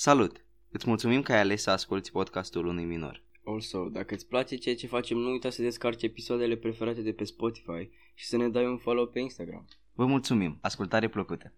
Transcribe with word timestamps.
Salut! 0.00 0.44
Îți 0.70 0.88
mulțumim 0.88 1.22
că 1.22 1.32
ai 1.32 1.38
ales 1.38 1.62
să 1.62 1.70
asculti 1.70 2.10
podcastul 2.10 2.66
unui 2.66 2.84
minor. 2.84 3.22
Also, 3.44 3.88
dacă 3.88 4.14
îți 4.14 4.26
place 4.26 4.56
ceea 4.56 4.74
ce 4.74 4.86
facem, 4.86 5.16
nu 5.16 5.30
uita 5.30 5.50
să 5.50 5.62
descarci 5.62 6.02
episoadele 6.02 6.56
preferate 6.56 7.00
de 7.00 7.12
pe 7.12 7.24
Spotify 7.24 7.90
și 8.14 8.26
să 8.26 8.36
ne 8.36 8.48
dai 8.48 8.66
un 8.66 8.76
follow 8.76 9.06
pe 9.06 9.18
Instagram. 9.18 9.68
Vă 9.92 10.06
mulțumim! 10.06 10.58
Ascultare 10.60 11.08
plăcută! 11.08 11.54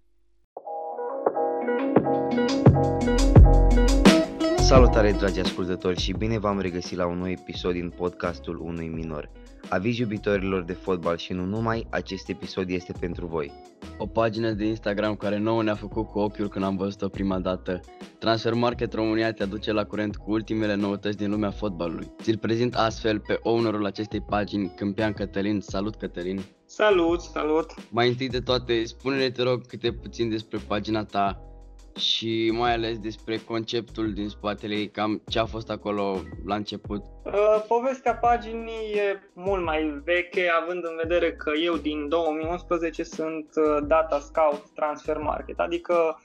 Salutare 4.70 5.12
dragi 5.12 5.40
ascultători 5.40 6.00
și 6.00 6.12
bine 6.12 6.38
v-am 6.38 6.60
regăsit 6.60 6.96
la 6.96 7.06
un 7.06 7.18
nou 7.18 7.28
episod 7.28 7.72
din 7.72 7.92
podcastul 7.96 8.60
unui 8.60 8.88
minor. 8.88 9.30
Aviz 9.68 9.98
iubitorilor 9.98 10.62
de 10.62 10.72
fotbal 10.72 11.16
și 11.16 11.32
nu 11.32 11.44
numai, 11.44 11.86
acest 11.90 12.28
episod 12.28 12.70
este 12.70 12.92
pentru 13.00 13.26
voi. 13.26 13.52
O 13.98 14.06
pagină 14.06 14.50
de 14.50 14.64
Instagram 14.64 15.14
care 15.14 15.38
nouă 15.38 15.62
ne-a 15.62 15.74
făcut 15.74 16.06
cu 16.06 16.18
ochiul 16.18 16.48
când 16.48 16.64
am 16.64 16.76
văzut-o 16.76 17.08
prima 17.08 17.38
dată. 17.38 17.80
Transfer 18.18 18.54
Market 18.54 18.92
România 18.92 19.32
te 19.32 19.42
aduce 19.42 19.72
la 19.72 19.84
curent 19.84 20.16
cu 20.16 20.30
ultimele 20.32 20.74
noutăți 20.74 21.16
din 21.16 21.30
lumea 21.30 21.50
fotbalului. 21.50 22.12
Ți-l 22.22 22.38
prezint 22.38 22.74
astfel 22.74 23.18
pe 23.18 23.38
ownerul 23.42 23.86
acestei 23.86 24.20
pagini, 24.20 24.72
Câmpian 24.76 25.12
Cătălin. 25.12 25.60
Salut 25.60 25.94
Cătălin! 25.94 26.40
Salut, 26.66 27.20
salut! 27.20 27.74
Mai 27.88 28.08
întâi 28.08 28.28
de 28.28 28.40
toate, 28.40 28.84
spune-ne 28.84 29.30
te 29.30 29.42
rog 29.42 29.66
câte 29.66 29.92
puțin 29.92 30.28
despre 30.28 30.58
pagina 30.66 31.04
ta, 31.04 31.49
și 31.96 32.52
mai 32.56 32.72
ales 32.72 32.98
despre 32.98 33.36
conceptul 33.36 34.12
din 34.12 34.28
spatele 34.28 34.74
ei, 34.74 34.90
cam 34.90 35.22
ce 35.28 35.38
a 35.38 35.44
fost 35.44 35.70
acolo 35.70 36.16
la 36.46 36.54
început. 36.54 37.02
Uh, 37.24 37.64
povestea 37.68 38.14
paginii 38.14 38.92
e 38.94 39.20
mult 39.32 39.64
mai 39.64 40.00
veche, 40.04 40.50
având 40.62 40.84
în 40.84 40.96
vedere 40.96 41.32
că 41.32 41.50
eu 41.64 41.76
din 41.76 42.08
2011 42.08 43.02
sunt 43.02 43.46
uh, 43.54 43.86
data 43.86 44.18
scout 44.18 44.62
transfer 44.74 45.16
market, 45.16 45.58
adică, 45.58 46.20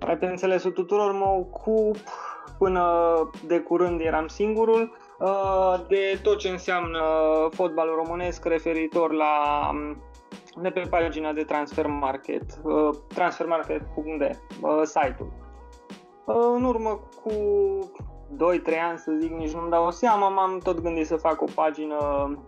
mai 0.00 0.18
pe 0.18 0.26
înțelesul 0.26 0.70
tuturor, 0.70 1.12
mă 1.12 1.28
ocup 1.28 1.96
până 2.58 2.84
de 3.46 3.58
curând 3.58 4.00
eram 4.00 4.26
singurul 4.26 4.96
uh, 5.18 5.80
de 5.88 6.18
tot 6.22 6.38
ce 6.38 6.48
înseamnă 6.48 7.00
fotbalul 7.50 7.94
românesc 7.94 8.44
referitor 8.44 9.12
la 9.12 9.68
um, 9.72 10.02
de 10.62 10.70
pe 10.70 10.80
pagina 10.90 11.32
de 11.32 11.42
Transfer 11.42 11.86
Market, 11.86 12.44
uh, 12.62 12.90
transfermarket.de, 13.14 14.38
uh, 14.62 14.82
site-ul. 14.84 15.32
Uh, 16.24 16.54
în 16.54 16.64
urmă 16.64 17.00
cu 17.22 17.32
2-3 18.36 18.78
ani, 18.88 18.98
să 18.98 19.12
zic, 19.18 19.30
nici 19.30 19.52
nu-mi 19.52 19.70
dau 19.70 19.90
seama, 19.90 20.28
m-am 20.28 20.58
tot 20.58 20.80
gândit 20.80 21.06
să 21.06 21.16
fac 21.16 21.42
o 21.42 21.46
pagină 21.54 21.98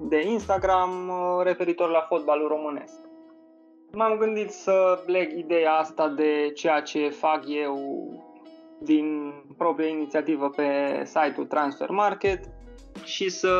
de 0.00 0.28
Instagram 0.28 1.12
referitor 1.42 1.90
la 1.90 2.00
fotbalul 2.08 2.48
românesc. 2.48 2.94
M-am 3.92 4.16
gândit 4.18 4.50
să 4.50 5.02
leg 5.06 5.38
ideea 5.38 5.72
asta 5.72 6.08
de 6.08 6.50
ceea 6.54 6.80
ce 6.80 7.08
fac 7.08 7.42
eu 7.46 7.76
din 8.78 9.32
propria 9.56 9.88
inițiativă 9.88 10.48
pe 10.48 11.02
site-ul 11.04 11.46
Transfer 11.46 11.90
Market 11.90 12.40
și 13.04 13.28
să 13.28 13.50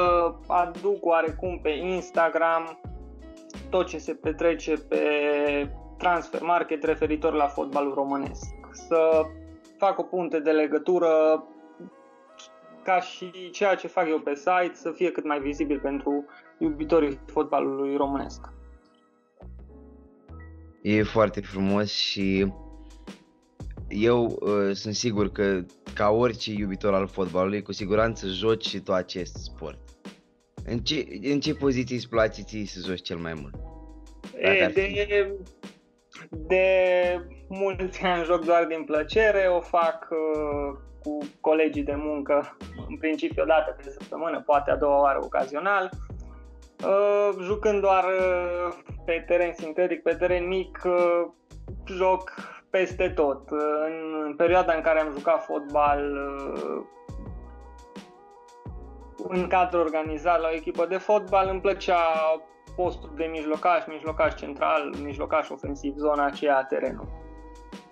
aduc 0.47 1.07
oarecum 1.07 1.59
pe 1.63 1.71
Instagram 1.71 2.81
tot 3.71 3.87
ce 3.87 3.99
se 3.99 4.15
petrece 4.15 4.75
pe 4.89 5.01
transfer 5.99 6.43
market 6.43 6.85
referitor 6.85 7.33
la 7.33 7.47
fotbalul 7.47 7.95
românesc. 7.95 8.55
Să 8.73 9.23
fac 9.79 9.99
o 9.99 10.03
punte 10.03 10.41
de 10.41 10.51
legătură 10.51 11.45
ca 12.85 13.01
și 13.01 13.51
ceea 13.51 13.75
ce 13.75 13.87
fac 13.87 14.09
eu 14.09 14.19
pe 14.19 14.35
site 14.35 14.73
să 14.75 14.91
fie 14.91 15.11
cât 15.11 15.25
mai 15.25 15.41
vizibil 15.41 15.81
pentru 15.81 16.25
iubitorii 16.59 17.21
fotbalului 17.27 17.97
românesc. 17.97 18.41
E 20.83 21.03
foarte 21.03 21.41
frumos 21.41 21.93
și 21.93 22.53
eu 23.89 24.25
uh, 24.25 24.73
sunt 24.73 24.95
sigur 24.95 25.33
că 25.33 25.65
ca 25.95 26.09
orice 26.09 26.53
iubitor 26.53 26.95
al 26.95 27.07
fotbalului, 27.07 27.63
cu 27.63 27.73
siguranță 27.73 28.27
joci 28.27 28.67
și 28.67 28.81
tu 28.81 28.93
acest 28.93 29.35
sport. 29.37 29.86
În 30.69 30.79
ce, 30.79 31.07
în 31.23 31.41
ce 31.41 31.55
poziții 31.55 31.97
îți 31.97 32.09
place 32.09 32.43
ție 32.43 32.67
să 32.67 32.81
joci 32.87 33.03
cel 33.03 33.17
mai 33.17 33.33
mult? 33.41 33.55
E, 34.39 34.71
de, 34.75 35.37
de 36.31 36.65
mulți 37.49 38.03
ani 38.03 38.25
joc 38.25 38.45
doar 38.45 38.65
din 38.65 38.85
plăcere, 38.85 39.47
o 39.47 39.61
fac 39.61 40.09
uh, 40.11 40.79
cu 41.03 41.19
colegii 41.41 41.83
de 41.83 41.95
muncă, 41.95 42.57
în 42.89 42.97
principiu 42.97 43.43
o 43.43 43.47
dată 43.47 43.77
pe 43.77 43.91
săptămână, 43.91 44.43
poate 44.47 44.71
a 44.71 44.77
doua 44.77 45.01
oară 45.01 45.19
ocazional. 45.23 45.91
Uh, 46.85 47.31
jucând 47.43 47.81
doar 47.81 48.05
uh, 48.05 48.75
pe 49.05 49.25
teren 49.27 49.53
sintetic, 49.55 50.03
pe 50.03 50.15
teren 50.15 50.47
mic, 50.47 50.83
uh, 50.85 51.27
joc 51.97 52.35
peste 52.71 53.09
tot. 53.09 53.51
Uh, 53.51 53.59
în 54.25 54.35
perioada 54.37 54.75
în 54.75 54.83
care 54.83 55.01
am 55.01 55.13
jucat 55.17 55.45
fotbal, 55.45 56.13
uh, 56.55 56.85
în 59.29 59.47
cadrul 59.47 59.81
organizat 59.81 60.41
la 60.41 60.49
o 60.49 60.55
echipă 60.55 60.87
de 60.87 60.97
fotbal 60.97 61.49
îmi 61.51 61.61
plăcea 61.61 61.99
postul 62.77 63.13
de 63.17 63.25
mijlocaș, 63.25 63.87
mijlocaș 63.87 64.35
central, 64.35 64.95
mijlocaș 65.03 65.49
ofensiv, 65.49 65.95
zona 65.97 66.25
aceea 66.25 66.57
a 66.57 66.65
terenului. 66.65 67.25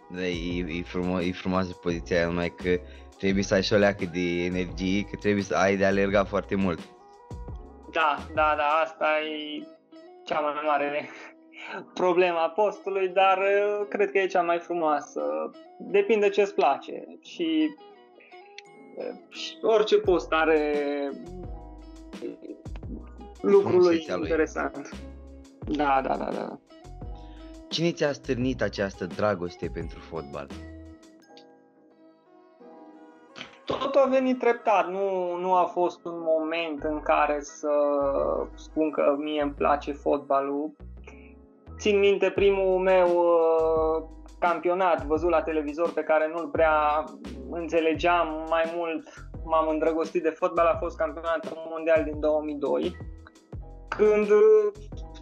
Da, 0.08 0.26
e, 0.26 0.78
e, 0.78 0.82
frumos, 0.82 1.22
e 1.22 1.32
frumoasă 1.32 1.72
poziția 1.82 2.16
aia, 2.16 2.26
numai 2.26 2.48
că 2.48 2.80
trebuie 3.18 3.42
să 3.42 3.54
ai 3.54 3.62
și 3.62 3.72
o 3.72 3.76
leacă 3.76 4.04
de 4.12 4.44
energie, 4.44 5.02
că 5.02 5.16
trebuie 5.20 5.42
să 5.42 5.56
ai 5.56 5.76
de 5.76 5.84
alerga 5.84 6.24
foarte 6.24 6.54
mult. 6.54 6.78
Da, 7.92 8.16
da, 8.34 8.54
da, 8.56 8.80
asta 8.82 9.06
e 9.20 9.66
cea 10.24 10.40
mai 10.40 10.52
mare 10.66 11.08
problema 12.00 12.48
postului, 12.48 13.08
dar 13.08 13.38
uh, 13.38 13.86
cred 13.88 14.10
că 14.10 14.18
e 14.18 14.26
cea 14.26 14.42
mai 14.42 14.58
frumoasă. 14.58 15.22
Depinde 15.78 16.28
ce 16.28 16.40
îți 16.40 16.54
place 16.54 17.04
și 17.22 17.74
orice 19.62 19.98
post 19.98 20.32
are 20.32 21.10
lucrul 23.40 23.82
lui 23.82 24.06
interesant. 24.08 24.90
Lui. 25.66 25.76
Da, 25.76 26.00
da, 26.02 26.16
da, 26.16 26.28
da. 26.32 26.58
Cine 27.68 27.92
ți-a 27.92 28.12
stârnit 28.12 28.62
această 28.62 29.06
dragoste 29.06 29.70
pentru 29.74 29.98
fotbal? 29.98 30.46
Tot 33.64 33.94
a 33.94 34.06
venit 34.10 34.38
treptat, 34.38 34.90
nu, 34.90 35.36
nu 35.36 35.54
a 35.54 35.64
fost 35.64 36.04
un 36.04 36.16
moment 36.16 36.82
în 36.82 37.00
care 37.00 37.38
să 37.40 37.68
spun 38.54 38.90
că 38.90 39.16
mie 39.18 39.42
îmi 39.42 39.52
place 39.52 39.92
fotbalul. 39.92 40.72
Țin 41.78 41.98
minte 41.98 42.30
primul 42.30 42.78
meu 42.78 43.08
uh, 43.08 44.02
campionat 44.38 45.04
văzut 45.04 45.30
la 45.30 45.42
televizor 45.42 45.92
pe 45.92 46.02
care 46.02 46.30
nu-l 46.34 46.46
prea 46.46 47.04
înțelegeam 47.50 48.46
mai 48.48 48.72
mult, 48.76 49.08
m-am 49.44 49.68
îndrăgostit 49.68 50.22
de 50.22 50.28
fotbal, 50.28 50.66
a 50.66 50.78
fost 50.78 50.96
campionatul 50.96 51.66
mondial 51.70 52.04
din 52.04 52.20
2002, 52.20 52.96
când 53.88 54.26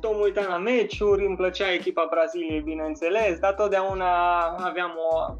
tot 0.01 0.15
mă 0.15 0.23
uitam 0.23 0.45
la 0.49 0.59
meciuri, 0.59 1.27
îmi 1.27 1.37
plăcea 1.37 1.73
echipa 1.73 2.07
Braziliei, 2.11 2.61
bineînțeles, 2.61 3.39
dar 3.39 3.55
totdeauna 3.55 4.41
aveam 4.41 4.91
o, 5.11 5.35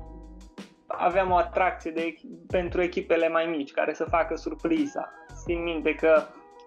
aveam 0.87 1.31
o 1.31 1.37
atracție 1.37 1.91
de, 1.91 2.15
pentru 2.47 2.83
echipele 2.83 3.29
mai 3.29 3.47
mici, 3.47 3.73
care 3.73 3.95
să 3.95 4.05
facă 4.05 4.37
surpriza. 4.37 5.11
Țin 5.45 5.63
minte 5.63 5.95
că 5.95 6.23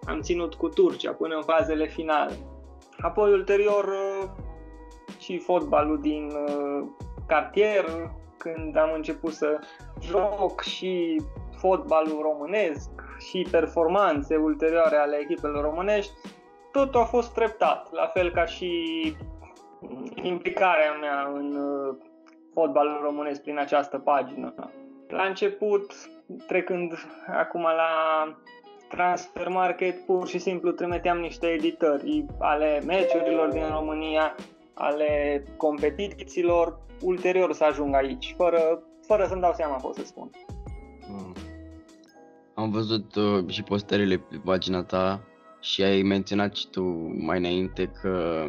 am 0.06 0.20
ținut 0.20 0.54
cu 0.54 0.68
Turcia 0.68 1.12
până 1.12 1.34
în 1.34 1.42
fazele 1.42 1.86
finale. 1.86 2.32
Apoi, 3.00 3.32
ulterior, 3.32 3.94
și 5.18 5.38
fotbalul 5.38 6.00
din 6.00 6.30
uh, 6.46 6.86
cartier, 7.26 7.84
când 8.46 8.76
am 8.76 8.92
început 8.94 9.32
să 9.32 9.60
joc 10.00 10.62
și 10.62 11.20
fotbalul 11.56 12.20
românesc 12.22 12.90
și 13.18 13.46
performanțe 13.50 14.36
ulterioare 14.36 14.96
ale 14.96 15.16
echipelor 15.16 15.64
românești, 15.64 16.12
totul 16.72 17.00
a 17.00 17.04
fost 17.04 17.34
treptat, 17.34 17.92
la 17.92 18.06
fel 18.06 18.30
ca 18.30 18.44
și 18.44 18.72
implicarea 20.22 20.92
mea 21.00 21.32
în 21.34 21.56
uh, 21.56 21.96
fotbalul 22.52 23.00
românesc 23.02 23.42
prin 23.42 23.58
această 23.58 23.98
pagină. 23.98 24.54
La 25.08 25.22
început, 25.22 25.92
trecând 26.46 26.92
acum 27.26 27.62
la 27.62 27.92
Transfer 28.88 29.48
Market, 29.48 30.04
pur 30.04 30.28
și 30.28 30.38
simplu 30.38 30.70
trimiteam 30.70 31.18
niște 31.18 31.46
editări 31.46 32.26
ale 32.38 32.82
meciurilor 32.86 33.48
din 33.48 33.68
România, 33.70 34.34
ale 34.78 35.42
competițiilor, 35.56 36.78
ulterior 37.02 37.52
să 37.52 37.64
ajung 37.64 37.94
aici, 37.94 38.34
fără, 38.36 38.82
fără 39.06 39.26
să-mi 39.28 39.40
dau 39.40 39.52
seama, 39.52 39.76
pot 39.76 39.94
să 39.94 40.04
spun. 40.04 40.30
Mm. 41.08 41.34
Am 42.54 42.70
văzut 42.70 43.14
uh, 43.14 43.48
și 43.48 43.62
postările 43.62 44.16
pe 44.16 44.40
pagina 44.44 44.82
ta 44.82 45.22
și 45.60 45.82
ai 45.82 46.02
menționat 46.02 46.54
și 46.56 46.68
tu 46.68 46.82
mai 47.18 47.38
înainte 47.38 47.92
că 48.00 48.44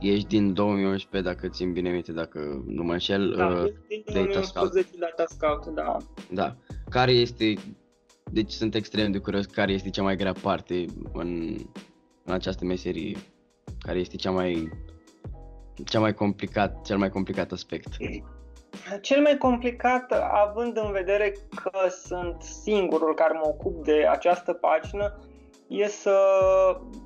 ești 0.00 0.26
din 0.26 0.54
2011, 0.54 1.30
dacă 1.30 1.48
țin 1.48 1.72
bine 1.72 1.90
minte, 1.90 2.12
dacă 2.12 2.62
nu 2.66 2.82
mă 2.82 2.92
înșel, 2.92 3.34
da, 3.36 3.46
uh, 3.46 3.72
din 3.88 4.02
2011 4.12 4.90
Data 4.98 5.24
Scout, 5.26 5.74
da. 5.74 5.96
Da. 6.30 6.56
Care 6.88 7.12
este, 7.12 7.54
deci 8.30 8.50
sunt 8.50 8.74
extrem 8.74 9.12
de 9.12 9.18
curios, 9.18 9.46
care 9.46 9.72
este 9.72 9.90
cea 9.90 10.02
mai 10.02 10.16
grea 10.16 10.32
parte 10.32 10.84
în, 11.12 11.56
în 12.24 12.32
această 12.32 12.64
meserie? 12.64 13.16
Care 13.78 13.98
este 13.98 14.16
cea 14.16 14.30
mai 14.30 14.70
cea 15.84 16.00
mai 16.00 16.14
complicat, 16.14 16.84
cel 16.84 16.98
mai 16.98 17.10
complicat 17.10 17.52
aspect? 17.52 17.88
cel 19.00 19.20
mai 19.20 19.38
complicat, 19.38 20.12
având 20.32 20.76
în 20.76 20.92
vedere 20.92 21.32
că 21.62 21.88
sunt 21.88 22.42
singurul 22.42 23.14
care 23.14 23.32
mă 23.32 23.48
ocup 23.48 23.84
de 23.84 24.06
această 24.10 24.52
pagină, 24.52 25.18
e 25.68 25.88
să 25.88 26.16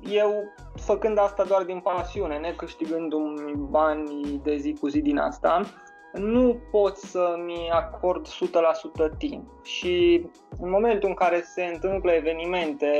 eu, 0.09 0.43
făcând 0.75 1.17
asta 1.17 1.43
doar 1.43 1.63
din 1.63 1.79
pasiune, 1.79 2.37
necâștigându-mi 2.37 3.53
bani 3.69 4.39
de 4.43 4.57
zi 4.57 4.77
cu 4.79 4.87
zi 4.87 5.01
din 5.01 5.17
asta, 5.17 5.61
nu 6.13 6.59
pot 6.71 6.97
să-mi 6.97 7.69
acord 7.71 8.27
100% 8.27 9.17
timp. 9.17 9.49
Și 9.63 10.25
în 10.59 10.69
momentul 10.69 11.09
în 11.09 11.15
care 11.15 11.41
se 11.41 11.63
întâmplă 11.63 12.11
evenimente 12.11 12.91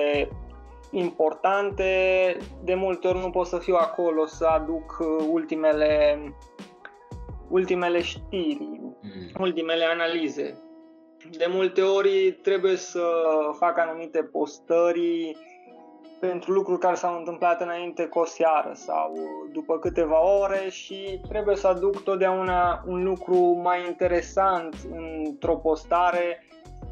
importante, 0.91 2.37
de 2.63 2.73
multe 2.73 3.07
ori 3.07 3.19
nu 3.19 3.29
pot 3.29 3.47
să 3.47 3.57
fiu 3.57 3.75
acolo 3.75 4.25
să 4.25 4.45
aduc 4.45 4.97
ultimele, 5.31 6.19
ultimele 7.49 8.01
știri, 8.01 8.69
mm. 9.01 9.31
ultimele 9.39 9.85
analize. 9.85 10.61
De 11.37 11.45
multe 11.49 11.81
ori 11.81 12.31
trebuie 12.41 12.75
să 12.75 13.03
fac 13.57 13.77
anumite 13.77 14.23
postări 14.23 15.35
pentru 16.19 16.51
lucruri 16.51 16.79
care 16.79 16.95
s-au 16.95 17.17
întâmplat 17.17 17.61
înainte 17.61 18.05
cu 18.05 18.19
o 18.19 18.25
seară 18.25 18.71
sau 18.73 19.13
după 19.51 19.79
câteva 19.79 20.39
ore 20.39 20.69
și 20.69 21.21
trebuie 21.27 21.55
să 21.55 21.67
aduc 21.67 22.03
totdeauna 22.03 22.83
un 22.87 23.03
lucru 23.03 23.37
mai 23.63 23.85
interesant 23.87 24.75
într-o 25.23 25.55
postare, 25.55 26.46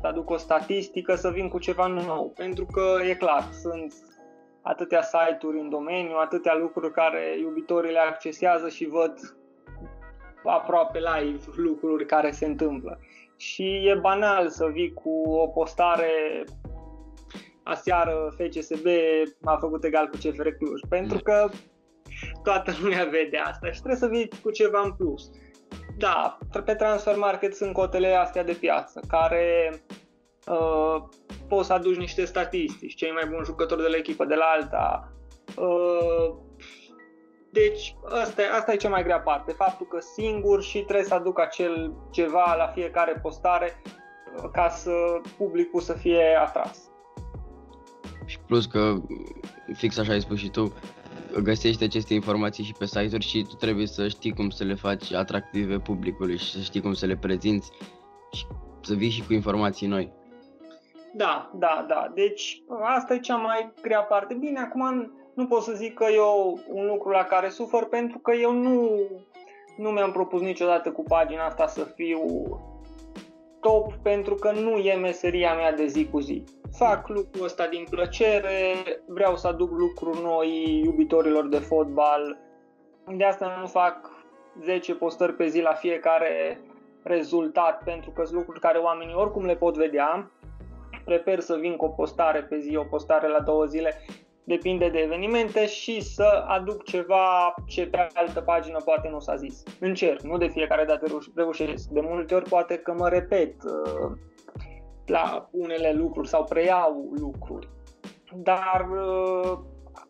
să 0.05 0.11
aduc 0.11 0.29
o 0.29 0.37
statistică, 0.37 1.15
să 1.15 1.29
vin 1.29 1.47
cu 1.47 1.59
ceva 1.59 1.87
nou. 1.87 2.31
Pentru 2.35 2.65
că 2.65 2.97
e 3.09 3.13
clar, 3.13 3.49
sunt 3.61 3.93
atâtea 4.61 5.01
site-uri 5.01 5.59
în 5.59 5.69
domeniu, 5.69 6.15
atâtea 6.15 6.55
lucruri 6.55 6.91
care 6.91 7.37
iubitorii 7.39 7.91
le 7.91 7.99
accesează 7.99 8.69
și 8.69 8.85
văd 8.85 9.13
aproape 10.43 10.99
live 10.99 11.43
lucruri 11.55 12.05
care 12.05 12.31
se 12.31 12.45
întâmplă. 12.45 12.99
Și 13.37 13.63
e 13.63 13.97
banal 14.01 14.49
să 14.49 14.65
vii 14.65 14.93
cu 14.93 15.21
o 15.29 15.47
postare 15.47 16.43
aseară 17.63 18.33
FCSB 18.37 18.85
a 19.43 19.57
făcut 19.57 19.83
egal 19.83 20.07
cu 20.07 20.17
CFR 20.17 20.47
Cluj, 20.47 20.81
pentru 20.89 21.17
că 21.17 21.49
toată 22.43 22.71
lumea 22.81 23.05
vede 23.05 23.37
asta 23.37 23.71
și 23.71 23.81
trebuie 23.81 23.99
să 23.99 24.07
vii 24.07 24.29
cu 24.43 24.51
ceva 24.51 24.81
în 24.83 24.93
plus. 24.93 25.31
Da, 25.97 26.37
pe 26.65 26.75
Transfer 26.75 27.17
Market 27.17 27.55
sunt 27.55 27.73
cotele 27.73 28.13
astea 28.13 28.43
de 28.43 28.53
piață, 28.53 29.01
care 29.07 29.73
uh, 30.47 31.03
poți 31.47 31.67
să 31.67 31.73
aduci 31.73 31.97
niște 31.97 32.25
statistici, 32.25 32.95
cei 32.95 33.11
mai 33.11 33.25
buni 33.25 33.45
jucători 33.45 33.81
de 33.81 33.87
la 33.87 33.97
echipă 33.97 34.25
de 34.25 34.35
la 34.35 34.45
alta. 34.45 35.11
Uh, 35.57 36.35
deci 37.51 37.95
asta, 38.21 38.41
asta 38.57 38.73
e 38.73 38.75
cea 38.75 38.89
mai 38.89 39.03
grea 39.03 39.19
parte, 39.19 39.51
faptul 39.51 39.85
că 39.85 39.99
singur 39.99 40.63
și 40.63 40.79
trebuie 40.79 41.05
să 41.05 41.13
aduc 41.13 41.39
acel 41.39 41.93
ceva 42.11 42.55
la 42.57 42.67
fiecare 42.67 43.19
postare 43.21 43.81
uh, 44.37 44.49
ca 44.51 44.69
să 44.69 44.91
publicul 45.37 45.81
să 45.81 45.93
fie 45.93 46.37
atras. 46.39 46.89
Și 48.25 48.39
plus 48.39 48.65
că, 48.65 48.95
fix 49.73 49.97
așa 49.97 50.11
ai 50.11 50.21
spus 50.21 50.37
și 50.37 50.49
tu, 50.49 50.73
găsești 51.43 51.83
aceste 51.83 52.13
informații 52.13 52.63
și 52.63 52.73
pe 52.77 52.85
site-uri 52.85 53.25
și 53.25 53.45
tu 53.49 53.55
trebuie 53.55 53.87
să 53.87 54.07
știi 54.07 54.33
cum 54.33 54.49
să 54.49 54.63
le 54.63 54.73
faci 54.73 55.13
atractive 55.13 55.79
publicului 55.79 56.37
și 56.37 56.51
să 56.51 56.59
știi 56.59 56.81
cum 56.81 56.93
să 56.93 57.05
le 57.05 57.15
prezinți 57.15 57.71
și 58.31 58.45
să 58.81 58.93
vii 58.93 59.09
și 59.09 59.25
cu 59.25 59.33
informații 59.33 59.87
noi. 59.87 60.13
Da, 61.13 61.51
da, 61.53 61.85
da. 61.87 62.11
Deci 62.13 62.63
asta 62.81 63.13
e 63.13 63.19
cea 63.19 63.35
mai 63.35 63.71
grea 63.81 64.01
parte. 64.01 64.33
Bine, 64.33 64.59
acum 64.59 65.11
nu 65.33 65.47
pot 65.47 65.61
să 65.61 65.73
zic 65.73 65.93
că 65.93 66.05
eu 66.13 66.59
un 66.67 66.85
lucru 66.85 67.09
la 67.09 67.23
care 67.23 67.49
sufăr 67.49 67.85
pentru 67.85 68.17
că 68.17 68.31
eu 68.33 68.51
nu, 68.51 68.99
nu 69.77 69.89
mi-am 69.89 70.11
propus 70.11 70.41
niciodată 70.41 70.91
cu 70.91 71.03
pagina 71.03 71.45
asta 71.45 71.67
să 71.67 71.83
fiu 71.83 72.19
top 73.65 73.93
pentru 73.93 74.35
că 74.35 74.51
nu 74.51 74.77
e 74.77 74.93
meseria 74.93 75.55
mea 75.55 75.73
de 75.73 75.85
zi 75.85 76.07
cu 76.11 76.19
zi 76.19 76.43
fac 76.77 77.07
lucrul 77.07 77.45
ăsta 77.45 77.67
din 77.67 77.85
plăcere, 77.89 78.73
vreau 79.07 79.35
să 79.35 79.47
aduc 79.47 79.71
lucruri 79.71 80.21
noi 80.21 80.81
iubitorilor 80.83 81.47
de 81.47 81.57
fotbal. 81.57 82.37
De 83.17 83.23
asta 83.23 83.57
nu 83.59 83.67
fac 83.67 84.09
10 84.63 84.93
postări 84.93 85.33
pe 85.33 85.47
zi 85.47 85.61
la 85.61 85.73
fiecare 85.73 86.61
rezultat, 87.03 87.83
pentru 87.83 88.11
că 88.11 88.23
sunt 88.23 88.37
lucruri 88.37 88.59
care 88.59 88.77
oamenii 88.77 89.15
oricum 89.15 89.45
le 89.45 89.55
pot 89.55 89.75
vedea. 89.75 90.31
Prefer 91.05 91.39
să 91.39 91.55
vin 91.55 91.75
cu 91.75 91.85
o 91.85 91.89
postare 91.89 92.43
pe 92.43 92.59
zi, 92.59 92.75
o 92.75 92.83
postare 92.83 93.27
la 93.27 93.39
două 93.39 93.65
zile, 93.65 94.01
depinde 94.45 94.89
de 94.89 94.99
evenimente 94.99 95.67
și 95.67 96.01
să 96.01 96.43
aduc 96.47 96.83
ceva 96.83 97.53
ce 97.65 97.87
pe 97.87 98.07
altă 98.13 98.41
pagină 98.41 98.79
poate 98.85 99.09
nu 99.09 99.19
s-a 99.19 99.35
zis. 99.35 99.63
Încerc, 99.79 100.21
nu 100.21 100.37
de 100.37 100.47
fiecare 100.47 100.85
dată 100.85 101.07
reușesc. 101.35 101.87
De 101.87 102.01
multe 102.01 102.35
ori 102.35 102.49
poate 102.49 102.77
că 102.77 102.93
mă 102.97 103.09
repet, 103.09 103.53
uh, 103.63 104.11
la 105.05 105.49
unele 105.51 105.93
lucruri 105.93 106.27
sau 106.27 106.43
preiau 106.43 107.09
lucruri. 107.19 107.69
Dar 108.33 108.87
uh, 108.91 109.57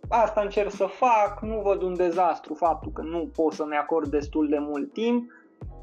asta 0.10 0.42
încerc 0.42 0.72
să 0.72 0.86
fac, 0.86 1.40
nu 1.42 1.62
văd 1.62 1.82
un 1.82 1.96
dezastru 1.96 2.54
faptul 2.54 2.92
că 2.92 3.02
nu 3.02 3.30
pot 3.36 3.54
să-mi 3.54 3.78
acord 3.78 4.08
destul 4.08 4.50
de 4.50 4.58
mult 4.60 4.94
timp, 4.94 5.32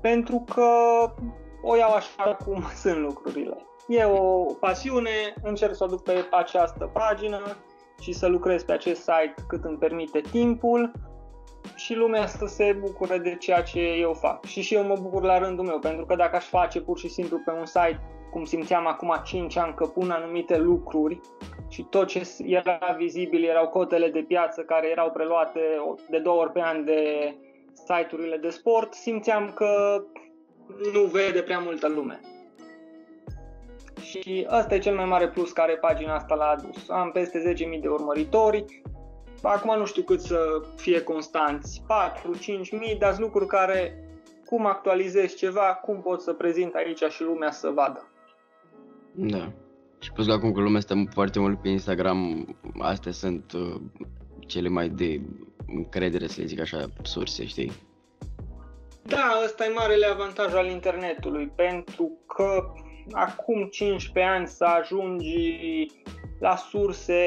pentru 0.01 0.45
că 0.55 0.67
o 1.63 1.77
iau 1.77 1.95
așa 1.95 2.37
cum 2.45 2.63
sunt 2.83 2.97
lucrurile. 2.97 3.57
E 3.89 4.05
o 4.05 4.45
pasiune, 4.61 5.35
încerc 5.43 5.75
să 5.75 5.85
o 5.85 5.87
duc 5.87 6.03
pe 6.03 6.27
această 6.31 6.91
pagină 6.93 7.41
și 8.03 8.13
să 8.13 8.27
lucrez 8.27 8.63
pe 8.63 8.73
acest 8.73 9.01
site 9.01 9.35
cât 9.49 9.65
îmi 9.65 9.79
permite 9.79 10.21
timpul 10.31 10.93
și 11.75 11.95
lumea 11.95 12.27
să 12.27 12.47
se 12.47 12.77
bucure 12.81 13.19
de 13.19 13.37
ceea 13.41 13.63
ce 13.63 13.81
eu 13.81 14.13
fac. 14.13 14.45
Și 14.45 14.61
și 14.61 14.75
eu 14.75 14.85
mă 14.85 14.97
bucur 15.01 15.23
la 15.23 15.39
rândul 15.39 15.65
meu, 15.65 15.79
pentru 15.79 16.05
că 16.07 16.15
dacă 16.15 16.37
aș 16.37 16.45
face 16.45 16.81
pur 16.81 16.99
și 16.99 17.09
simplu 17.09 17.39
pe 17.45 17.51
un 17.51 17.67
site 17.67 18.01
cum 18.31 18.45
simțeam 18.45 18.87
acum 18.87 19.15
5 19.25 19.57
ani 19.57 19.75
că 19.75 19.87
pun 19.87 20.11
anumite 20.11 20.59
lucruri 20.59 21.21
și 21.69 21.83
tot 21.83 22.07
ce 22.07 22.29
era 22.47 22.95
vizibil 22.99 23.45
erau 23.45 23.69
cotele 23.69 24.09
de 24.11 24.25
piață 24.29 24.61
care 24.61 24.89
erau 24.91 25.11
preluate 25.11 25.61
de 26.11 26.19
două 26.19 26.41
ori 26.41 26.53
pe 26.53 26.61
an 26.61 26.85
de 26.85 27.35
site-urile 27.73 28.37
de 28.37 28.49
sport, 28.49 28.95
simțeam 28.95 29.53
că 29.55 30.03
nu 30.93 31.01
vede 31.03 31.43
prea 31.43 31.59
multă 31.59 31.89
lume. 31.89 32.21
Și 34.03 34.47
ăsta 34.51 34.75
e 34.75 34.79
cel 34.79 34.95
mai 34.95 35.05
mare 35.05 35.29
plus 35.29 35.53
care 35.53 35.73
pagina 35.73 36.15
asta 36.15 36.35
l-a 36.35 36.55
adus. 36.59 36.89
Am 36.89 37.11
peste 37.11 37.55
10.000 37.75 37.81
de 37.81 37.89
urmăritori, 37.89 38.83
acum 39.43 39.79
nu 39.79 39.85
știu 39.85 40.03
cât 40.03 40.21
să 40.21 40.63
fie 40.77 41.03
constanți, 41.03 41.83
4-5.000, 42.93 42.99
dar 42.99 43.11
sunt 43.11 43.25
lucruri 43.25 43.47
care 43.47 44.07
cum 44.47 44.67
actualizezi 44.67 45.37
ceva, 45.37 45.75
cum 45.75 46.03
pot 46.03 46.21
să 46.21 46.33
prezint 46.33 46.75
aici 46.75 47.03
și 47.03 47.23
lumea 47.23 47.51
să 47.51 47.69
vadă. 47.69 48.07
Da. 49.15 49.53
Și 49.99 50.13
plus 50.13 50.27
că 50.27 50.33
acum 50.33 50.53
că 50.53 50.61
lumea 50.61 50.81
stă 50.81 50.95
foarte 51.11 51.39
mult 51.39 51.61
pe 51.61 51.69
Instagram, 51.69 52.47
astea 52.79 53.13
sunt 53.13 53.53
uh, 53.53 53.81
cele 54.47 54.69
mai 54.69 54.89
de 54.89 55.21
încredere, 55.67 56.27
să 56.27 56.43
zic 56.45 56.61
așa, 56.61 56.87
surse, 57.03 57.47
știi? 57.47 57.73
Da, 59.03 59.41
ăsta 59.45 59.65
e 59.65 59.69
marele 59.69 60.07
avantaj 60.07 60.55
al 60.55 60.67
internetului, 60.67 61.53
pentru 61.55 62.19
că 62.27 62.73
acum 63.11 63.65
15 63.65 64.33
ani 64.33 64.47
să 64.47 64.65
ajungi 64.65 65.87
la 66.39 66.57
surse 66.57 67.27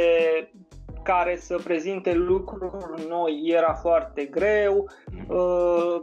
care 1.03 1.36
să 1.38 1.60
prezinte 1.63 2.13
lucruri 2.13 3.08
noi 3.08 3.41
era 3.46 3.74
foarte 3.74 4.25
greu. 4.25 4.89
Mm. 5.12 5.36
Uh, 5.38 6.01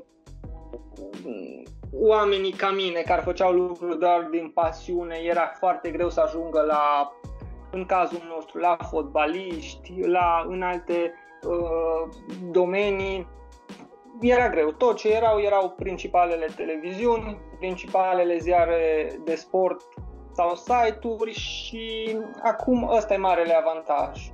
oamenii 1.92 2.52
ca 2.52 2.70
mine 2.70 3.00
care 3.00 3.20
făceau 3.20 3.52
lucruri 3.52 3.98
doar 3.98 4.28
din 4.30 4.50
pasiune, 4.54 5.16
era 5.16 5.52
foarte 5.58 5.90
greu 5.90 6.10
să 6.10 6.20
ajungă 6.20 6.60
la, 6.60 7.12
în 7.70 7.84
cazul 7.84 8.22
nostru, 8.34 8.58
la 8.58 8.76
fotbaliști, 8.90 10.00
la, 10.06 10.46
în 10.48 10.62
alte 10.62 11.14
uh, 11.42 12.14
domenii. 12.50 13.26
Era 14.20 14.48
greu. 14.48 14.72
Tot 14.72 14.96
ce 14.96 15.14
erau, 15.14 15.40
erau 15.40 15.70
principalele 15.70 16.46
televiziuni, 16.56 17.40
principalele 17.58 18.38
ziare 18.38 19.12
de 19.24 19.34
sport 19.34 19.80
sau 20.32 20.54
site-uri 20.54 21.32
și 21.32 22.18
acum 22.42 22.88
ăsta 22.92 23.14
e 23.14 23.16
marele 23.16 23.54
avantaj. 23.54 24.30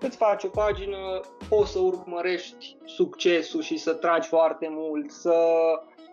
Îți 0.00 0.16
faci 0.16 0.44
o 0.44 0.48
pagină, 0.48 1.20
poți 1.48 1.72
să 1.72 1.78
urmărești 1.78 2.76
succesul 2.84 3.62
și 3.62 3.76
să 3.76 3.92
tragi 3.92 4.28
foarte 4.28 4.68
mult, 4.70 5.10
să 5.10 5.34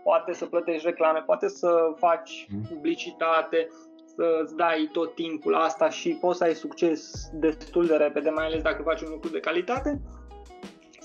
poate 0.03 0.33
să 0.33 0.45
plătești 0.45 0.85
reclame, 0.85 1.19
poate 1.19 1.47
să 1.47 1.93
faci 1.97 2.47
mhm. 2.49 2.67
publicitate, 2.67 3.67
să-ți 4.15 4.55
dai 4.55 4.89
tot 4.91 5.15
timpul 5.15 5.55
asta 5.55 5.89
și 5.89 6.17
poți 6.21 6.37
să 6.37 6.43
ai 6.43 6.53
succes 6.53 7.29
destul 7.33 7.85
de 7.85 7.95
repede, 7.95 8.29
mai 8.29 8.45
ales 8.45 8.61
dacă 8.61 8.81
faci 8.83 9.01
un 9.01 9.09
lucru 9.09 9.29
de 9.29 9.39
calitate. 9.39 10.01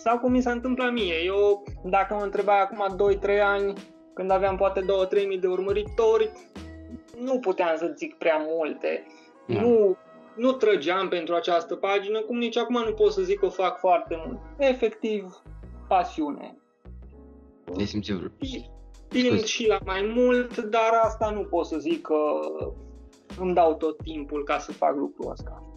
Sau 0.05 0.19
cum 0.19 0.31
mi 0.31 0.41
s-a 0.41 0.51
întâmplat 0.51 0.93
mie. 0.93 1.15
Eu, 1.25 1.65
dacă 1.85 2.15
mă 2.15 2.23
întrebai 2.23 2.61
acum 2.61 3.11
2-3 3.19 3.41
ani, 3.43 3.73
când 4.15 4.31
aveam 4.31 4.57
poate 4.57 4.81
2-3 4.81 5.27
mii 5.29 5.39
de 5.39 5.47
urmăritori, 5.47 6.31
nu 7.19 7.39
puteam 7.39 7.77
să 7.77 7.93
zic 7.97 8.15
prea 8.15 8.47
multe. 8.49 9.07
Da. 9.47 9.61
Nu, 9.61 9.97
nu 10.37 10.53
trăgeam 10.53 11.09
pentru 11.09 11.35
această 11.35 11.75
pagină, 11.75 12.21
cum 12.21 12.39
nici 12.39 12.57
acum 12.57 12.83
nu 12.87 12.93
pot 12.93 13.13
să 13.13 13.23
zic 13.23 13.39
că 13.39 13.47
o 13.47 13.51
fac 13.51 13.79
foarte 13.79 14.23
mult. 14.27 14.39
Efectiv, 14.59 15.43
pasiune. 15.89 16.57
Te 17.77 17.85
simți 17.85 18.13
tind 19.09 19.45
și 19.45 19.67
la 19.67 19.79
mai 19.85 20.13
mult, 20.15 20.59
dar 20.59 21.01
asta 21.03 21.31
nu 21.31 21.41
pot 21.41 21.67
să 21.67 21.79
zic 21.79 22.03
că 22.03 22.17
îmi 23.41 23.55
dau 23.55 23.75
tot 23.75 23.97
timpul 24.03 24.45
ca 24.45 24.59
să 24.59 24.73
fac 24.73 24.97
lucrul 24.97 25.31
ăsta. 25.31 25.70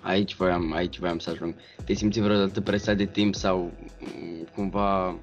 Aici 0.00 0.34
voiam, 0.34 0.72
aici 0.72 0.98
voiam 0.98 1.18
să 1.18 1.30
ajung. 1.30 1.54
Te 1.84 1.92
simți 1.92 2.20
vreodată 2.20 2.60
presat 2.60 2.96
de 2.96 3.06
timp 3.06 3.34
sau 3.34 3.58
mm, 3.58 4.46
cumva 4.54 5.16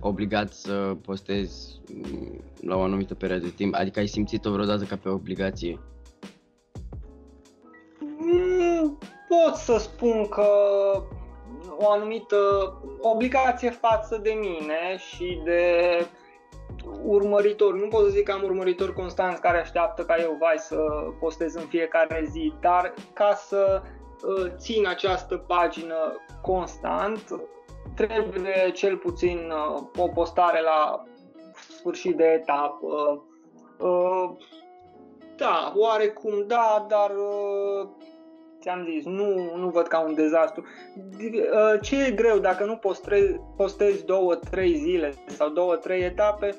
obligat 0.00 0.52
să 0.52 0.96
postezi 1.04 1.80
mm, 1.94 2.44
la 2.60 2.76
o 2.76 2.80
anumită 2.80 3.14
perioadă 3.14 3.44
de 3.44 3.52
timp? 3.56 3.74
Adică 3.74 3.98
ai 3.98 4.06
simțit-o 4.06 4.50
vreodată 4.50 4.84
ca 4.84 4.96
pe 4.96 5.08
obligație? 5.08 5.80
Mm, 8.00 8.98
pot 9.28 9.54
să 9.54 9.76
spun 9.78 10.28
că 10.28 10.46
o 11.78 11.90
anumită 11.90 12.36
obligație 13.00 13.70
față 13.70 14.20
de 14.22 14.30
mine 14.30 14.98
și 15.10 15.40
de 15.44 15.62
urmăritori. 17.02 17.78
Nu 17.78 17.88
pot 17.88 18.04
să 18.04 18.08
zic 18.08 18.24
că 18.24 18.32
am 18.32 18.42
urmăritori 18.44 18.92
constanți 18.92 19.40
care 19.40 19.60
așteaptă 19.60 20.02
ca 20.02 20.16
eu, 20.20 20.36
vai, 20.40 20.58
să 20.58 20.76
postez 21.20 21.54
în 21.54 21.66
fiecare 21.66 22.24
zi, 22.30 22.52
dar 22.60 22.94
ca 23.12 23.34
să 23.34 23.82
uh, 24.26 24.50
țin 24.56 24.86
această 24.86 25.36
pagină 25.36 26.16
constant, 26.42 27.40
trebuie 27.94 28.70
cel 28.74 28.96
puțin 28.96 29.52
uh, 29.52 29.82
o 29.96 30.08
postare 30.08 30.60
la 30.60 31.04
sfârșit 31.68 32.16
de 32.16 32.24
etapă. 32.24 33.22
Uh, 33.78 34.30
da, 35.36 35.72
oarecum 35.76 36.46
da, 36.46 36.86
dar 36.88 37.10
ți-am 38.60 38.86
zis, 38.90 39.04
nu, 39.04 39.56
nu 39.56 39.68
văd 39.68 39.86
ca 39.86 40.00
un 40.00 40.14
dezastru. 40.14 40.64
Ce 41.80 42.04
e 42.04 42.10
greu 42.10 42.38
dacă 42.38 42.64
nu 42.64 42.76
postezi, 42.76 43.40
postezi 43.56 44.04
două, 44.04 44.34
trei 44.34 44.74
zile 44.74 45.14
sau 45.26 45.48
două, 45.48 45.76
trei 45.76 46.02
etape, 46.02 46.54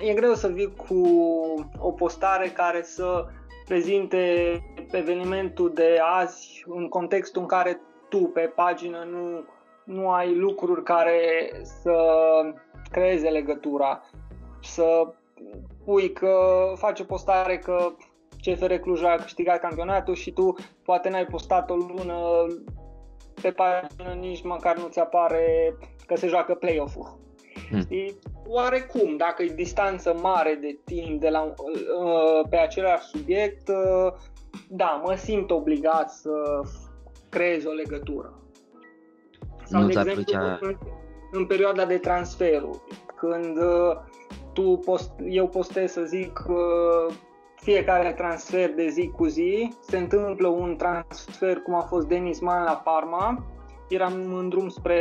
e 0.00 0.14
greu 0.14 0.34
să 0.34 0.48
vii 0.48 0.74
cu 0.74 1.02
o 1.78 1.90
postare 1.90 2.48
care 2.48 2.82
să 2.82 3.24
prezinte 3.64 4.58
evenimentul 4.90 5.72
de 5.74 5.98
azi 6.02 6.64
în 6.66 6.88
contextul 6.88 7.42
în 7.42 7.48
care 7.48 7.80
tu 8.08 8.18
pe 8.18 8.52
pagină 8.54 9.06
nu, 9.10 9.44
nu 9.84 10.10
ai 10.10 10.34
lucruri 10.34 10.82
care 10.82 11.50
să 11.62 11.96
creeze 12.90 13.28
legătura, 13.28 14.02
să 14.62 15.06
pui 15.84 16.12
că 16.12 16.38
face 16.76 17.02
o 17.02 17.04
postare 17.04 17.58
că 17.58 17.92
CFR 18.44 18.72
Cluj 18.72 19.02
a 19.02 19.14
câștigat 19.14 19.60
campionatul 19.60 20.14
și 20.14 20.30
tu 20.30 20.54
poate 20.84 21.08
n-ai 21.08 21.26
postat 21.26 21.70
o 21.70 21.74
lună 21.74 22.46
pe 23.42 23.50
pagină 23.50 24.12
nici 24.20 24.42
măcar 24.42 24.76
nu 24.76 24.88
ți 24.88 24.98
apare 24.98 25.76
că 26.06 26.16
se 26.16 26.26
joacă 26.26 26.54
play-off-ul. 26.54 27.18
Hmm. 27.68 27.80
Știi? 27.80 28.18
Oarecum, 28.46 29.16
dacă 29.16 29.42
e 29.42 29.54
distanță 29.54 30.14
mare 30.22 30.58
de 30.60 30.78
timp 30.84 31.20
de 31.20 31.28
la, 31.28 31.42
uh, 31.42 32.48
pe 32.50 32.56
același 32.56 33.06
subiect, 33.06 33.68
uh, 33.68 34.12
da, 34.68 35.02
mă 35.04 35.14
simt 35.14 35.50
obligat 35.50 36.10
să 36.10 36.60
creez 37.28 37.64
o 37.64 37.70
legătură. 37.70 38.38
Sau, 39.64 39.80
nu 39.80 39.86
de 39.86 39.92
exemplu, 39.98 40.22
plăcea... 40.22 40.58
în, 40.60 40.76
în 41.32 41.46
perioada 41.46 41.84
de 41.84 41.98
transferuri, 41.98 42.82
când 43.16 43.56
uh, 43.56 43.96
tu 44.52 44.80
post, 44.84 45.10
eu 45.28 45.48
postez 45.48 45.92
să 45.92 46.02
zic 46.02 46.42
fiecare 47.64 48.12
transfer 48.12 48.74
de 48.74 48.88
zi 48.88 49.12
cu 49.16 49.26
zi, 49.26 49.72
se 49.80 49.96
întâmplă 49.96 50.48
un 50.48 50.76
transfer 50.76 51.56
cum 51.56 51.74
a 51.74 51.80
fost 51.80 52.06
Denis 52.06 52.40
Man 52.40 52.64
la 52.64 52.76
Parma, 52.84 53.46
eram 53.88 54.34
în 54.34 54.48
drum 54.48 54.68
spre 54.68 54.98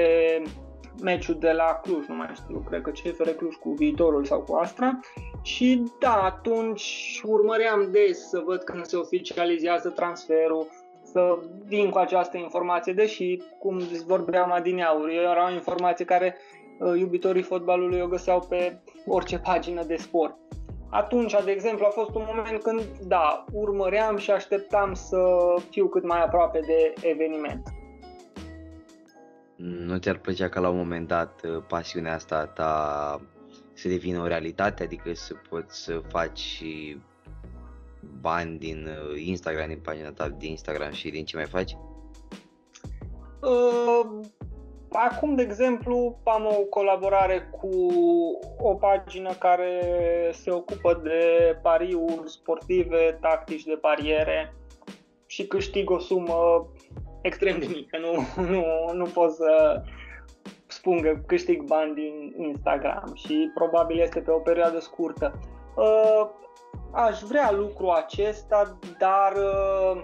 meciul 1.02 1.38
de 1.40 1.52
la 1.52 1.80
Cluj, 1.84 2.06
nu 2.06 2.16
mai 2.16 2.32
știu, 2.36 2.64
cred 2.68 2.82
că 2.82 2.90
CFR 2.90 3.30
Cluj 3.30 3.56
cu 3.56 3.70
viitorul 3.70 4.26
sau 4.26 4.40
cu 4.40 4.56
Astra. 4.56 5.00
Și 5.42 5.84
da, 6.00 6.24
atunci 6.24 7.22
urmăream 7.26 7.88
des 7.92 8.30
să 8.30 8.42
văd 8.46 8.64
când 8.64 8.86
se 8.86 8.96
oficializează 8.96 9.90
transferul, 9.90 10.68
să 11.04 11.40
vin 11.66 11.90
cu 11.90 11.98
această 11.98 12.38
informație, 12.38 12.94
deși, 12.94 13.42
cum 13.60 13.82
vorbeam 14.06 14.52
adineauri, 14.52 15.16
era 15.16 15.48
o 15.50 15.54
informație 15.54 16.06
care 16.06 16.38
uh, 16.80 17.00
iubitorii 17.00 17.42
fotbalului 17.42 18.02
o 18.02 18.08
găseau 18.08 18.40
pe 18.50 18.78
orice 19.06 19.40
pagină 19.40 19.84
de 19.84 19.96
sport. 19.96 20.38
Atunci, 20.94 21.36
de 21.46 21.52
exemplu, 21.52 21.86
a 21.86 21.90
fost 21.90 22.16
un 22.16 22.24
moment 22.26 22.62
când, 22.62 22.82
da, 23.02 23.46
urmăream 23.52 24.18
și 24.18 24.32
așteptam 24.32 24.94
să 24.94 25.18
fiu 25.70 25.88
cât 25.88 26.04
mai 26.04 26.24
aproape 26.24 26.60
de 26.60 26.94
eveniment. 27.08 27.74
Nu 29.56 29.98
ți-ar 29.98 30.18
plăcea 30.18 30.50
ca 30.50 30.60
la 30.60 30.70
un 30.70 30.78
moment 30.78 31.08
dat 31.08 31.42
uh, 31.44 31.64
pasiunea 31.68 32.14
asta 32.14 32.46
ta 32.46 33.22
să 33.74 33.88
devină 33.88 34.22
o 34.22 34.28
realitate, 34.28 34.84
adică 34.84 35.14
să 35.14 35.34
poți 35.50 35.84
să 35.84 36.02
faci 36.08 36.64
bani 38.22 38.58
din 38.58 38.88
uh, 38.88 39.22
Instagram, 39.26 39.68
din 39.68 39.80
pagina 39.84 40.12
ta 40.12 40.30
din 40.30 40.50
Instagram 40.50 40.92
și 40.92 41.10
din 41.10 41.26
ce 41.26 41.36
mai 41.36 41.46
faci? 41.46 41.78
Uh, 43.42 44.20
Acum, 44.94 45.36
de 45.36 45.42
exemplu, 45.42 46.18
am 46.24 46.46
o 46.46 46.64
colaborare 46.70 47.50
cu 47.52 47.70
o 48.60 48.74
pagină 48.74 49.34
care 49.34 49.82
se 50.34 50.52
ocupă 50.52 51.02
de 51.04 51.58
pariuri 51.62 52.30
sportive, 52.30 53.18
tactici 53.22 53.64
de 53.64 53.78
pariere 53.82 54.54
și 55.26 55.48
câștig 55.48 55.90
o 55.90 56.00
sumă 56.00 56.68
extrem 57.22 57.60
de 57.60 57.66
mică. 57.66 57.98
Nu, 57.98 58.44
nu, 58.44 58.94
nu 58.94 59.06
pot 59.06 59.32
să 59.32 59.82
spun 60.68 61.02
că 61.02 61.18
câștig 61.26 61.62
bani 61.62 61.94
din 61.94 62.34
Instagram 62.38 63.12
și 63.14 63.52
probabil 63.54 64.00
este 64.00 64.20
pe 64.20 64.32
o 64.32 64.40
perioadă 64.40 64.80
scurtă. 64.80 65.40
Uh, 65.76 66.30
aș 66.92 67.20
vrea 67.22 67.52
lucrul 67.52 67.90
acesta, 67.90 68.80
dar 69.00 69.34
uh, 69.36 70.02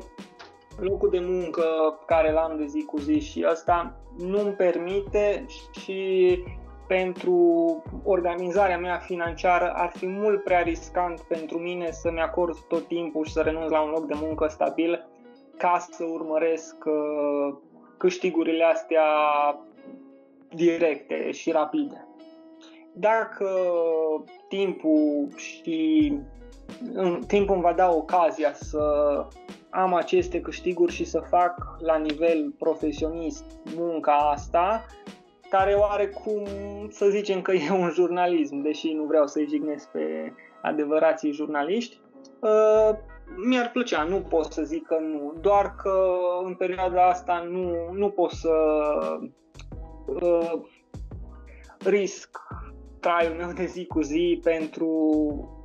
locul 0.77 1.09
de 1.09 1.19
muncă 1.19 1.63
care 2.05 2.31
l-am 2.31 2.57
de 2.57 2.65
zi 2.65 2.83
cu 2.83 2.97
zi 2.97 3.19
și 3.19 3.43
asta 3.43 3.98
nu-mi 4.19 4.51
permite 4.51 5.45
și 5.71 6.39
pentru 6.87 7.83
organizarea 8.03 8.77
mea 8.77 8.97
financiară 8.97 9.71
ar 9.75 9.91
fi 9.95 10.07
mult 10.07 10.43
prea 10.43 10.61
riscant 10.61 11.19
pentru 11.19 11.57
mine 11.57 11.91
să-mi 11.91 12.21
acord 12.21 12.57
tot 12.67 12.87
timpul 12.87 13.25
și 13.25 13.31
să 13.31 13.41
renunț 13.41 13.69
la 13.69 13.81
un 13.81 13.89
loc 13.89 14.05
de 14.05 14.13
muncă 14.15 14.47
stabil 14.47 15.07
ca 15.57 15.87
să 15.91 16.03
urmăresc 16.03 16.75
uh, 16.85 17.57
câștigurile 17.97 18.63
astea 18.63 19.03
directe 20.55 21.31
și 21.31 21.51
rapide. 21.51 22.07
Dacă 22.93 23.49
timpul 24.47 25.27
și 25.35 26.13
timpul 27.27 27.53
îmi 27.53 27.63
va 27.63 27.73
da 27.73 27.91
ocazia 27.91 28.53
să 28.53 28.83
am 29.69 29.93
aceste 29.93 30.41
câștiguri 30.41 30.91
și 30.91 31.05
să 31.05 31.19
fac 31.19 31.77
la 31.79 31.97
nivel 31.97 32.53
profesionist 32.57 33.45
munca 33.75 34.13
asta, 34.13 34.85
care 35.49 35.73
oarecum 35.73 36.45
să 36.89 37.09
zicem 37.09 37.41
că 37.41 37.51
e 37.67 37.71
un 37.71 37.89
jurnalism, 37.89 38.61
deși 38.61 38.93
nu 38.93 39.03
vreau 39.03 39.27
să-i 39.27 39.47
jignesc 39.47 39.87
pe 39.87 40.33
adevărații 40.61 41.31
jurnaliști, 41.31 41.99
uh, 42.39 42.97
mi-ar 43.47 43.69
plăcea, 43.71 44.03
nu 44.03 44.19
pot 44.19 44.51
să 44.51 44.63
zic 44.63 44.85
că 44.85 44.97
nu, 44.99 45.33
doar 45.41 45.75
că 45.75 46.09
în 46.43 46.55
perioada 46.55 47.07
asta 47.07 47.47
nu, 47.49 47.91
nu 47.91 48.09
pot 48.09 48.31
să 48.31 48.49
uh, 50.05 50.51
risc 51.77 52.39
traiul 52.99 53.35
meu 53.35 53.51
de 53.51 53.65
zi 53.65 53.85
cu 53.85 54.01
zi 54.01 54.39
pentru 54.43 55.58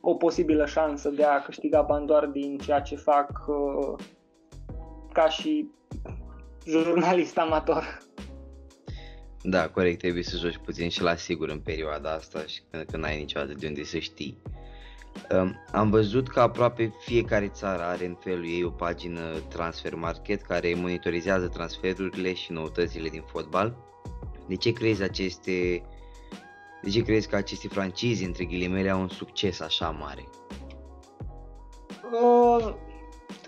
o 0.00 0.14
posibilă 0.14 0.66
șansă 0.66 1.08
de 1.08 1.24
a 1.24 1.40
câștiga 1.42 1.82
bani 1.82 2.06
doar 2.06 2.26
din 2.26 2.58
ceea 2.58 2.80
ce 2.80 2.96
fac 2.96 3.30
uh, 3.46 4.04
ca 5.12 5.28
și 5.28 5.70
jurnalist 6.66 7.38
amator. 7.38 7.98
Da, 9.42 9.68
corect, 9.68 9.98
trebuie 9.98 10.22
să 10.22 10.36
joci 10.36 10.60
puțin 10.64 10.88
și 10.88 11.02
la 11.02 11.14
sigur 11.14 11.48
în 11.48 11.58
perioada 11.58 12.12
asta 12.12 12.42
și 12.46 12.60
când, 12.70 12.84
când 12.84 13.04
ai 13.04 13.18
niciodată 13.18 13.52
de 13.52 13.66
unde 13.66 13.84
să 13.84 13.98
știi. 13.98 14.42
Um, 15.32 15.56
am 15.72 15.90
văzut 15.90 16.28
că 16.28 16.40
aproape 16.40 16.92
fiecare 16.98 17.48
țară 17.48 17.82
are 17.82 18.06
în 18.06 18.16
felul 18.20 18.44
ei 18.44 18.64
o 18.64 18.70
pagină 18.70 19.20
Transfer 19.48 19.94
Market 19.94 20.42
care 20.42 20.74
monitorizează 20.74 21.48
transferurile 21.48 22.34
și 22.34 22.52
noutățile 22.52 23.08
din 23.08 23.22
fotbal. 23.26 23.76
De 24.48 24.56
ce 24.56 24.72
crezi 24.72 25.02
aceste 25.02 25.82
de 26.82 26.90
ce 26.90 27.02
crezi 27.02 27.28
că 27.28 27.36
aceste 27.36 27.68
francizi, 27.68 28.24
între 28.24 28.44
ghilimele, 28.44 28.90
au 28.90 29.00
un 29.00 29.08
succes 29.08 29.60
așa 29.60 29.90
mare? 29.90 30.24
Uh, 32.12 32.74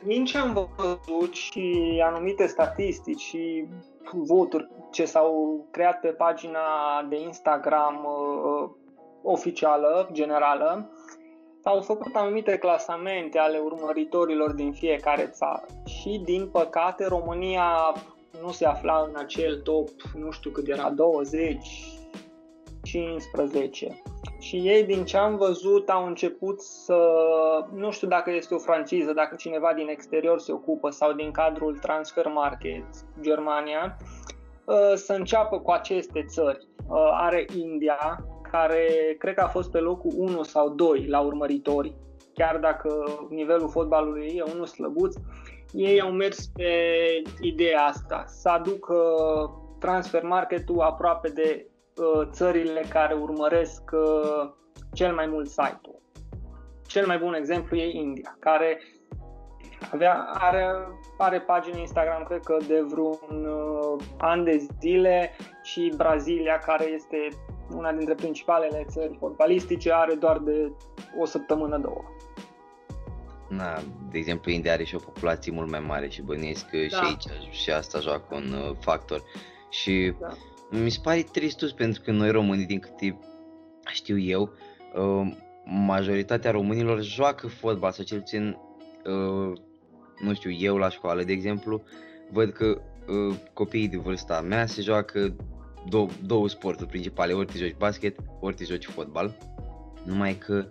din 0.05 0.25
ce 0.25 0.39
am 0.39 0.71
văzut 0.77 1.35
și 1.35 2.03
anumite 2.05 2.47
statistici 2.47 3.21
și 3.21 3.65
voturi 4.13 4.69
ce 4.91 5.05
s-au 5.05 5.65
creat 5.71 6.01
pe 6.01 6.09
pagina 6.09 6.61
de 7.09 7.21
Instagram 7.21 8.05
uh, 8.05 8.71
oficială, 9.23 10.09
generală, 10.13 10.91
s-au 11.63 11.81
făcut 11.81 12.15
anumite 12.15 12.59
clasamente 12.59 13.39
ale 13.39 13.59
urmăritorilor 13.59 14.53
din 14.53 14.73
fiecare 14.73 15.27
țară. 15.27 15.67
Și, 15.85 16.21
din 16.25 16.49
păcate, 16.49 17.07
România 17.07 17.95
nu 18.43 18.51
se 18.51 18.67
afla 18.67 19.07
în 19.09 19.17
acel 19.17 19.61
top, 19.61 19.89
nu 20.15 20.31
știu 20.31 20.51
cât 20.51 20.69
era, 20.69 20.91
20, 20.91 21.69
2015 22.93 24.03
și 24.39 24.57
ei, 24.57 24.85
din 24.85 25.05
ce 25.05 25.17
am 25.17 25.37
văzut, 25.37 25.89
au 25.89 26.07
început 26.07 26.61
să, 26.61 26.99
nu 27.75 27.91
știu 27.91 28.09
dacă 28.09 28.31
este 28.31 28.55
o 28.55 28.59
franciză, 28.59 29.13
dacă 29.13 29.35
cineva 29.35 29.73
din 29.77 29.89
exterior 29.89 30.39
se 30.41 30.53
ocupă 30.53 30.91
sau 30.91 31.13
din 31.13 31.31
cadrul 31.31 31.79
Transfer 31.79 32.27
Market 32.27 32.85
Germania, 33.21 33.97
uh, 34.65 34.93
să 34.95 35.13
înceapă 35.13 35.59
cu 35.59 35.71
aceste 35.71 36.25
țări. 36.29 36.67
Uh, 36.89 37.11
are 37.13 37.47
India, 37.57 38.25
care 38.51 39.17
cred 39.19 39.35
că 39.35 39.41
a 39.41 39.49
fost 39.49 39.71
pe 39.71 39.79
locul 39.79 40.13
1 40.17 40.43
sau 40.43 40.69
2 40.69 41.07
la 41.07 41.21
urmăritori, 41.21 41.95
chiar 42.35 42.57
dacă 42.57 43.05
nivelul 43.29 43.69
fotbalului 43.69 44.33
e 44.37 44.53
unul 44.53 44.67
slăbuț, 44.67 45.15
ei 45.73 46.01
au 46.01 46.11
mers 46.11 46.47
pe 46.47 46.73
ideea 47.41 47.83
asta, 47.85 48.25
să 48.27 48.49
aducă 48.49 48.95
transfer 49.79 50.23
marketul 50.23 50.81
aproape 50.81 51.29
de 51.29 51.67
uh, 51.67 51.72
țările 52.31 52.85
care 52.89 53.15
urmăresc 53.15 53.83
uh, 53.93 54.51
cel 54.93 55.15
mai 55.15 55.27
mult 55.27 55.49
site-ul. 55.49 56.01
Cel 56.87 57.07
mai 57.07 57.19
bun 57.19 57.35
exemplu 57.35 57.77
e 57.77 57.99
India, 57.99 58.37
care 58.39 58.79
avea, 59.93 60.31
are, 60.35 60.67
are 61.19 61.41
pagini 61.41 61.81
Instagram, 61.81 62.23
cred 62.23 62.41
că 62.41 62.57
de 62.67 62.81
vreun 62.81 63.47
uh, 63.47 64.05
an 64.19 64.45
de 64.45 64.67
zile 64.81 65.37
și 65.63 65.93
Brazilia, 65.97 66.59
care 66.59 66.85
este 66.85 67.29
una 67.75 67.93
dintre 67.93 68.15
principalele 68.15 68.85
țări 68.89 69.17
fotbalistice, 69.19 69.93
are 69.93 70.15
doar 70.15 70.39
de 70.39 70.73
o 71.21 71.25
săptămână, 71.25 71.79
două. 71.79 72.05
Na, 73.49 73.79
de 74.11 74.19
exemplu, 74.19 74.51
India 74.51 74.73
are 74.73 74.85
și 74.85 74.95
o 74.95 74.99
populație 74.99 75.53
mult 75.53 75.71
mai 75.71 75.81
mare 75.81 76.09
și 76.09 76.23
bănuiesc 76.23 76.69
că 76.69 76.77
da. 76.77 76.97
și 76.97 77.05
aici 77.05 77.55
și 77.55 77.71
asta 77.71 77.99
joacă 77.99 78.35
un 78.35 78.53
uh, 78.53 78.77
factor. 78.81 79.23
Și 79.69 80.15
da. 80.21 80.29
Mi 80.73 80.91
se 80.91 80.99
pare 81.03 81.23
tristus 81.23 81.73
pentru 81.73 82.03
că 82.03 82.11
noi 82.11 82.31
românii, 82.31 82.67
din 82.67 82.79
câte 82.79 83.19
știu 83.93 84.19
eu, 84.19 84.53
uh, 84.95 85.33
majoritatea 85.65 86.51
românilor 86.51 87.03
joacă 87.03 87.47
fotbal 87.47 87.93
sau 87.93 88.05
cel 88.05 88.19
puțin, 88.19 88.57
uh, 89.05 89.53
nu 90.23 90.35
știu, 90.35 90.51
eu 90.51 90.77
la 90.77 90.89
școală, 90.89 91.23
de 91.23 91.33
exemplu, 91.33 91.83
văd 92.31 92.51
că 92.51 92.81
uh, 93.09 93.37
copiii 93.53 93.89
de 93.89 93.97
vârsta 93.97 94.41
mea 94.41 94.67
se 94.67 94.83
joacă 94.83 95.37
două, 95.89 96.09
două 96.25 96.49
sporturi 96.49 96.89
principale, 96.89 97.33
ori 97.33 97.47
te 97.47 97.59
joci 97.59 97.77
basket, 97.79 98.19
ori 98.41 98.55
te 98.55 98.65
joci 98.65 98.87
fotbal. 98.87 99.37
Numai 100.05 100.35
că 100.35 100.67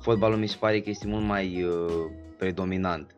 fotbalul 0.00 0.38
mi 0.38 0.48
se 0.48 0.56
pare 0.60 0.80
că 0.80 0.90
este 0.90 1.06
mult 1.06 1.24
mai 1.24 1.62
uh, 1.62 2.10
predominant 2.38 3.16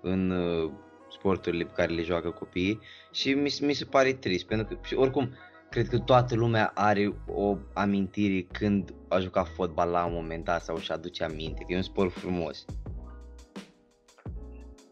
în 0.00 0.30
uh, 0.30 0.70
sporturile 1.10 1.64
pe 1.64 1.72
care 1.74 1.92
le 1.92 2.02
joacă 2.02 2.30
copiii 2.30 2.80
și 3.12 3.32
mi, 3.32 3.54
mi 3.60 3.72
se 3.72 3.84
pare 3.84 4.12
trist, 4.12 4.46
pentru 4.46 4.66
că 4.66 4.86
și 4.86 4.94
oricum 4.94 5.30
cred 5.70 5.88
că 5.88 5.98
toată 5.98 6.34
lumea 6.34 6.70
are 6.74 7.12
o 7.34 7.56
amintire 7.74 8.46
când 8.52 8.94
a 9.08 9.18
jucat 9.18 9.48
fotbal 9.48 9.90
la 9.90 10.04
un 10.04 10.12
moment 10.12 10.44
dat 10.44 10.62
sau 10.62 10.76
își 10.76 10.92
aduce 10.92 11.24
aminte, 11.24 11.64
că 11.66 11.72
e 11.72 11.76
un 11.76 11.82
sport 11.82 12.12
frumos. 12.12 12.64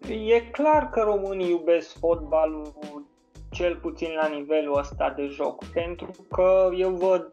E 0.08 0.40
clar 0.40 0.90
că 0.90 1.00
românii 1.00 1.50
iubesc 1.50 1.98
fotbalul 1.98 2.74
cel 3.50 3.76
puțin 3.76 4.08
la 4.22 4.26
nivelul 4.26 4.78
ăsta 4.78 5.12
de 5.16 5.26
joc, 5.26 5.64
pentru 5.64 6.10
că 6.30 6.68
eu 6.76 6.90
văd 6.90 7.32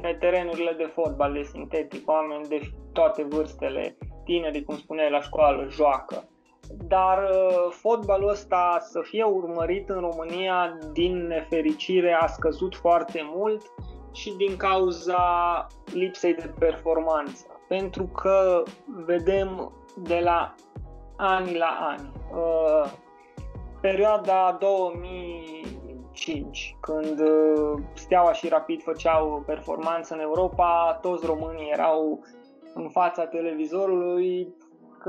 pe 0.00 0.16
terenurile 0.20 0.74
de 0.76 0.90
fotbal 0.94 1.32
de 1.32 1.42
sintetic, 1.42 2.08
oameni 2.08 2.48
de 2.48 2.60
toate 2.92 3.22
vârstele, 3.22 3.96
tineri, 4.24 4.64
cum 4.64 4.76
spuneai, 4.76 5.10
la 5.10 5.20
școală, 5.20 5.66
joacă. 5.70 6.28
Dar 6.88 7.18
uh, 7.18 7.66
fotbalul 7.70 8.28
ăsta 8.28 8.78
să 8.80 9.00
fie 9.02 9.24
urmărit 9.24 9.88
în 9.88 10.00
România, 10.00 10.78
din 10.92 11.26
nefericire, 11.26 12.18
a 12.20 12.26
scăzut 12.26 12.74
foarte 12.74 13.20
mult 13.34 13.62
și 14.12 14.34
din 14.36 14.56
cauza 14.56 15.66
lipsei 15.92 16.34
de 16.34 16.52
performanță. 16.58 17.46
Pentru 17.68 18.04
că 18.04 18.62
vedem 19.04 19.72
de 19.96 20.20
la 20.24 20.54
ani 21.16 21.56
la 21.56 21.78
ani. 21.80 22.12
Uh, 22.32 22.90
perioada 23.80 24.56
2005, 24.60 26.76
când 26.80 27.20
uh, 27.20 27.78
Steaua 27.94 28.32
și 28.32 28.48
Rapid 28.48 28.82
făceau 28.82 29.42
performanță 29.46 30.14
în 30.14 30.20
Europa, 30.20 30.98
toți 31.02 31.26
românii 31.26 31.70
erau 31.72 32.24
în 32.74 32.88
fața 32.88 33.26
televizorului 33.26 34.54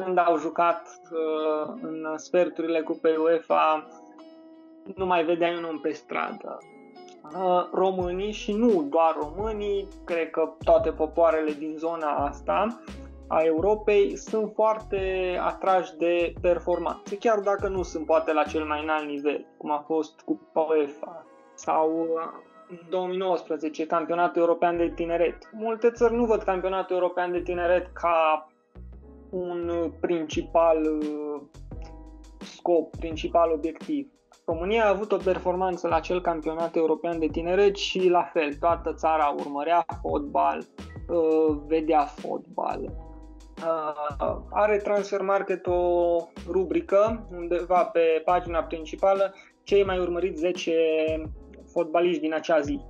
când 0.04 0.18
au 0.18 0.38
jucat 0.38 1.00
uh, 1.12 1.74
în 1.82 2.18
sferturile 2.18 2.82
Cupei 2.82 3.16
UEFA, 3.16 3.88
nu 4.96 5.06
mai 5.06 5.24
vedeai 5.24 5.58
un 5.58 5.64
om 5.64 5.80
pe 5.80 5.92
stradă. 5.92 6.58
Uh, 7.24 7.68
românii 7.74 8.32
și 8.32 8.54
nu 8.54 8.84
doar 8.90 9.18
românii, 9.20 9.88
cred 10.06 10.30
că 10.30 10.50
toate 10.64 10.92
popoarele 10.92 11.52
din 11.52 11.76
zona 11.78 12.16
asta 12.16 12.82
a 13.28 13.42
Europei 13.42 14.16
sunt 14.16 14.52
foarte 14.54 15.00
atrași 15.44 15.96
de 15.98 16.34
performanțe, 16.42 17.18
chiar 17.18 17.40
dacă 17.40 17.68
nu 17.68 17.84
sunt 17.84 18.06
poate 18.06 18.34
la 18.34 18.44
cel 18.44 18.64
mai 18.64 18.84
înalt 18.84 19.08
nivel, 19.08 19.46
cum 19.58 19.72
a 19.72 19.84
fost 19.88 20.22
cu 20.22 20.40
UEFA 20.54 21.26
sau 21.54 22.08
în 22.70 22.78
2019 22.90 23.86
campionatul 23.86 24.42
european 24.42 24.78
de 24.78 24.92
tineret. 24.96 25.38
Multe 25.52 25.92
țări 25.92 26.14
nu 26.14 26.26
văd 26.26 26.42
campionatul 26.42 26.96
european 26.96 27.32
de 27.32 27.42
tineret 27.42 27.88
ca 27.94 28.48
un 29.30 29.92
principal 30.00 30.82
uh, 30.84 31.42
scop, 32.40 32.96
principal 32.96 33.52
obiectiv. 33.52 34.12
România 34.46 34.86
a 34.86 34.90
avut 34.90 35.12
o 35.12 35.18
performanță 35.18 35.88
la 35.88 35.96
acel 35.96 36.22
campionat 36.22 36.76
european 36.76 37.20
de 37.20 37.28
tineret 37.28 37.76
și 37.76 38.10
la 38.10 38.24
fel, 38.34 38.54
toată 38.54 38.94
țara 38.94 39.36
urmărea 39.40 39.86
fotbal, 40.02 40.64
uh, 41.08 41.58
vedea 41.68 42.06
fotbal, 42.06 43.06
Uh, 43.58 44.38
are 44.52 44.78
Transfer 44.78 45.22
Market 45.22 45.68
o 45.68 46.16
rubrică 46.48 47.28
undeva 47.32 47.84
pe 47.84 48.22
pagina 48.26 48.64
principală 48.64 49.34
cei 49.64 49.84
mai 49.84 50.00
urmăriți 50.00 50.40
10 50.40 50.74
fotbaliști 51.72 52.22
din 52.22 52.34
acea 52.34 52.60
zi, 52.60 52.82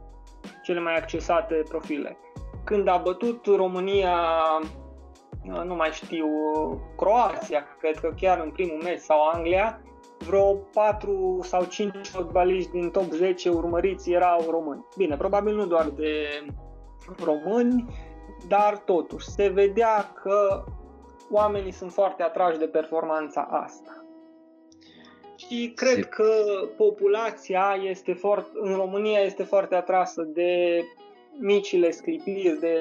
cele 0.64 0.80
mai 0.80 0.96
accesate 0.96 1.64
profile. 1.70 2.18
Când 2.64 2.88
a 2.88 3.02
bătut 3.04 3.46
România, 3.46 4.18
uh, 4.62 4.68
nu 5.66 5.76
mai 5.76 5.90
știu, 5.92 6.28
Croația, 6.98 7.64
cred 7.80 8.00
că 8.00 8.14
chiar 8.20 8.40
în 8.44 8.52
primul 8.52 8.82
meci 8.84 9.00
sau 9.00 9.28
Anglia, 9.28 9.82
vreo 10.18 10.54
4 10.54 11.40
sau 11.44 11.64
5 11.64 12.08
fotbaliști 12.08 12.72
din 12.72 12.90
top 12.90 13.12
10 13.12 13.50
urmăriți 13.50 14.12
erau 14.12 14.46
români. 14.50 14.86
Bine, 14.98 15.18
probabil 15.18 15.56
nu 15.56 15.66
doar 15.66 15.90
de 15.90 16.14
români, 17.24 17.86
dar 18.48 18.78
totuși 18.78 19.28
se 19.30 19.48
vedea 19.48 20.12
că 20.24 20.64
oamenii 21.32 21.72
sunt 21.72 21.92
foarte 21.92 22.24
atrași 22.24 22.58
de 22.58 22.68
performanța 22.68 23.42
asta. 23.42 24.02
Și 25.36 25.72
cred 25.76 25.94
se... 25.94 26.10
că 26.10 26.30
populația 26.78 27.78
este 27.84 28.14
foarte, 28.14 28.50
în 28.54 28.76
România 28.76 29.20
este 29.20 29.44
foarte 29.44 29.76
atrasă 29.76 30.22
de 30.22 30.82
micile 31.40 31.92
sclipiri, 31.92 32.60
de 32.60 32.78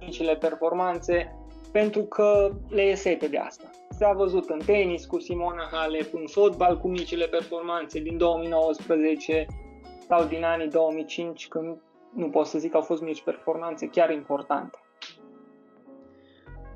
micile 0.00 0.36
performanțe, 0.36 1.45
pentru 1.76 2.02
că 2.02 2.50
le 2.68 2.82
e 2.82 2.94
sete 2.94 3.28
de 3.28 3.38
asta. 3.38 3.70
S-a 3.90 4.12
văzut 4.12 4.48
în 4.48 4.58
tenis 4.66 5.04
cu 5.04 5.20
Simona 5.20 5.68
Halep, 5.72 6.14
în 6.14 6.26
fotbal 6.26 6.78
cu 6.78 6.88
micile 6.88 7.26
performanțe 7.26 8.00
din 8.00 8.16
2019 8.16 9.46
sau 10.08 10.24
din 10.24 10.44
anii 10.44 10.68
2005, 10.68 11.48
când 11.48 11.80
nu 12.14 12.30
pot 12.30 12.46
să 12.46 12.58
zic 12.58 12.70
că 12.70 12.76
au 12.76 12.82
fost 12.82 13.02
mici 13.02 13.22
performanțe 13.22 13.86
chiar 13.86 14.10
importante. 14.10 14.78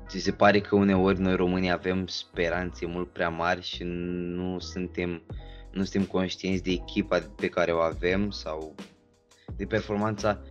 Ți 0.07 0.19
se 0.19 0.31
pare 0.31 0.61
că 0.61 0.75
uneori 0.75 1.19
noi 1.19 1.35
românii 1.35 1.71
avem 1.71 2.07
speranțe 2.07 2.85
mult 2.85 3.09
prea 3.09 3.29
mari 3.29 3.61
și 3.61 3.83
nu 3.83 4.59
suntem, 4.59 5.21
nu 5.71 5.83
suntem 5.83 6.09
conștienți 6.09 6.63
de 6.63 6.71
echipa 6.71 7.19
pe 7.35 7.47
care 7.47 7.71
o 7.71 7.79
avem 7.79 8.29
sau 8.29 8.75
de 9.57 9.65
performanța. 9.65 10.41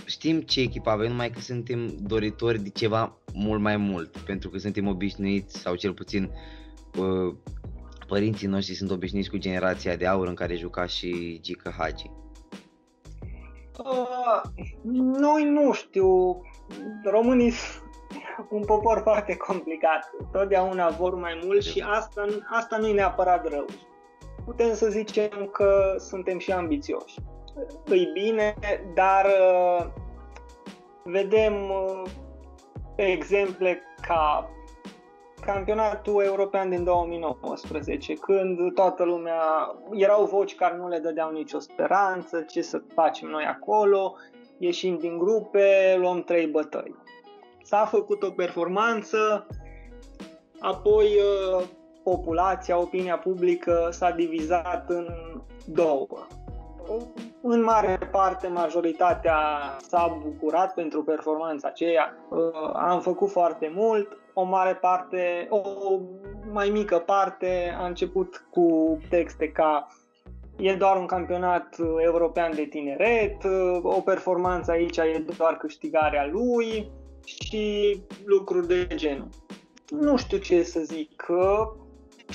Ă, 0.00 0.06
știm 0.06 0.40
ce 0.40 0.60
echipă 0.60 0.90
avem, 0.90 1.10
numai 1.10 1.30
că 1.30 1.40
suntem 1.40 1.96
doritori 2.02 2.58
de 2.58 2.68
ceva 2.68 3.18
mult 3.32 3.60
mai 3.60 3.76
mult, 3.76 4.16
pentru 4.16 4.48
că 4.48 4.58
suntem 4.58 4.86
obișnuiți 4.86 5.58
sau 5.58 5.74
cel 5.74 5.92
puțin 5.92 6.30
ă, 6.98 7.34
părinții 8.06 8.46
noștri 8.46 8.74
sunt 8.74 8.90
obișnuiți 8.90 9.30
cu 9.30 9.36
generația 9.36 9.96
de 9.96 10.06
aur 10.06 10.28
în 10.28 10.34
care 10.34 10.54
juca 10.56 10.86
și 10.86 11.38
Gica 11.42 11.70
Hagi. 11.78 12.10
Uh, 13.84 14.40
noi 15.18 15.44
nu 15.44 15.72
știu, 15.72 16.40
românii 17.04 17.52
un 18.50 18.64
popor 18.64 19.00
foarte 19.02 19.36
complicat. 19.36 20.10
Totdeauna 20.32 20.88
vor 20.88 21.14
mai 21.14 21.40
mult 21.44 21.62
și 21.62 21.84
asta, 21.86 22.26
asta 22.50 22.76
nu 22.76 22.86
e 22.86 22.92
neapărat 22.92 23.48
rău. 23.48 23.66
Putem 24.44 24.74
să 24.74 24.88
zicem 24.88 25.48
că 25.52 25.94
suntem 25.98 26.38
și 26.38 26.52
ambițioși. 26.52 27.14
Îi 27.84 28.10
bine, 28.12 28.54
dar 28.94 29.26
uh, 29.26 29.86
vedem 31.04 31.54
uh, 31.70 32.02
exemple 32.96 33.82
ca 34.00 34.50
campionatul 35.40 36.22
european 36.22 36.70
din 36.70 36.84
2019, 36.84 38.14
când 38.14 38.74
toată 38.74 39.04
lumea, 39.04 39.40
erau 39.92 40.24
voci 40.24 40.54
care 40.54 40.76
nu 40.76 40.88
le 40.88 40.98
dădeau 40.98 41.30
nicio 41.30 41.58
speranță, 41.58 42.40
ce 42.40 42.62
să 42.62 42.82
facem 42.94 43.28
noi 43.28 43.44
acolo, 43.44 44.14
ieșim 44.58 44.98
din 44.98 45.18
grupe, 45.18 45.96
luăm 45.98 46.22
trei 46.22 46.46
bătăi. 46.46 46.94
S-a 47.62 47.84
făcut 47.84 48.22
o 48.22 48.30
performanță, 48.30 49.46
apoi 50.60 51.06
uh, 51.06 51.64
populația, 52.02 52.78
opinia 52.78 53.18
publică 53.18 53.88
s-a 53.90 54.10
divizat 54.10 54.84
în 54.88 55.06
două. 55.66 56.26
În 57.42 57.62
mare 57.62 57.98
parte, 58.10 58.48
majoritatea 58.48 59.38
s-a 59.78 60.20
bucurat 60.22 60.74
pentru 60.74 61.02
performanța 61.02 61.68
aceea. 61.68 62.16
Uh, 62.28 62.70
am 62.72 63.00
făcut 63.00 63.30
foarte 63.30 63.72
mult, 63.74 64.16
o 64.34 64.42
mare 64.42 64.74
parte, 64.74 65.46
o 65.50 65.60
mai 66.52 66.68
mică 66.68 66.98
parte 66.98 67.76
a 67.78 67.86
început 67.86 68.46
cu 68.50 68.98
texte 69.08 69.48
ca 69.48 69.86
e 70.56 70.74
doar 70.74 70.96
un 70.96 71.06
campionat 71.06 71.76
european 72.04 72.54
de 72.54 72.64
tineret, 72.64 73.44
o 73.82 74.00
performanță 74.00 74.70
aici 74.70 74.96
e 74.96 75.24
doar 75.36 75.56
câștigarea 75.56 76.26
lui 76.26 76.90
și 77.24 77.96
lucruri 78.24 78.66
de 78.66 78.86
genul. 78.94 79.28
Nu 79.90 80.16
știu 80.16 80.38
ce 80.38 80.62
să 80.62 80.80
zic, 80.80 81.16
că 81.16 81.72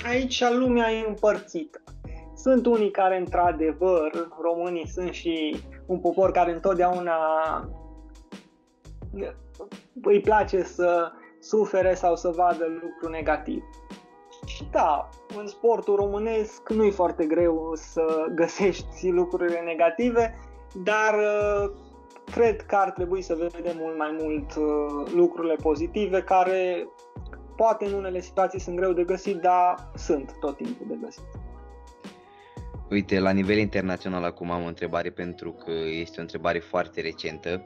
aici 0.06 0.50
lumea 0.50 0.90
e 0.90 1.06
împărțită. 1.08 1.80
Sunt 2.36 2.66
unii 2.66 2.90
care, 2.90 3.18
într-adevăr, 3.18 4.28
românii 4.40 4.86
sunt 4.86 5.12
și 5.12 5.56
un 5.86 5.98
popor 5.98 6.30
care 6.30 6.52
întotdeauna 6.52 7.14
îi 10.02 10.20
place 10.20 10.62
să 10.62 11.12
sufere 11.40 11.94
sau 11.94 12.16
să 12.16 12.28
vadă 12.28 12.64
lucru 12.82 13.08
negativ. 13.10 13.62
Și 14.46 14.64
da, 14.70 15.08
în 15.38 15.46
sportul 15.46 15.96
românesc 15.96 16.70
nu 16.70 16.84
e 16.84 16.90
foarte 16.90 17.26
greu 17.26 17.72
să 17.74 18.26
găsești 18.34 19.10
lucrurile 19.10 19.60
negative, 19.60 20.34
dar 20.84 21.14
uh, 21.14 21.70
cred 22.32 22.62
că 22.62 22.76
ar 22.76 22.90
trebui 22.90 23.22
să 23.22 23.34
vedem 23.34 23.76
mult 23.78 23.98
mai 23.98 24.16
mult 24.20 24.54
uh, 24.54 25.12
lucrurile 25.14 25.54
pozitive 25.54 26.22
care 26.22 26.88
poate 27.56 27.84
în 27.84 27.92
unele 27.92 28.20
situații 28.20 28.60
sunt 28.60 28.76
greu 28.76 28.92
de 28.92 29.04
găsit, 29.04 29.36
dar 29.36 29.90
sunt 29.94 30.36
tot 30.40 30.56
timpul 30.56 30.86
de 30.88 30.98
găsit. 31.02 31.24
Uite, 32.90 33.18
la 33.18 33.30
nivel 33.30 33.58
internațional 33.58 34.24
acum 34.24 34.50
am 34.50 34.62
o 34.62 34.66
întrebare 34.66 35.10
pentru 35.10 35.52
că 35.52 35.70
este 35.70 36.18
o 36.18 36.20
întrebare 36.20 36.58
foarte 36.58 37.00
recentă. 37.00 37.64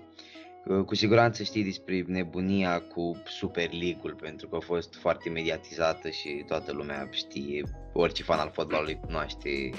Cu 0.87 0.95
siguranță 0.95 1.43
știi 1.43 1.65
despre 1.65 2.05
nebunia 2.07 2.81
cu 2.81 3.23
Super 3.27 3.73
League-ul 3.73 4.15
pentru 4.15 4.49
că 4.49 4.57
a 4.57 4.61
fost 4.61 4.95
foarte 4.95 5.31
mediatizată 5.31 6.11
și 6.11 6.45
toată 6.47 6.73
lumea 6.73 7.09
știe, 7.11 7.63
orice 7.93 8.23
fan 8.23 8.39
al 8.39 8.51
fotbalului 8.51 9.01
cunoaște 9.01 9.71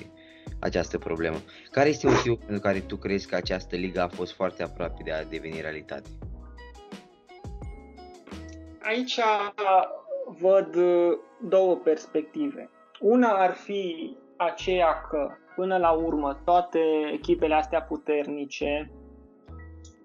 această 0.60 0.98
problemă. 0.98 1.38
Care 1.72 1.90
este 1.90 2.08
motivul 2.08 2.38
pentru 2.38 2.60
care 2.60 2.80
tu 2.80 2.96
crezi 2.96 3.28
că 3.28 3.36
această 3.36 3.76
ligă 3.76 4.02
a 4.02 4.08
fost 4.08 4.34
foarte 4.34 4.64
aproape 4.64 5.02
de 5.04 5.12
a 5.12 5.24
deveni 5.24 5.62
realitate? 5.62 6.10
Aici 8.82 9.20
văd 10.40 10.76
două 11.42 11.76
perspective. 11.76 12.70
Una 13.00 13.30
ar 13.30 13.54
fi 13.54 14.16
aceea 14.46 15.02
că, 15.10 15.30
până 15.56 15.78
la 15.78 15.92
urmă, 15.92 16.42
toate 16.46 16.80
echipele 17.14 17.54
astea 17.54 17.82
puternice 17.82 18.92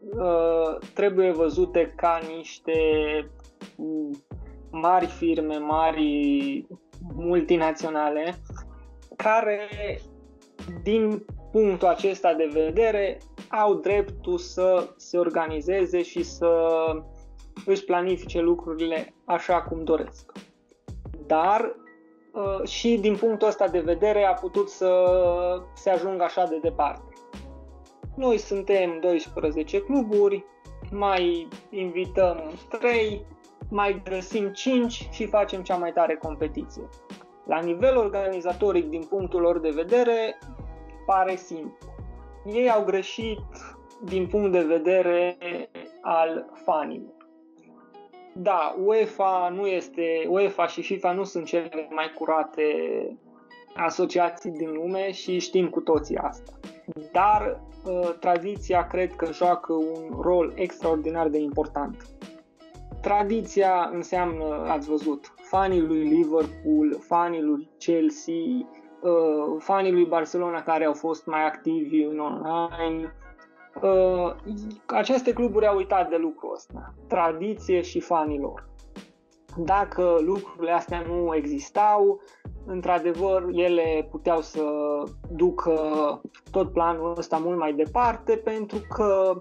uh, 0.00 0.78
trebuie 0.94 1.30
văzute 1.30 1.92
ca 1.96 2.20
niște 2.36 2.80
mari 4.70 5.06
firme, 5.06 5.56
mari 5.56 6.66
multinaționale, 7.14 8.34
care, 9.16 9.68
din 10.82 11.24
punctul 11.52 11.88
acesta 11.88 12.34
de 12.34 12.50
vedere, 12.52 13.18
au 13.48 13.74
dreptul 13.74 14.38
să 14.38 14.88
se 14.96 15.18
organizeze 15.18 16.02
și 16.02 16.22
să 16.22 16.76
își 17.66 17.84
planifice 17.84 18.40
lucrurile 18.40 19.14
așa 19.24 19.62
cum 19.62 19.84
doresc. 19.84 20.32
Dar 21.26 21.60
uh, 21.60 21.85
și 22.64 22.98
din 23.00 23.16
punctul 23.16 23.48
ăsta 23.48 23.68
de 23.68 23.80
vedere 23.80 24.24
a 24.24 24.34
putut 24.34 24.70
să 24.70 24.90
se 25.74 25.90
ajungă 25.90 26.22
așa 26.22 26.44
de 26.44 26.58
departe. 26.62 27.12
Noi 28.16 28.38
suntem 28.38 28.98
12 29.00 29.82
cluburi, 29.82 30.44
mai 30.90 31.48
invităm 31.70 32.52
3, 32.68 33.26
mai 33.70 34.02
găsim 34.04 34.48
5 34.48 35.08
și 35.10 35.26
facem 35.26 35.62
cea 35.62 35.76
mai 35.76 35.92
tare 35.92 36.16
competiție. 36.16 36.88
La 37.46 37.60
nivel 37.60 37.96
organizatoric, 37.96 38.88
din 38.88 39.02
punctul 39.02 39.40
lor 39.40 39.60
de 39.60 39.70
vedere, 39.70 40.38
pare 41.06 41.36
simplu. 41.36 41.76
Ei 42.44 42.70
au 42.70 42.84
greșit 42.84 43.40
din 44.02 44.26
punct 44.26 44.52
de 44.52 44.62
vedere 44.62 45.36
al 46.02 46.46
fanilor. 46.64 47.15
Da, 48.38 48.74
UEFA 48.84 49.48
nu 49.54 49.66
este, 49.66 50.26
UEFA 50.28 50.66
și 50.66 50.82
FIFA 50.82 51.12
nu 51.12 51.24
sunt 51.24 51.44
cele 51.44 51.88
mai 51.90 52.12
curate 52.14 52.62
asociații 53.74 54.50
din 54.50 54.72
lume 54.72 55.12
și 55.12 55.38
știm 55.38 55.68
cu 55.68 55.80
toții 55.80 56.16
asta. 56.16 56.52
Dar 57.12 57.60
uh, 57.84 58.14
tradiția 58.20 58.86
cred 58.86 59.12
că 59.12 59.32
joacă 59.32 59.72
un 59.72 60.20
rol 60.20 60.52
extraordinar 60.54 61.28
de 61.28 61.38
important. 61.38 62.06
Tradiția 63.00 63.90
înseamnă, 63.92 64.64
ați 64.68 64.88
văzut, 64.88 65.34
fanii 65.36 65.80
lui 65.80 66.02
Liverpool, 66.02 66.96
fanii 67.00 67.42
lui 67.42 67.70
Chelsea, 67.78 68.34
uh, 68.34 69.56
fanii 69.58 69.92
lui 69.92 70.04
Barcelona 70.04 70.62
care 70.62 70.84
au 70.84 70.94
fost 70.94 71.26
mai 71.26 71.46
activi 71.46 72.02
în 72.02 72.18
online, 72.18 73.02
Uh, 73.04 73.25
aceste 74.86 75.32
cluburi 75.32 75.66
au 75.66 75.76
uitat 75.76 76.08
de 76.08 76.16
lucrul 76.16 76.52
ăsta, 76.54 76.94
tradiție 77.08 77.80
și 77.80 78.00
fanilor. 78.00 78.68
Dacă 79.56 80.16
lucrurile 80.20 80.72
astea 80.72 81.00
nu 81.00 81.34
existau, 81.34 82.20
într-adevăr, 82.66 83.48
ele 83.52 84.08
puteau 84.10 84.40
să 84.40 84.64
ducă 85.30 85.80
tot 86.50 86.72
planul 86.72 87.14
ăsta 87.18 87.36
mult 87.38 87.58
mai 87.58 87.72
departe, 87.72 88.36
pentru 88.36 88.78
că 88.88 89.38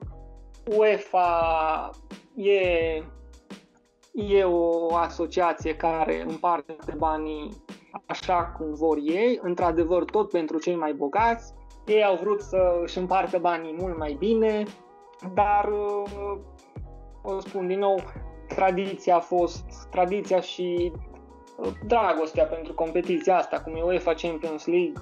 UEFA 0.77 1.89
e, 2.35 2.59
e 4.11 4.43
o 4.43 4.95
asociație 4.95 5.75
care 5.75 6.25
împarte 6.27 6.75
banii 6.97 7.63
așa 8.05 8.45
cum 8.57 8.73
vor 8.73 8.97
ei, 8.97 9.39
într-adevăr 9.41 10.05
tot 10.05 10.29
pentru 10.29 10.59
cei 10.59 10.75
mai 10.75 10.93
bogați, 10.93 11.53
ei 11.85 12.03
au 12.03 12.15
vrut 12.15 12.41
să 12.41 12.79
își 12.81 12.97
împartă 12.97 13.37
banii 13.37 13.75
mult 13.79 13.97
mai 13.97 14.15
bine, 14.19 14.63
dar 15.33 15.69
uh, 15.71 16.37
o 17.21 17.39
spun 17.39 17.67
din 17.67 17.79
nou, 17.79 17.99
tradiția 18.47 19.15
a 19.15 19.19
fost, 19.19 19.87
tradiția 19.91 20.39
și 20.39 20.91
uh, 21.57 21.67
dragostea 21.87 22.45
pentru 22.45 22.73
competiția 22.73 23.37
asta, 23.37 23.61
cum 23.61 23.75
e 23.75 23.81
UEFA 23.81 24.13
Champions 24.13 24.65
League, 24.65 25.01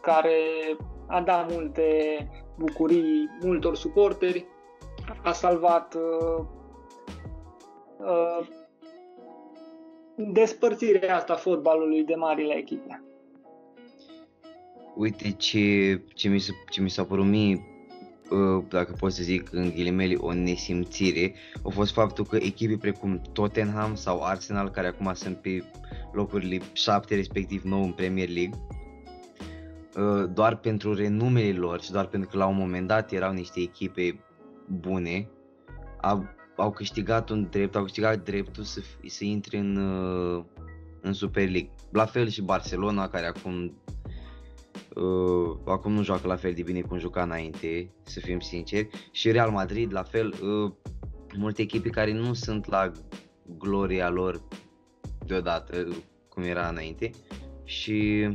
care 0.00 0.36
a 1.06 1.20
dat 1.20 1.52
multe 1.52 1.86
bucurii 2.58 3.28
multor 3.40 3.76
suporteri, 3.76 4.46
a 5.22 5.32
salvat 5.32 5.94
uh, 5.94 6.44
uh, 7.98 8.46
despărțirea 10.16 11.16
asta 11.16 11.34
fotbalului 11.34 12.04
de 12.04 12.14
marile 12.14 12.54
echipe. 12.54 13.02
Uite 14.94 15.30
ce, 15.30 16.00
ce, 16.14 16.28
mi, 16.28 16.38
s-a, 16.38 16.52
ce 16.70 16.80
mi 16.80 16.90
s-a 16.90 17.04
părut 17.04 17.26
mie, 17.26 17.66
uh, 18.30 18.64
dacă 18.68 18.92
pot 18.98 19.12
să 19.12 19.22
zic 19.22 19.52
în 19.52 19.70
ghilimele, 19.70 20.14
o 20.14 20.32
nesimțire, 20.32 21.34
a 21.64 21.68
fost 21.68 21.92
faptul 21.92 22.24
că 22.24 22.36
echipe 22.36 22.76
precum 22.76 23.20
Tottenham 23.32 23.94
sau 23.94 24.22
Arsenal, 24.22 24.70
care 24.70 24.86
acum 24.86 25.12
sunt 25.14 25.36
pe 25.36 25.64
locurile 26.12 26.60
7 26.72 27.14
respectiv 27.14 27.62
9 27.62 27.84
în 27.84 27.92
Premier 27.92 28.28
League, 28.28 28.58
uh, 29.96 30.30
doar 30.34 30.56
pentru 30.56 30.94
renumele 30.94 31.58
lor 31.58 31.82
și 31.82 31.90
doar 31.90 32.06
pentru 32.06 32.28
că 32.28 32.36
la 32.36 32.46
un 32.46 32.56
moment 32.56 32.86
dat 32.86 33.12
erau 33.12 33.32
niște 33.32 33.60
echipe 33.60 34.20
bune, 34.68 35.28
au, 36.00 36.26
au 36.56 36.70
câștigat 36.70 37.30
un 37.30 37.46
drept, 37.50 37.76
au 37.76 37.82
câștigat 37.82 38.24
dreptul 38.24 38.62
să, 38.62 38.80
să 39.06 39.24
intre 39.24 39.58
în, 39.58 39.76
uh, 39.76 40.44
în 41.00 41.12
Super 41.12 41.48
League. 41.48 41.70
La 41.90 42.04
fel 42.04 42.28
și 42.28 42.42
Barcelona, 42.42 43.08
care 43.08 43.26
acum 43.26 43.72
Uh, 44.94 45.56
acum 45.64 45.92
nu 45.92 46.02
joacă 46.02 46.26
la 46.26 46.36
fel 46.36 46.52
de 46.52 46.62
bine 46.62 46.80
cum 46.80 46.98
juca 46.98 47.22
înainte, 47.22 47.90
să 48.02 48.20
fim 48.20 48.40
sinceri. 48.40 48.88
Și 49.10 49.30
Real 49.30 49.50
Madrid, 49.50 49.92
la 49.92 50.02
fel, 50.02 50.34
uh, 50.42 50.72
multe 51.36 51.62
echipe 51.62 51.88
care 51.88 52.12
nu 52.12 52.32
sunt 52.32 52.68
la 52.68 52.90
gloria 53.58 54.10
lor 54.10 54.42
deodată, 55.26 55.88
cum 56.28 56.42
era 56.42 56.68
înainte. 56.68 57.10
Și, 57.64 58.28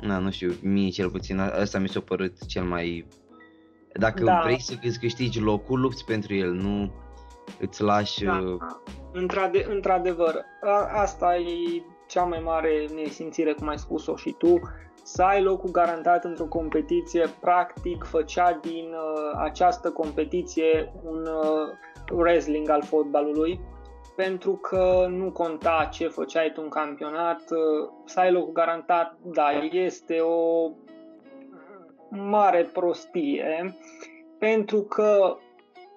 na, 0.00 0.18
nu 0.18 0.30
știu, 0.30 0.52
mie 0.62 0.88
cel 0.88 1.10
puțin, 1.10 1.38
asta 1.38 1.78
mi 1.78 1.88
s-a 1.88 2.00
părut 2.00 2.46
cel 2.46 2.64
mai... 2.64 3.06
Dacă 3.92 4.24
da. 4.24 4.40
vrei 4.44 4.60
să 4.60 4.74
îți 4.82 4.98
câștigi 4.98 5.40
locul, 5.40 5.80
lupți 5.80 6.04
pentru 6.04 6.34
el, 6.34 6.52
nu 6.52 6.92
îți 7.60 7.82
lași... 7.82 8.24
Da. 8.24 8.58
Într-ade- 9.12 9.66
într-adevăr, 9.70 10.44
asta 10.92 11.36
e 11.36 11.82
cea 12.08 12.24
mai 12.24 12.40
mare 12.44 12.86
nesimțire, 12.94 13.52
cum 13.52 13.68
ai 13.68 13.78
spus-o 13.78 14.16
și 14.16 14.34
tu, 14.38 14.60
să 15.02 15.22
ai 15.22 15.42
locul 15.42 15.70
garantat 15.70 16.24
într-o 16.24 16.44
competiție, 16.44 17.26
practic 17.40 18.04
făcea 18.04 18.58
din 18.62 18.88
uh, 18.92 19.40
această 19.42 19.90
competiție 19.90 20.92
un 21.04 21.26
uh, 21.26 21.68
wrestling 22.12 22.68
al 22.68 22.82
fotbalului, 22.82 23.60
pentru 24.16 24.52
că 24.52 25.06
nu 25.10 25.30
conta 25.30 25.88
ce 25.92 26.08
făceai 26.08 26.52
tu 26.54 26.60
în 26.62 26.68
campionat, 26.68 27.40
uh, 27.40 27.88
să 28.04 28.20
ai 28.20 28.32
locul 28.32 28.52
garantat, 28.52 29.16
da, 29.22 29.50
este 29.72 30.18
o 30.18 30.70
mare 32.08 32.70
prostie, 32.72 33.76
pentru 34.38 34.80
că, 34.80 35.36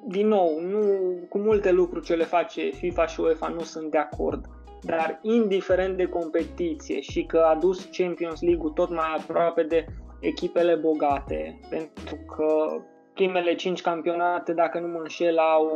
din 0.07 0.27
nou, 0.27 0.59
nu, 0.59 0.81
cu 1.29 1.37
multe 1.37 1.71
lucruri 1.71 2.05
ce 2.05 2.15
le 2.15 2.23
face 2.23 2.69
FIFA 2.69 3.05
și 3.05 3.19
UEFA 3.19 3.47
nu 3.47 3.61
sunt 3.61 3.91
de 3.91 3.97
acord 3.97 4.45
dar 4.85 5.19
indiferent 5.21 5.97
de 5.97 6.05
competiție 6.05 6.99
și 6.99 7.23
că 7.23 7.37
a 7.37 7.55
dus 7.55 7.89
Champions 7.91 8.41
League-ul 8.41 8.69
tot 8.69 8.89
mai 8.89 9.15
aproape 9.17 9.63
de 9.63 9.85
echipele 10.19 10.75
bogate, 10.75 11.59
pentru 11.69 12.15
că 12.35 12.81
primele 13.13 13.55
5 13.55 13.81
campionate, 13.81 14.53
dacă 14.53 14.79
nu 14.79 14.87
mă 14.87 14.99
înșel, 14.99 15.37
au 15.37 15.71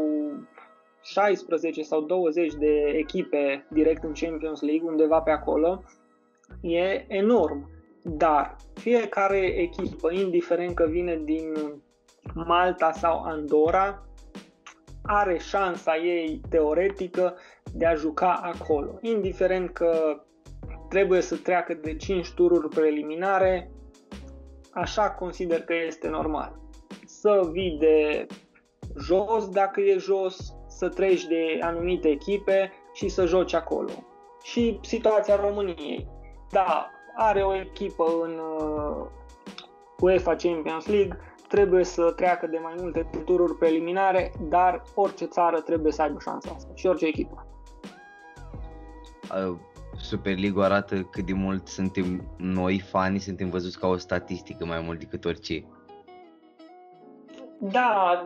16 1.04 1.82
sau 1.82 2.02
20 2.02 2.54
de 2.54 2.93
echipe 2.98 3.65
direct 3.69 4.04
în 4.04 4.13
Champions 4.13 4.62
League, 4.62 4.89
undeva 4.89 5.19
pe 5.19 5.32
acolo, 5.32 5.84
e 6.62 7.06
enorm. 7.08 7.69
Dar 8.04 8.56
fiecare 8.74 9.38
echipă, 9.38 10.12
indiferent 10.12 10.76
că 10.76 10.86
vine 10.89 11.22
din 11.24 11.54
Malta 12.34 12.91
sau 12.91 13.24
Andorra, 13.24 14.04
are 15.02 15.38
șansa 15.38 15.98
ei 15.98 16.41
teoretică 16.50 17.38
de 17.73 17.86
a 17.86 17.95
juca 17.95 18.34
acolo. 18.34 18.97
Indiferent 19.01 19.69
că 19.69 20.23
trebuie 20.89 21.21
să 21.21 21.36
treacă 21.36 21.73
de 21.73 21.95
5 21.95 22.32
tururi 22.32 22.69
preliminare, 22.69 23.71
așa 24.71 25.12
consider 25.12 25.62
că 25.62 25.73
este 25.88 26.08
normal. 26.08 26.60
Să 27.05 27.49
vii 27.51 27.77
de 27.79 28.27
jos 28.99 29.49
dacă 29.49 29.82
e 29.82 29.97
jos, 29.97 30.53
să 30.67 30.89
treci 30.89 31.25
de 31.27 31.60
anumite 31.62 32.08
echipe 32.08 32.71
și 32.93 33.08
să 33.08 33.25
joci 33.25 33.53
acolo. 33.53 33.91
Și 34.43 34.79
situația 34.82 35.36
României. 35.36 36.08
Da, 36.51 36.89
are 37.15 37.41
o 37.41 37.55
echipă 37.55 38.05
în 38.23 38.39
uh, 38.39 39.05
UEFA 39.99 40.36
Champions 40.36 40.88
League, 40.88 41.17
trebuie 41.47 41.84
să 41.84 42.12
treacă 42.15 42.47
de 42.47 42.60
mai 42.62 42.73
multe 42.77 43.10
tururi 43.25 43.55
preliminare, 43.55 44.32
dar 44.39 44.82
orice 44.95 45.25
țară 45.25 45.60
trebuie 45.60 45.91
să 45.91 46.01
aibă 46.01 46.17
șansa 46.19 46.51
asta 46.55 46.71
și 46.75 46.88
orice 46.88 47.05
echipă. 47.05 47.47
Super 49.97 50.37
League 50.37 50.63
arată 50.63 50.95
cât 51.11 51.25
de 51.25 51.33
mult 51.33 51.67
suntem 51.67 52.23
noi 52.37 52.79
fani, 52.79 53.19
suntem 53.19 53.49
văzuți 53.49 53.79
ca 53.79 53.87
o 53.87 53.97
statistică 53.97 54.65
mai 54.65 54.81
mult 54.81 54.99
decât 54.99 55.25
orice. 55.25 55.63
Da, 57.59 58.25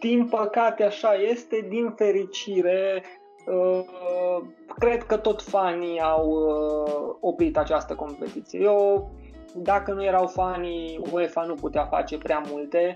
din 0.00 0.28
păcate 0.28 0.84
așa 0.84 1.14
este, 1.14 1.66
din 1.68 1.92
fericire, 1.96 3.02
uh, 3.46 4.40
cred 4.78 5.02
că 5.02 5.16
tot 5.16 5.42
fanii 5.42 6.00
au 6.00 6.28
uh, 6.30 7.16
oprit 7.20 7.56
această 7.56 7.94
competiție. 7.94 8.60
Eu 8.60 9.10
dacă 9.54 9.92
nu 9.92 10.04
erau 10.04 10.26
fanii, 10.26 11.00
UEFA 11.12 11.42
nu 11.42 11.54
putea 11.54 11.84
face 11.84 12.18
prea 12.18 12.42
multe. 12.50 12.94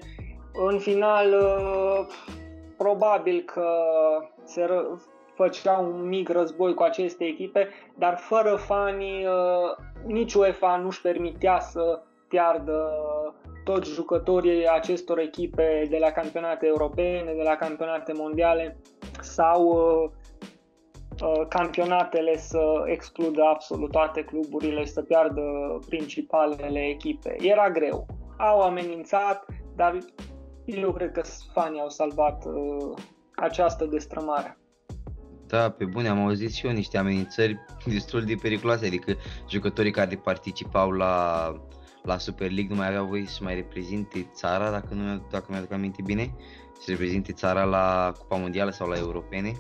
În 0.71 0.79
final, 0.79 1.33
uh, 1.33 2.07
probabil 2.77 3.43
că 3.47 3.69
se 4.45 4.65
făcea 5.35 5.79
un 5.79 6.09
mic 6.09 6.29
război 6.29 6.75
cu 6.75 6.83
aceste 6.83 7.25
echipe, 7.25 7.69
dar 7.95 8.17
fără 8.17 8.55
fanii, 8.55 9.25
uh, 9.25 9.77
nici 10.07 10.35
UEFA 10.35 10.77
nu-și 10.77 11.01
permitea 11.01 11.61
să 11.61 12.03
piardă 12.29 12.91
toți 13.65 13.91
jucătorii 13.91 14.69
acestor 14.69 15.19
echipe 15.19 15.87
de 15.91 15.99
la 15.99 16.11
campionate 16.11 16.67
europene, 16.67 17.33
de 17.37 17.43
la 17.43 17.57
campionate 17.57 18.13
mondiale 18.13 18.77
sau 19.21 19.67
uh, 19.67 20.11
Uh, 21.21 21.47
campionatele 21.49 22.37
să 22.37 22.83
excludă 22.85 23.43
absolut 23.43 23.91
toate 23.91 24.25
cluburile 24.25 24.85
și 24.85 24.93
să 24.93 25.03
piardă 25.03 25.43
principalele 25.89 26.81
echipe. 26.81 27.37
Era 27.41 27.71
greu. 27.71 28.07
Au 28.39 28.61
amenințat, 28.61 29.47
dar 29.77 29.99
eu 30.65 30.93
cred 30.93 31.13
că 31.13 31.23
fanii 31.53 31.81
au 31.81 31.89
salvat 31.89 32.45
uh, 32.45 32.97
această 33.35 33.85
destrămare. 33.85 34.59
Da, 35.53 35.71
pe 35.71 35.85
bune, 35.85 36.09
am 36.09 36.25
auzit 36.25 36.53
și 36.53 36.67
eu 36.67 36.73
niște 36.73 36.99
amenințări 36.99 37.59
destul 37.87 38.23
de 38.23 38.35
periculoase, 38.43 38.87
adică 38.87 39.17
jucătorii 39.49 39.91
care 39.91 40.21
participau 40.25 40.91
la, 40.91 41.47
la 42.03 42.19
Super 42.19 42.51
League 42.51 42.69
nu 42.69 42.77
mai 42.77 42.89
aveau 42.89 43.05
voie 43.05 43.27
să 43.27 43.39
mai 43.43 43.55
reprezinte 43.55 44.31
țara, 44.35 44.71
dacă, 44.71 44.95
nu, 44.95 45.27
dacă 45.31 45.45
mi-aduc 45.49 45.73
aminte 45.73 46.03
bine, 46.05 46.35
să 46.79 46.91
reprezinte 46.91 47.33
țara 47.33 47.65
la 47.65 48.13
Cupa 48.19 48.37
Mondială 48.37 48.71
sau 48.71 48.89
la 48.89 48.97
Europene. 48.97 49.53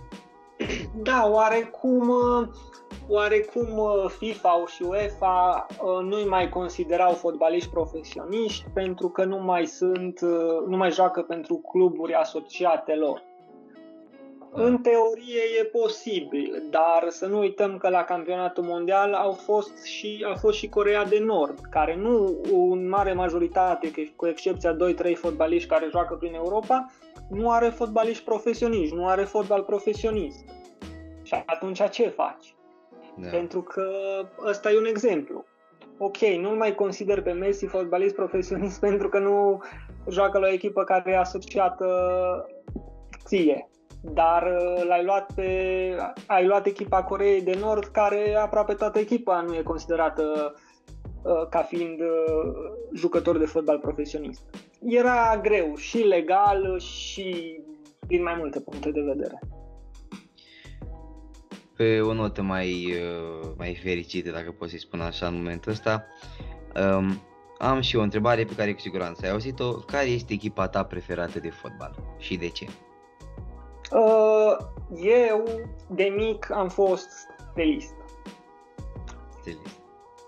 Da, 1.03 1.29
oarecum, 1.33 2.11
oarecum 3.09 3.81
FIFA 4.09 4.65
și 4.67 4.83
UEFA 4.83 5.67
uh, 5.71 6.05
nu-i 6.05 6.25
mai 6.25 6.49
considerau 6.49 7.13
fotbaliști 7.13 7.71
profesioniști 7.71 8.65
pentru 8.75 9.09
că 9.09 9.25
nu 9.25 9.39
mai 9.39 9.67
sunt, 9.67 10.21
uh, 10.21 10.67
nu 10.69 10.77
mai 10.77 10.91
joacă 10.91 11.23
pentru 11.23 11.55
cluburi 11.55 12.15
asociate 12.15 12.95
lor. 12.95 13.31
În 14.55 14.79
teorie 14.79 15.43
e 15.61 15.65
posibil, 15.65 16.62
dar 16.71 17.07
să 17.09 17.27
nu 17.27 17.38
uităm 17.38 17.77
că 17.77 17.88
la 17.88 18.05
campionatul 18.05 18.65
mondial 18.65 19.12
au 19.12 19.33
fost 19.33 19.85
și, 19.85 20.27
a 20.33 20.35
fost 20.35 20.59
și 20.59 20.69
Corea 20.69 21.05
de 21.05 21.19
Nord, 21.19 21.59
care 21.71 21.97
nu 21.97 22.41
în 22.71 22.88
mare 22.88 23.12
majoritate, 23.12 23.91
cu 24.17 24.27
excepția 24.27 24.77
2-3 24.77 25.15
fotbaliști 25.15 25.69
care 25.69 25.88
joacă 25.91 26.15
prin 26.15 26.35
Europa, 26.35 26.91
nu 27.31 27.51
are 27.51 27.69
fotbaliști 27.69 28.25
profesioniști, 28.25 28.95
nu 28.95 29.09
are 29.09 29.23
fotbal 29.23 29.62
profesionist. 29.62 30.45
Și 31.23 31.43
atunci 31.47 31.91
ce 31.91 32.09
faci? 32.09 32.55
Da. 33.17 33.29
Pentru 33.29 33.62
că 33.62 33.91
ăsta 34.47 34.71
e 34.71 34.79
un 34.79 34.85
exemplu. 34.85 35.45
Ok, 35.99 36.19
nu 36.19 36.51
mai 36.51 36.75
consider 36.75 37.23
pe 37.23 37.33
Messi 37.33 37.67
fotbalist 37.67 38.15
profesionist 38.15 38.81
pentru 38.88 39.09
că 39.09 39.19
nu 39.19 39.62
joacă 40.11 40.38
la 40.38 40.47
o 40.47 40.53
echipă 40.53 40.85
care 40.85 41.11
e 41.11 41.19
asociată 41.19 41.87
ție. 43.25 43.67
Dar 44.03 44.43
uh, 44.43 44.85
l-ai 44.88 45.05
luat 45.05 45.33
pe, 45.35 45.51
ai 46.27 46.47
luat 46.47 46.67
echipa 46.67 47.03
Coreei 47.03 47.43
de 47.43 47.59
Nord 47.61 47.85
care 47.85 48.35
aproape 48.35 48.75
toată 48.75 48.99
echipa 48.99 49.41
nu 49.41 49.55
e 49.55 49.62
considerată 49.62 50.55
uh, 51.23 51.49
ca 51.51 51.62
fiind 51.62 52.01
uh, 52.01 52.53
jucător 52.95 53.38
de 53.38 53.45
fotbal 53.45 53.79
profesionist. 53.79 54.43
Era 54.85 55.41
greu 55.43 55.77
și 55.77 55.99
legal 55.99 56.79
și 56.79 57.61
din 58.07 58.23
mai 58.23 58.35
multe 58.38 58.61
puncte 58.61 58.91
de 58.91 59.01
vedere 59.01 59.41
pe 61.83 62.01
o 62.01 62.12
notă 62.12 62.43
mai, 62.43 62.85
uh, 62.85 63.49
mai 63.57 63.79
fericită, 63.83 64.31
dacă 64.31 64.51
pot 64.51 64.69
să-i 64.69 64.79
spun 64.81 65.01
așa 65.01 65.27
în 65.27 65.35
momentul 65.35 65.73
ăsta, 65.73 66.05
um, 66.97 67.23
am 67.59 67.81
și 67.81 67.97
o 67.97 68.03
întrebare 68.03 68.45
pe 68.45 68.55
care 68.55 68.73
cu 68.73 68.81
siguranță 68.81 69.25
ai 69.25 69.31
auzit-o. 69.31 69.73
Care 69.73 70.07
este 70.07 70.33
echipa 70.33 70.69
ta 70.69 70.85
preferată 70.85 71.38
de 71.38 71.51
fotbal 71.51 71.95
și 72.19 72.37
de 72.37 72.49
ce? 72.49 72.67
Uh, 73.95 74.57
eu, 75.03 75.45
de 75.87 76.13
mic, 76.17 76.51
am 76.51 76.69
fost 76.69 77.09
stelist. 77.51 77.95
Stelist. 79.41 79.81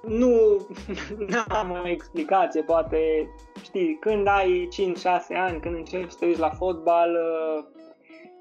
Nu 0.07 0.67
am 1.61 1.71
o 1.71 1.89
explicație, 1.89 2.63
poate, 2.63 3.29
știi, 3.63 3.97
când 4.01 4.27
ai 4.27 4.69
5-6 4.93 5.37
ani, 5.37 5.61
când 5.61 5.75
începi 5.75 6.11
să 6.11 6.17
te 6.19 6.27
uiți 6.27 6.41
la 6.41 6.51
fotbal, 6.51 7.11
uh, 7.11 7.65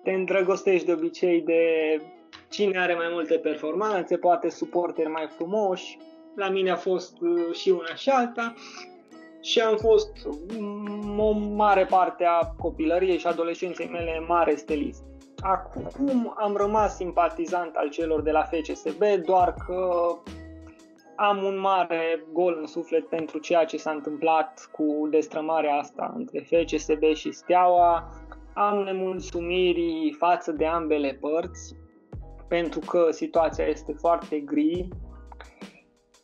te 0.04 0.12
îndrăgostești 0.12 0.86
de 0.86 0.92
obicei 0.92 1.42
de 1.42 1.62
cine 2.50 2.80
are 2.80 2.94
mai 2.94 3.08
multe 3.12 3.38
performanțe, 3.38 4.18
poate 4.18 4.50
suporteri 4.50 5.10
mai 5.10 5.28
frumoși. 5.36 5.98
La 6.36 6.50
mine 6.50 6.72
a 6.72 6.76
fost 6.76 7.18
uh, 7.22 7.56
și 7.56 7.70
una 7.70 7.96
și 7.96 8.10
alta 8.10 8.54
și 9.42 9.60
am 9.60 9.78
fost 9.78 10.12
mm, 10.58 11.20
o 11.20 11.32
mare 11.32 11.86
parte 11.86 12.24
a 12.24 12.46
copilăriei 12.46 13.18
și 13.18 13.28
adolescenței 13.28 13.90
mele 13.92 14.24
mare 14.28 14.56
stelist. 14.56 15.04
Acum 15.44 16.34
am 16.38 16.56
rămas 16.56 16.96
simpatizant 16.96 17.76
al 17.76 17.90
celor 17.90 18.22
de 18.22 18.32
la 18.32 18.44
FCSB, 18.44 19.04
doar 19.26 19.54
că 19.66 19.92
am 21.16 21.44
un 21.44 21.60
mare 21.60 22.24
gol 22.32 22.58
în 22.60 22.68
suflet 22.68 23.08
pentru 23.10 23.38
ceea 23.38 23.66
ce 23.66 23.78
s-a 23.78 23.92
întâmplat 23.92 24.70
cu 24.72 25.08
destrămarea 25.10 25.76
asta 25.76 26.14
între 26.16 26.40
FCSB 26.40 27.04
și 27.14 27.32
Steaua. 27.32 28.10
Am 28.54 28.78
nemulțumiri 28.78 30.16
față 30.18 30.52
de 30.52 30.66
ambele 30.66 31.18
părți, 31.22 31.76
pentru 32.48 32.80
că 32.80 33.08
situația 33.12 33.66
este 33.66 33.94
foarte 33.94 34.40
gri 34.40 34.88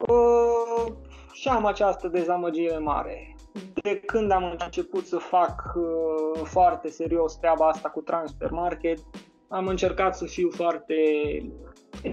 uh, 0.08 0.94
și 1.32 1.48
am 1.48 1.66
această 1.66 2.08
dezamăgire 2.08 2.78
mare. 2.78 3.36
De 3.74 4.00
când 4.00 4.32
am 4.32 4.58
început 4.60 5.06
să 5.06 5.18
fac 5.18 5.74
uh, 5.76 6.42
foarte 6.44 6.90
serios 6.90 7.36
treaba 7.36 7.68
asta 7.68 7.90
cu 7.90 8.02
Transfer 8.02 8.52
Market, 8.52 9.00
am 9.48 9.68
încercat 9.68 10.16
să 10.16 10.26
fiu 10.26 10.50
foarte 10.52 10.96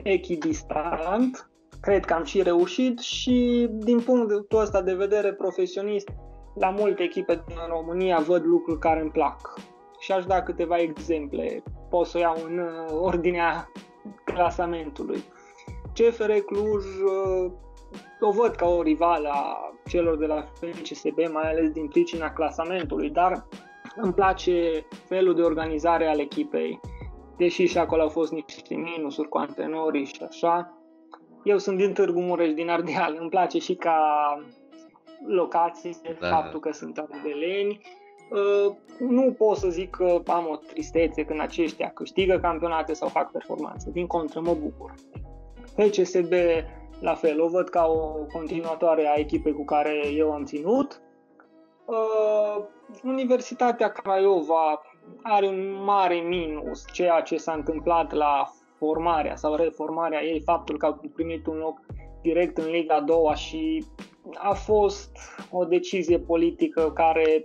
echidistant 0.02 1.50
cred 1.86 2.04
că 2.04 2.12
am 2.12 2.24
și 2.24 2.42
reușit 2.42 2.98
și 2.98 3.68
din 3.70 4.00
punctul 4.00 4.46
ăsta 4.60 4.82
de 4.82 4.94
vedere 4.94 5.32
profesionist, 5.32 6.08
la 6.54 6.70
multe 6.70 7.02
echipe 7.02 7.44
din 7.46 7.56
România 7.68 8.18
văd 8.18 8.44
lucruri 8.44 8.78
care 8.78 9.00
îmi 9.00 9.10
plac. 9.10 9.54
Și 9.98 10.12
aș 10.12 10.24
da 10.24 10.42
câteva 10.42 10.78
exemple. 10.78 11.62
Pot 11.90 12.06
să 12.06 12.18
iau 12.18 12.36
în 12.48 12.58
uh, 12.58 12.98
ordinea 13.00 13.70
clasamentului. 14.24 15.24
CFR 15.92 16.30
Cluj 16.30 16.84
uh, 16.84 17.52
o 18.20 18.30
văd 18.30 18.54
ca 18.54 18.68
o 18.68 18.82
rivală 18.82 19.28
a 19.28 19.72
celor 19.88 20.16
de 20.16 20.26
la 20.26 20.44
FCSB, 20.60 21.18
mai 21.32 21.50
ales 21.50 21.70
din 21.70 21.88
pricina 21.88 22.32
clasamentului, 22.32 23.10
dar 23.10 23.46
îmi 23.96 24.12
place 24.12 24.86
felul 25.08 25.34
de 25.34 25.42
organizare 25.42 26.06
al 26.06 26.18
echipei, 26.18 26.80
deși 27.36 27.66
și 27.66 27.78
acolo 27.78 28.02
au 28.02 28.08
fost 28.08 28.32
niște 28.32 28.74
minusuri 28.74 29.28
cu 29.28 29.38
antrenorii 29.38 30.04
și 30.04 30.22
așa. 30.28 30.78
Eu 31.44 31.58
sunt 31.58 31.76
din 31.76 31.92
Târgu 31.92 32.20
Mureș, 32.20 32.52
din 32.52 32.68
Ardeal, 32.68 33.16
îmi 33.20 33.28
place 33.28 33.58
și 33.58 33.74
ca 33.74 33.98
locație 35.26 35.90
da. 36.20 36.28
faptul 36.28 36.60
că 36.60 36.72
sunt 36.72 36.98
ardeleni. 36.98 37.80
Uh, 38.30 38.74
nu 38.98 39.32
pot 39.32 39.56
să 39.56 39.68
zic 39.68 39.90
că 39.90 40.22
am 40.26 40.48
o 40.50 40.56
tristețe 40.56 41.24
când 41.24 41.40
aceștia 41.40 41.90
câștigă 41.94 42.38
campionate 42.38 42.92
sau 42.92 43.08
fac 43.08 43.30
performanțe. 43.30 43.90
Din 43.90 44.06
contră, 44.06 44.40
mă 44.40 44.54
bucur. 44.54 44.94
FCSB 45.76 46.32
la 47.00 47.14
fel, 47.14 47.40
o 47.40 47.48
văd 47.48 47.68
ca 47.68 47.86
o 47.86 48.26
continuatoare 48.32 49.06
a 49.08 49.18
echipei 49.18 49.52
cu 49.52 49.64
care 49.64 50.08
eu 50.14 50.32
am 50.32 50.44
ținut. 50.44 51.00
Uh, 51.84 52.64
Universitatea 53.02 53.88
Craiova 53.88 54.82
are 55.22 55.46
un 55.46 55.84
mare 55.84 56.14
minus, 56.14 56.84
ceea 56.92 57.20
ce 57.20 57.36
s-a 57.36 57.52
întâmplat 57.52 58.12
la 58.12 58.50
formarea 58.78 59.36
sau 59.36 59.54
reformarea 59.54 60.24
ei, 60.24 60.40
faptul 60.40 60.78
că 60.78 60.86
au 60.86 61.00
primit 61.14 61.46
un 61.46 61.56
loc 61.56 61.80
direct 62.22 62.58
în 62.58 62.70
Liga 62.70 63.00
2 63.00 63.16
și 63.34 63.84
a 64.34 64.52
fost 64.52 65.10
o 65.50 65.64
decizie 65.64 66.18
politică 66.18 66.92
care 66.92 67.44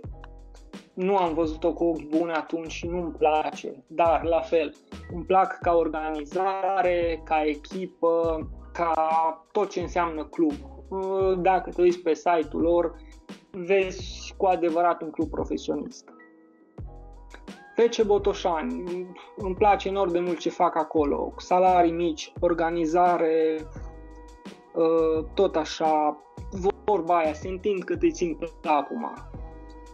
nu 0.94 1.16
am 1.16 1.34
văzut-o 1.34 1.72
cu 1.72 1.84
ochi 1.84 2.08
buni 2.08 2.32
atunci 2.32 2.70
și 2.70 2.86
nu-mi 2.86 3.12
place, 3.12 3.84
dar 3.86 4.24
la 4.24 4.40
fel, 4.40 4.74
îmi 5.12 5.24
plac 5.24 5.58
ca 5.60 5.74
organizare, 5.74 7.20
ca 7.24 7.44
echipă, 7.44 8.46
ca 8.72 8.92
tot 9.52 9.70
ce 9.70 9.80
înseamnă 9.80 10.24
club. 10.24 10.52
Dacă 11.38 11.70
te 11.70 11.82
uiți 11.82 11.98
pe 11.98 12.14
site-ul 12.14 12.62
lor, 12.62 12.94
vezi 13.50 14.34
cu 14.36 14.46
adevărat 14.46 15.02
un 15.02 15.10
club 15.10 15.28
profesionist. 15.30 16.08
FC 17.76 18.02
Botoșani, 18.02 18.84
îmi 19.36 19.54
place 19.54 19.88
enorm 19.88 20.10
de 20.12 20.20
mult 20.20 20.38
ce 20.38 20.50
fac 20.50 20.76
acolo, 20.76 21.32
salarii 21.36 21.92
mici, 21.92 22.32
organizare, 22.40 23.66
ă, 24.76 25.22
tot 25.34 25.56
așa, 25.56 26.16
vorba 26.84 27.18
aia, 27.18 27.32
se 27.32 27.48
întind 27.48 27.84
cât 27.84 28.02
îi 28.02 28.12
țin 28.12 28.34
pe 28.34 28.68
acum. 28.68 29.12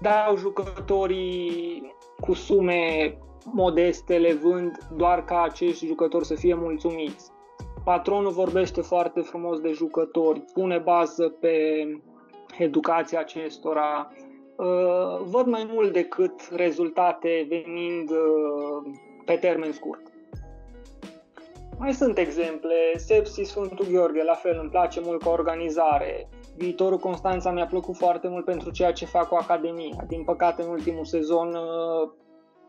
Dau 0.00 0.36
jucătorii 0.36 1.94
cu 2.20 2.32
sume 2.34 3.18
modeste, 3.52 4.18
le 4.18 4.34
vând 4.34 4.78
doar 4.96 5.24
ca 5.24 5.42
acești 5.42 5.86
jucători 5.86 6.26
să 6.26 6.34
fie 6.34 6.54
mulțumiți. 6.54 7.30
Patronul 7.88 8.32
vorbește 8.32 8.80
foarte 8.80 9.20
frumos 9.20 9.60
de 9.60 9.72
jucători, 9.72 10.40
pune 10.52 10.78
bază 10.78 11.28
pe 11.28 11.56
educația 12.58 13.20
acestora. 13.20 14.12
Uh, 14.56 15.20
văd 15.24 15.46
mai 15.46 15.70
mult 15.72 15.92
decât 15.92 16.48
rezultate 16.54 17.46
venind 17.48 18.10
uh, 18.10 18.92
pe 19.24 19.34
termen 19.34 19.72
scurt. 19.72 20.02
Mai 21.78 21.92
sunt 21.92 22.18
exemple, 22.18 22.74
Sepsi 22.96 23.42
Sfântul 23.42 23.86
Gheorghe, 23.90 24.22
la 24.22 24.34
fel 24.34 24.58
îmi 24.60 24.70
place 24.70 25.00
mult 25.00 25.22
ca 25.22 25.30
organizare. 25.30 26.28
Viitorul 26.56 26.98
Constanța 26.98 27.50
mi-a 27.50 27.66
plăcut 27.66 27.96
foarte 27.96 28.28
mult 28.28 28.44
pentru 28.44 28.70
ceea 28.70 28.92
ce 28.92 29.04
fac 29.04 29.28
cu 29.28 29.34
Academia. 29.34 30.04
Din 30.08 30.24
păcate, 30.24 30.62
în 30.62 30.68
ultimul 30.68 31.04
sezon, 31.04 31.48
uh, 31.54 32.10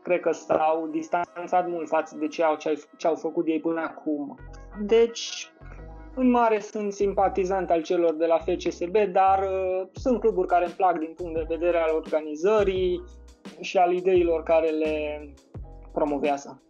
cred 0.03 0.19
că 0.19 0.31
s-au 0.31 0.87
distanțat 0.91 1.69
mult 1.69 1.87
față 1.87 2.15
de 2.19 2.27
ce 2.27 2.43
au, 2.43 2.55
ce 2.97 3.07
au 3.07 3.15
făcut 3.15 3.47
ei 3.47 3.59
până 3.59 3.81
acum. 3.81 4.37
Deci, 4.81 5.51
în 6.15 6.29
mare 6.29 6.59
sunt 6.59 6.93
simpatizant 6.93 7.69
al 7.69 7.81
celor 7.81 8.15
de 8.15 8.25
la 8.25 8.37
FCSB, 8.37 8.97
dar 9.11 9.39
uh, 9.39 9.87
sunt 9.93 10.19
cluburi 10.19 10.47
care 10.47 10.65
îmi 10.65 10.73
plac 10.73 10.99
din 10.99 11.13
punct 11.15 11.33
de 11.33 11.45
vedere 11.47 11.77
al 11.77 11.95
organizării 11.95 13.03
și 13.59 13.77
al 13.77 13.93
ideilor 13.93 14.43
care 14.43 14.69
le 14.69 15.29
promovează. 15.91 16.63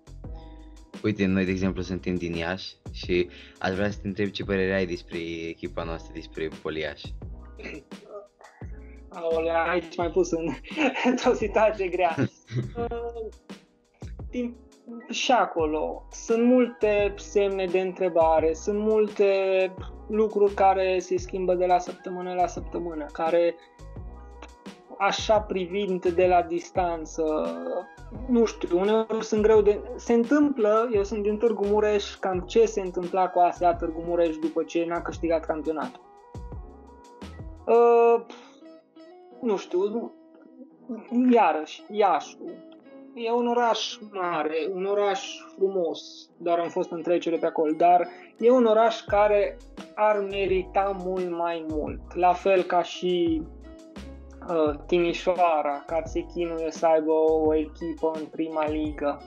Uite, 1.03 1.25
noi, 1.25 1.45
de 1.45 1.51
exemplu, 1.51 1.81
suntem 1.81 2.15
din 2.15 2.33
Iași 2.33 2.75
și 2.91 3.29
aș 3.59 3.73
vrea 3.73 3.91
să 3.91 3.97
te 4.01 4.07
întreb 4.07 4.29
ce 4.29 4.43
părere 4.43 4.73
ai 4.73 4.85
despre 4.85 5.17
echipa 5.47 5.83
noastră, 5.83 6.11
despre 6.13 6.49
Poliaș. 6.61 7.01
Aolea, 9.09 9.63
aici 9.63 9.95
mai 9.95 10.09
pus 10.11 10.31
în, 10.31 10.49
într-o 11.09 11.33
situație 11.33 11.87
grea. 11.87 12.15
Uh, 12.77 13.29
din 14.29 14.55
și 15.09 15.31
acolo 15.31 16.03
sunt 16.11 16.43
multe 16.43 17.13
semne 17.17 17.65
de 17.65 17.79
întrebare, 17.79 18.53
sunt 18.53 18.79
multe 18.79 19.31
lucruri 20.07 20.53
care 20.53 20.99
se 20.99 21.17
schimbă 21.17 21.53
de 21.53 21.65
la 21.65 21.79
săptămână 21.79 22.33
la 22.33 22.47
săptămână, 22.47 23.05
care 23.11 23.55
așa 24.97 25.39
privind 25.39 26.07
de 26.07 26.27
la 26.27 26.41
distanță, 26.41 27.23
nu 28.27 28.45
știu, 28.45 28.79
uneori 28.79 29.25
sunt 29.25 29.41
greu 29.41 29.61
de... 29.61 29.79
Se 29.95 30.13
întâmplă, 30.13 30.89
eu 30.91 31.03
sunt 31.03 31.23
din 31.23 31.37
Târgu 31.37 31.65
Mureș, 31.65 32.15
cam 32.15 32.39
ce 32.39 32.65
se 32.65 32.81
întâmpla 32.81 33.29
cu 33.29 33.39
ASEA 33.39 33.75
Târgu 33.75 34.03
Mureș 34.07 34.37
după 34.37 34.63
ce 34.63 34.85
n-a 34.85 35.01
câștigat 35.01 35.45
campionatul. 35.45 36.01
Uh, 37.65 38.25
nu 39.41 39.57
știu, 39.57 40.11
iarăși, 41.31 41.83
Iașul, 41.89 42.68
e 43.13 43.31
un 43.31 43.47
oraș 43.47 43.97
mare, 44.11 44.67
un 44.73 44.85
oraș 44.85 45.37
frumos, 45.55 46.29
dar 46.37 46.59
am 46.59 46.69
fost 46.69 46.91
în 46.91 47.01
trecere 47.01 47.37
pe 47.37 47.45
acolo, 47.45 47.71
dar 47.71 48.07
e 48.39 48.51
un 48.51 48.65
oraș 48.65 49.01
care 49.01 49.57
ar 49.95 50.19
merita 50.29 50.97
mult 51.03 51.29
mai 51.29 51.65
mult. 51.67 51.99
La 52.13 52.33
fel 52.33 52.63
ca 52.63 52.83
și 52.83 53.41
uh, 54.49 54.73
Timișoara, 54.87 55.83
care 55.85 56.03
se 56.05 56.25
chinuie 56.33 56.71
să 56.71 56.85
aibă 56.85 57.11
o 57.11 57.55
echipă 57.55 58.11
în 58.13 58.25
prima 58.25 58.69
ligă. 58.69 59.21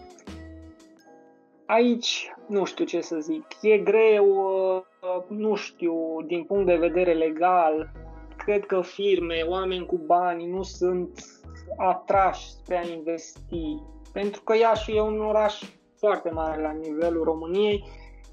Aici 1.67 2.33
nu 2.47 2.65
știu 2.65 2.85
ce 2.85 3.01
să 3.01 3.19
zic. 3.19 3.45
E 3.63 3.79
greu, 3.79 4.27
uh, 4.27 5.25
nu 5.29 5.55
știu, 5.55 6.23
din 6.27 6.45
punct 6.45 6.67
de 6.67 6.77
vedere 6.77 7.13
legal, 7.13 7.91
cred 8.37 8.67
că 8.67 8.81
firme, 8.81 9.45
oameni 9.49 9.87
cu 9.87 9.97
bani 9.97 10.51
nu 10.51 10.63
sunt 10.63 11.42
atrași 11.77 12.51
spre 12.51 12.77
a 12.77 12.89
investi. 12.89 13.83
Pentru 14.13 14.43
că 14.43 14.57
Iași 14.57 14.97
e 14.97 15.01
un 15.01 15.21
oraș 15.21 15.63
foarte 15.97 16.31
mare 16.31 16.63
la 16.63 16.71
nivelul 16.71 17.25
României 17.25 17.85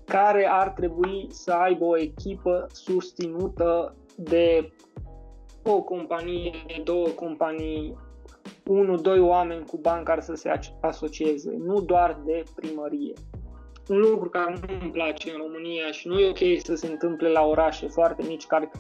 care 0.06 0.48
ar 0.52 0.70
trebui 0.70 1.28
să 1.30 1.52
aibă 1.52 1.86
o 1.86 1.98
echipă 1.98 2.68
susținută 2.72 3.96
de 4.16 4.72
o 5.64 5.82
companie, 5.82 6.52
de 6.68 6.82
două 6.84 7.08
companii, 7.08 7.98
unu, 8.66 8.96
doi 8.96 9.20
oameni 9.20 9.66
cu 9.66 9.78
bani 9.78 10.06
care 10.06 10.22
să 10.22 10.34
se 10.34 10.60
asocieze, 10.82 11.56
nu 11.58 11.82
doar 11.82 12.20
de 12.26 12.44
primărie. 12.56 13.14
Un 13.88 13.98
lucru 13.98 14.30
care 14.30 14.52
nu 14.52 14.74
îmi 14.82 14.92
place 14.92 15.32
în 15.32 15.38
România 15.38 15.92
și 15.92 16.08
nu 16.08 16.20
e 16.20 16.30
ok 16.30 16.62
să 16.64 16.76
se 16.76 16.88
întâmple 16.88 17.30
la 17.30 17.46
orașe 17.46 17.88
foarte 17.88 18.24
mici 18.28 18.48
care 18.48 18.72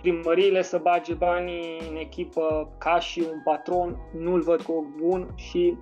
primăriile 0.00 0.62
să 0.62 0.78
bage 0.78 1.14
banii 1.14 1.80
în 1.90 1.96
echipă 1.96 2.74
ca 2.78 2.98
și 2.98 3.20
un 3.32 3.40
patron, 3.44 3.96
nu-l 4.18 4.40
văd 4.40 4.62
cu 4.62 4.72
ochi 4.72 4.96
bun 4.96 5.28
și 5.34 5.76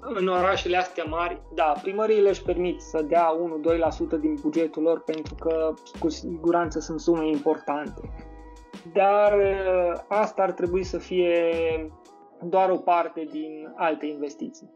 în 0.00 0.28
orașele 0.28 0.76
astea 0.76 1.04
mari, 1.04 1.40
da, 1.54 1.74
primăriile 1.82 2.28
își 2.28 2.42
permit 2.42 2.80
să 2.80 3.02
dea 3.02 3.28
1-2% 4.16 4.20
din 4.20 4.36
bugetul 4.40 4.82
lor 4.82 5.00
pentru 5.02 5.34
că 5.34 5.74
cu 5.98 6.08
siguranță 6.08 6.78
sunt 6.78 7.00
sume 7.00 7.28
importante. 7.28 8.00
Dar 8.92 9.32
ă, 9.32 10.04
asta 10.08 10.42
ar 10.42 10.52
trebui 10.52 10.84
să 10.84 10.98
fie 10.98 11.52
doar 12.42 12.70
o 12.70 12.76
parte 12.76 13.26
din 13.30 13.72
alte 13.76 14.06
investiții. 14.06 14.70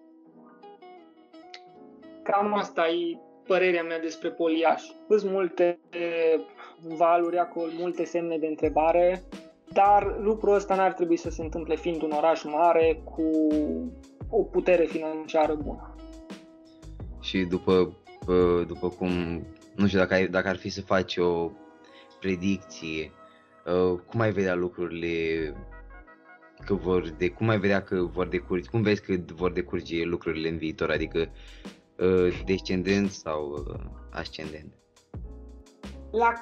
Cam 2.22 2.54
asta 2.54 2.88
e 2.88 3.18
părerea 3.46 3.82
mea 3.82 4.00
despre 4.00 4.30
Poliaș. 4.30 4.82
Sunt 5.08 5.30
multe 5.30 5.78
valuri 6.82 7.38
acolo, 7.38 7.70
multe 7.78 8.04
semne 8.04 8.38
de 8.38 8.46
întrebare, 8.46 9.22
dar 9.72 10.16
lucrul 10.20 10.54
ăsta 10.54 10.74
n-ar 10.74 10.92
trebui 10.92 11.16
să 11.16 11.30
se 11.30 11.42
întâmple 11.42 11.76
fiind 11.76 12.02
un 12.02 12.10
oraș 12.10 12.44
mare 12.44 13.02
cu 13.04 13.48
o 14.28 14.42
putere 14.42 14.84
financiară 14.84 15.54
bună. 15.54 15.94
Și 17.20 17.44
după, 17.44 17.96
după 18.66 18.88
cum, 18.88 19.10
nu 19.74 19.86
știu, 19.86 19.98
dacă, 19.98 20.14
ai, 20.14 20.28
dacă 20.28 20.48
ar 20.48 20.56
fi 20.56 20.68
să 20.68 20.82
faci 20.82 21.16
o 21.16 21.50
predicție, 22.20 23.12
cum 24.06 24.20
ai 24.20 24.32
vedea 24.32 24.54
lucrurile 24.54 25.54
că 26.66 26.74
vor 26.74 27.08
de, 27.08 27.28
cum 27.28 27.48
ai 27.48 27.58
vedea 27.58 27.82
că 27.82 27.96
vor 28.02 28.26
decurge, 28.26 28.68
cum 28.70 28.82
vezi 28.82 29.02
că 29.02 29.14
vor 29.34 29.52
decurge 29.52 30.04
lucrurile 30.04 30.48
în 30.48 30.56
viitor, 30.56 30.90
adică 30.90 31.28
descendent 32.44 33.10
sau 33.10 33.66
ascendent? 34.10 34.79
La, 36.10 36.32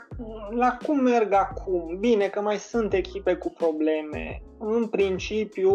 la 0.50 0.78
cum 0.86 1.02
merg 1.02 1.32
acum? 1.32 1.96
Bine 1.98 2.28
că 2.28 2.40
mai 2.40 2.56
sunt 2.56 2.92
echipe 2.92 3.34
cu 3.34 3.50
probleme. 3.50 4.42
În 4.58 4.86
principiu, 4.86 5.72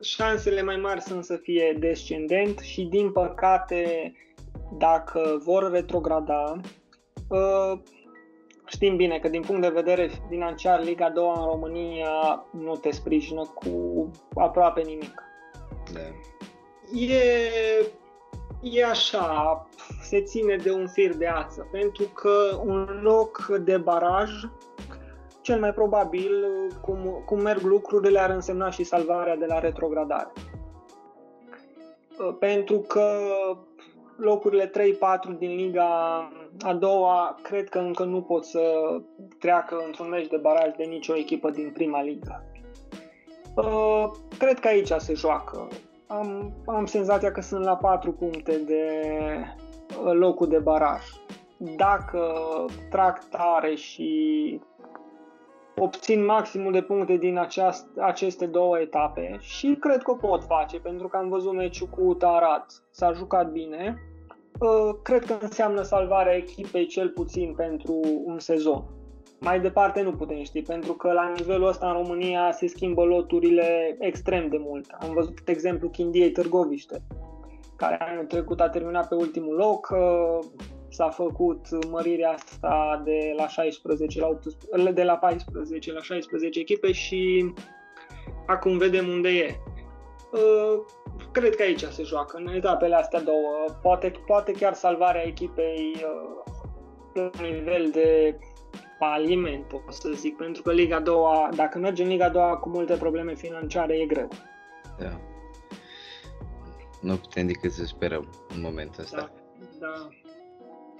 șansele 0.00 0.62
mai 0.62 0.76
mari 0.76 1.00
sunt 1.00 1.24
să 1.24 1.36
fie 1.36 1.76
descendent 1.78 2.58
și 2.58 2.82
din 2.82 3.12
păcate 3.12 4.12
dacă 4.78 5.40
vor 5.44 5.70
retrograda, 5.70 6.60
ă, 7.30 7.80
știm 8.66 8.96
bine 8.96 9.18
că 9.18 9.28
din 9.28 9.42
punct 9.42 9.60
de 9.60 9.68
vedere 9.68 10.10
financiar 10.28 10.82
Liga 10.82 11.10
2 11.10 11.32
în 11.36 11.44
România 11.44 12.46
nu 12.50 12.76
te 12.76 12.90
sprijină 12.90 13.42
cu 13.54 14.10
aproape 14.34 14.82
nimic. 14.82 15.22
Da. 15.92 16.00
E, 17.14 17.18
e 18.62 18.84
așa, 18.84 19.66
se 20.02 20.22
ține 20.22 20.56
de 20.56 20.72
un 20.72 20.86
fir 20.86 21.16
de 21.16 21.26
ață, 21.26 21.68
pentru 21.72 22.04
că 22.04 22.60
un 22.64 23.00
loc 23.02 23.46
de 23.64 23.76
baraj 23.76 24.30
cel 25.46 25.60
mai 25.60 25.72
probabil, 25.72 26.46
cum, 26.80 27.22
cum 27.26 27.40
merg 27.40 27.60
lucrurile, 27.60 28.20
ar 28.20 28.30
însemna 28.30 28.70
și 28.70 28.84
salvarea 28.84 29.36
de 29.36 29.46
la 29.46 29.58
retrogradare. 29.58 30.32
Pentru 32.38 32.78
că 32.78 33.18
locurile 34.16 34.70
3-4 35.34 35.38
din 35.38 35.54
Liga 35.56 35.88
a 36.60 36.74
doua 36.74 37.38
cred 37.42 37.68
că 37.68 37.78
încă 37.78 38.04
nu 38.04 38.22
pot 38.22 38.44
să 38.44 38.60
treacă 39.38 39.82
într-un 39.86 40.08
meci 40.08 40.26
de 40.26 40.36
baraj 40.36 40.70
de 40.76 40.84
nicio 40.84 41.16
echipă 41.16 41.50
din 41.50 41.70
prima 41.74 42.02
ligă. 42.02 42.44
Cred 44.38 44.58
că 44.58 44.68
aici 44.68 44.92
se 44.98 45.14
joacă. 45.14 45.68
Am, 46.06 46.52
am 46.66 46.86
senzația 46.86 47.32
că 47.32 47.40
sunt 47.40 47.64
la 47.64 47.76
4 47.76 48.12
puncte 48.12 48.58
de 48.66 48.82
locul 50.12 50.48
de 50.48 50.58
baraj. 50.58 51.02
Dacă 51.56 52.34
trag 52.90 53.18
tare 53.30 53.74
și 53.74 54.60
obțin 55.76 56.24
maximul 56.24 56.72
de 56.72 56.82
puncte 56.82 57.16
din 57.16 57.38
aceast, 57.38 57.86
aceste 57.98 58.46
două 58.46 58.78
etape 58.78 59.36
și 59.40 59.76
cred 59.80 60.02
că 60.02 60.10
o 60.10 60.14
pot 60.14 60.44
face 60.44 60.80
pentru 60.80 61.08
că 61.08 61.16
am 61.16 61.28
văzut 61.28 61.52
meciul 61.52 61.88
cu 61.88 62.14
Tarat, 62.14 62.82
s-a 62.90 63.12
jucat 63.12 63.50
bine. 63.50 63.96
Uh, 64.60 64.94
cred 65.02 65.24
că 65.24 65.36
înseamnă 65.40 65.82
salvarea 65.82 66.36
echipei 66.36 66.86
cel 66.86 67.08
puțin 67.08 67.54
pentru 67.54 68.00
un 68.24 68.38
sezon. 68.38 68.84
Mai 69.40 69.60
departe 69.60 70.02
nu 70.02 70.12
putem 70.12 70.42
ști, 70.42 70.62
pentru 70.62 70.92
că 70.92 71.12
la 71.12 71.32
nivelul 71.36 71.68
ăsta 71.68 71.86
în 71.86 71.92
România 71.92 72.52
se 72.52 72.66
schimbă 72.66 73.04
loturile 73.04 73.96
extrem 73.98 74.48
de 74.48 74.56
mult. 74.60 74.86
Am 75.00 75.12
văzut 75.12 75.38
exemplu 75.44 75.88
Chindiei 75.88 76.30
Târgoviște, 76.30 77.02
care 77.76 77.96
anul 78.00 78.24
trecut 78.24 78.60
a 78.60 78.68
terminat 78.68 79.08
pe 79.08 79.14
ultimul 79.14 79.54
loc, 79.54 79.88
uh, 79.90 80.46
s-a 80.88 81.08
făcut 81.08 81.66
mărirea 81.90 82.30
asta 82.30 83.02
de 83.04 83.34
la 83.36 83.48
16 83.48 84.20
la 84.20 84.26
18, 84.26 84.92
de 84.92 85.02
la 85.02 85.16
14 85.16 85.92
la 85.92 86.00
16 86.00 86.60
echipe 86.60 86.92
și 86.92 87.52
acum 88.46 88.78
vedem 88.78 89.08
unde 89.08 89.28
e. 89.28 89.54
Uh, 90.32 90.80
cred 91.32 91.54
că 91.54 91.62
aici 91.62 91.80
se 91.80 92.02
joacă, 92.02 92.36
în 92.36 92.54
etapele 92.54 92.94
astea 92.94 93.20
două. 93.20 93.64
Poate, 93.82 94.12
poate 94.26 94.52
chiar 94.52 94.74
salvarea 94.74 95.26
echipei 95.26 95.94
uh, 95.94 97.30
la 97.38 97.46
nivel 97.46 97.90
de 97.92 98.38
faliment, 98.98 99.64
pot 99.64 99.82
să 99.88 100.10
zic, 100.14 100.36
pentru 100.36 100.62
că 100.62 100.72
Liga 100.72 101.00
2, 101.00 101.14
dacă 101.54 101.78
merge 101.78 102.02
în 102.02 102.08
Liga 102.08 102.28
2 102.28 102.58
cu 102.60 102.68
multe 102.68 102.94
probleme 102.94 103.34
financiare, 103.34 103.98
e 103.98 104.06
greu. 104.06 104.28
Da. 104.98 105.20
Nu 107.00 107.16
putem 107.16 107.46
decât 107.46 107.72
să 107.72 107.84
sperăm 107.84 108.28
în 108.54 108.60
momentul 108.60 109.02
ăsta. 109.02 109.30
Da, 109.78 110.08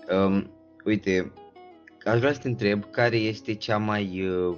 da. 0.07 0.17
Um, 0.17 0.51
uite, 0.85 1.33
aș 2.05 2.19
vrea 2.19 2.33
să 2.33 2.41
te 2.41 2.49
întreb 2.49 2.85
care 2.91 3.17
este 3.17 3.55
cea 3.55 3.79
mai 3.79 4.29
uh, 4.29 4.57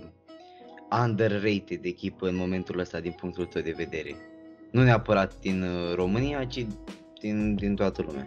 underrated 1.02 1.84
echipă 1.84 2.28
în 2.28 2.36
momentul 2.36 2.78
ăsta 2.78 3.00
din 3.00 3.12
punctul 3.12 3.44
tău 3.44 3.62
de 3.62 3.74
vedere. 3.76 4.16
Nu 4.70 4.82
neapărat 4.82 5.38
din 5.40 5.62
uh, 5.62 5.94
România, 5.94 6.44
ci 6.44 6.66
din, 7.20 7.54
din 7.54 7.74
toată 7.74 8.02
lumea. 8.02 8.24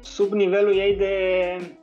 Sub 0.00 0.32
nivelul 0.32 0.76
ei 0.76 0.96
de... 0.96 1.76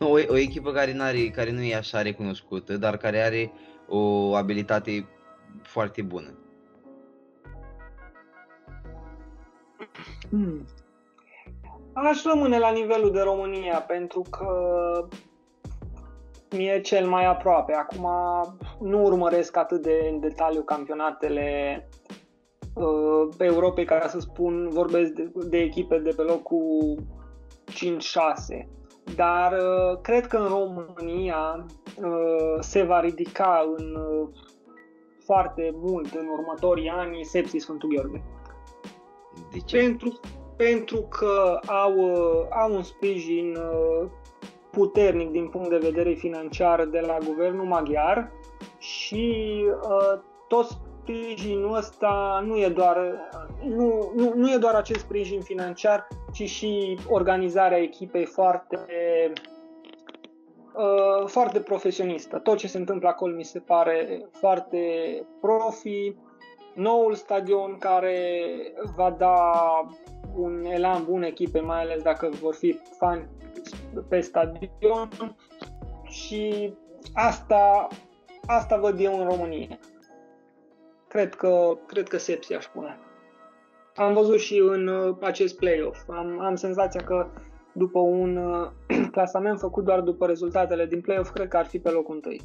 Nu, 0.00 0.08
o, 0.12 0.18
o 0.28 0.36
echipă 0.36 0.72
care, 0.72 0.92
n-are, 0.92 1.28
care 1.28 1.50
nu 1.50 1.62
e 1.62 1.74
așa 1.74 2.02
recunoscută, 2.02 2.76
dar 2.76 2.96
care 2.96 3.20
are 3.20 3.52
o 3.88 4.34
abilitate 4.34 5.08
foarte 5.62 6.02
bună. 6.02 6.34
Hmm. 10.30 10.66
Aș 11.92 12.22
rămâne 12.22 12.58
la 12.58 12.70
nivelul 12.70 13.12
de 13.12 13.20
România 13.20 13.78
pentru 13.78 14.22
că 14.30 14.48
mi-e 16.50 16.80
cel 16.80 17.08
mai 17.08 17.26
aproape. 17.26 17.72
Acum 17.72 18.08
nu 18.80 19.02
urmăresc 19.02 19.56
atât 19.56 19.82
de 19.82 20.08
în 20.12 20.20
detaliu 20.20 20.62
campionatele 20.62 21.88
uh, 22.74 23.28
Europei, 23.38 23.84
ca 23.84 24.08
să 24.08 24.20
spun, 24.20 24.68
vorbesc 24.68 25.10
de, 25.10 25.30
de 25.48 25.58
echipe 25.58 25.98
de 25.98 26.12
pe 26.16 26.22
locul 26.22 26.98
5-6. 27.70 28.79
Dar 29.16 29.52
uh, 29.52 29.98
cred 30.02 30.26
că 30.26 30.36
în 30.36 30.48
România 30.48 31.66
uh, 32.02 32.56
se 32.60 32.82
va 32.82 33.00
ridica 33.00 33.74
în 33.76 33.94
uh, 33.94 34.28
foarte 35.24 35.70
mult 35.74 36.14
în 36.14 36.26
următorii 36.26 36.88
ani 36.88 37.24
Sepsi 37.24 37.58
Sfântul 37.58 37.88
Gheorghe. 37.88 38.22
De 39.52 39.58
ce? 39.58 39.76
Pentru 39.76 40.20
pentru 40.62 41.00
că 41.00 41.60
au, 41.66 41.94
uh, 41.96 42.46
au 42.50 42.74
un 42.74 42.82
sprijin 42.82 43.56
uh, 43.56 44.08
puternic 44.70 45.30
din 45.30 45.48
punct 45.48 45.68
de 45.68 45.78
vedere 45.78 46.12
financiar 46.12 46.84
de 46.84 47.00
la 47.00 47.18
guvernul 47.24 47.64
maghiar 47.64 48.32
și 48.78 49.64
uh, 49.82 50.20
tot 50.48 50.66
sprijinul 50.66 51.76
ăsta 51.76 52.44
nu 52.46 52.56
e 52.56 52.68
doar, 52.68 52.98
nu, 53.64 54.12
nu, 54.16 54.32
nu 54.34 54.52
e 54.52 54.56
doar 54.56 54.74
acest 54.74 55.00
sprijin 55.00 55.40
financiar, 55.40 56.08
ci 56.32 56.48
și 56.48 56.98
organizarea 57.08 57.78
echipei 57.78 58.24
foarte, 58.24 58.78
uh, 60.74 61.26
foarte 61.26 61.60
profesionistă. 61.60 62.38
Tot 62.38 62.56
ce 62.56 62.68
se 62.68 62.78
întâmplă 62.78 63.08
acolo 63.08 63.34
mi 63.34 63.44
se 63.44 63.58
pare 63.58 64.26
foarte 64.30 64.78
profi. 65.40 66.14
Noul 66.74 67.14
stadion 67.14 67.76
care 67.78 68.42
va 68.96 69.10
da 69.10 69.52
un 70.34 70.64
elan 70.64 71.04
bun 71.04 71.22
echipe, 71.22 71.60
mai 71.60 71.80
ales 71.80 72.02
dacă 72.02 72.28
vor 72.28 72.54
fi 72.54 72.78
fani 72.98 73.28
pe 74.08 74.20
stadion 74.20 75.36
și 76.04 76.74
asta, 77.14 77.88
asta 78.46 78.76
văd 78.76 79.00
eu 79.00 79.20
în 79.20 79.28
România. 79.28 79.78
Cred 81.08 81.34
că, 81.34 81.78
cred 81.86 82.08
că 82.08 82.18
Sepsi 82.18 82.54
aș 82.54 82.64
spune. 82.64 82.98
Am 83.94 84.12
văzut 84.12 84.38
și 84.38 84.58
în 84.58 84.86
uh, 84.86 85.16
acest 85.20 85.56
play-off. 85.56 86.08
Am, 86.08 86.40
am 86.40 86.54
senzația 86.54 87.02
că 87.02 87.26
după 87.72 87.98
un 87.98 88.36
uh, 88.36 88.70
clasament 89.12 89.58
făcut 89.58 89.84
doar 89.84 90.00
după 90.00 90.26
rezultatele 90.26 90.86
din 90.86 91.00
play-off, 91.00 91.30
cred 91.30 91.48
că 91.48 91.56
ar 91.56 91.66
fi 91.66 91.78
pe 91.78 91.90
locul 91.90 92.14
întâi. 92.14 92.40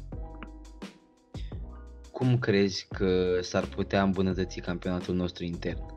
Cum 2.12 2.38
crezi 2.38 2.88
că 2.88 3.40
s-ar 3.40 3.64
putea 3.76 4.02
îmbunătăți 4.02 4.60
campionatul 4.60 5.14
nostru 5.14 5.44
intern? 5.44 5.94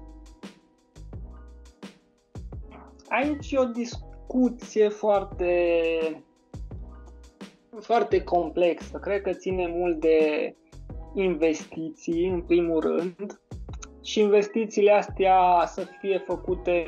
aici 3.09 3.51
e 3.51 3.57
o 3.57 3.65
discuție 3.65 4.89
foarte 4.89 5.53
foarte 7.79 8.23
complexă. 8.23 8.97
Cred 8.97 9.21
că 9.21 9.33
ține 9.33 9.67
mult 9.67 9.99
de 9.99 10.55
investiții, 11.13 12.27
în 12.27 12.41
primul 12.41 12.79
rând, 12.79 13.41
și 14.09 14.19
investițiile 14.19 14.91
astea 14.91 15.63
să 15.65 15.81
fie 15.99 16.17
făcute 16.17 16.85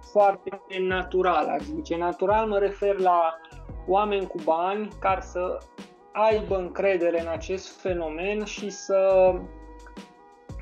foarte 0.00 0.60
natural, 0.80 1.48
aș 1.48 1.62
zice. 1.62 1.96
Natural 1.96 2.46
mă 2.46 2.58
refer 2.58 2.98
la 2.98 3.38
oameni 3.86 4.26
cu 4.26 4.36
bani 4.44 4.88
care 5.00 5.20
să 5.20 5.58
aibă 6.12 6.56
încredere 6.56 7.20
în 7.20 7.28
acest 7.28 7.80
fenomen 7.80 8.44
și 8.44 8.70
să 8.70 9.32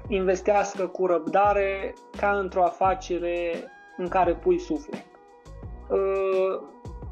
investească 0.08 0.86
cu 0.86 1.06
răbdare 1.06 1.94
ca 2.16 2.38
într-o 2.38 2.64
afacere 2.64 3.52
în 3.96 4.08
care 4.08 4.34
pui 4.34 4.58
suflet. 4.58 5.06
Uh, 5.90 6.60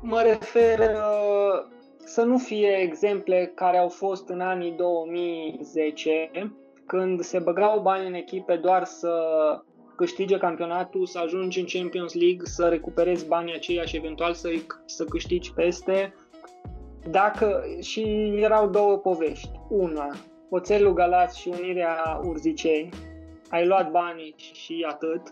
mă 0.01 0.20
refer 0.22 0.78
uh, 0.78 1.66
să 1.99 2.22
nu 2.22 2.38
fie 2.38 2.68
exemple 2.68 3.53
care 3.55 3.78
au 3.78 3.88
fost 3.88 4.28
în 4.28 4.40
anii 4.40 4.72
2010, 4.72 6.30
când 6.89 7.20
se 7.20 7.39
băgau 7.39 7.80
bani 7.80 8.07
în 8.07 8.14
echipe 8.14 8.57
doar 8.57 8.84
să 8.84 9.12
câștige 9.97 10.39
campionatul, 10.39 11.07
să 11.07 11.18
ajungi 11.18 11.61
în 11.61 11.66
Champions 11.66 12.14
League, 12.14 12.45
să 12.45 12.68
recuperezi 12.68 13.26
banii 13.26 13.55
aceia 13.55 13.84
și 13.84 13.97
eventual 13.97 14.34
să, 14.34 14.49
să 14.84 15.05
câștigi 15.05 15.53
peste. 15.53 16.14
Dacă 17.11 17.64
și 17.80 18.03
erau 18.36 18.68
două 18.68 18.97
povești. 18.97 19.51
Una, 19.68 20.09
Oțelul 20.51 20.93
Galați 20.93 21.41
și 21.41 21.49
Unirea 21.49 22.20
Urzicei. 22.24 22.89
Ai 23.51 23.66
luat 23.66 23.91
banii 23.91 24.34
și 24.36 24.86
atât 24.89 25.22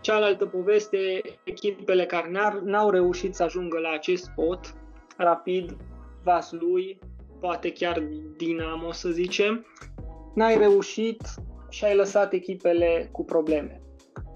Cealaltă 0.00 0.46
poveste, 0.46 1.20
echipele 1.44 2.06
care 2.06 2.30
n-au 2.64 2.90
reușit 2.90 3.34
să 3.34 3.42
ajungă 3.42 3.78
la 3.78 3.90
acest 3.90 4.24
spot, 4.24 4.74
Rapid, 5.16 5.76
Vaslui, 6.22 6.98
poate 7.40 7.72
chiar 7.72 8.02
Dinamo 8.36 8.92
să 8.92 9.08
zicem, 9.08 9.66
n-ai 10.38 10.58
reușit 10.58 11.20
și 11.68 11.84
ai 11.84 11.96
lăsat 11.96 12.32
echipele 12.32 13.08
cu 13.12 13.24
probleme. 13.24 13.80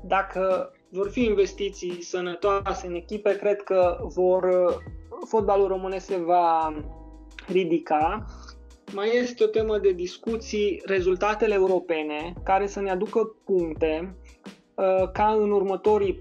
Dacă 0.05 0.73
vor 0.89 1.09
fi 1.09 1.25
investiții 1.25 2.03
sănătoase 2.03 2.87
în 2.87 2.95
echipe, 2.95 3.37
cred 3.37 3.63
că 3.63 3.99
vor, 4.03 4.45
fotbalul 5.27 5.67
românesc 5.67 6.07
se 6.07 6.17
va 6.17 6.75
ridica. 7.47 8.25
Mai 8.95 9.17
este 9.17 9.45
o 9.45 9.47
temă 9.47 9.79
de 9.79 9.93
discuții, 9.93 10.83
rezultatele 10.85 11.55
europene, 11.55 12.33
care 12.45 12.67
să 12.67 12.81
ne 12.81 12.91
aducă 12.91 13.37
puncte 13.45 14.17
uh, 14.75 15.11
ca 15.13 15.37
în 15.41 15.51
următorii 15.51 16.21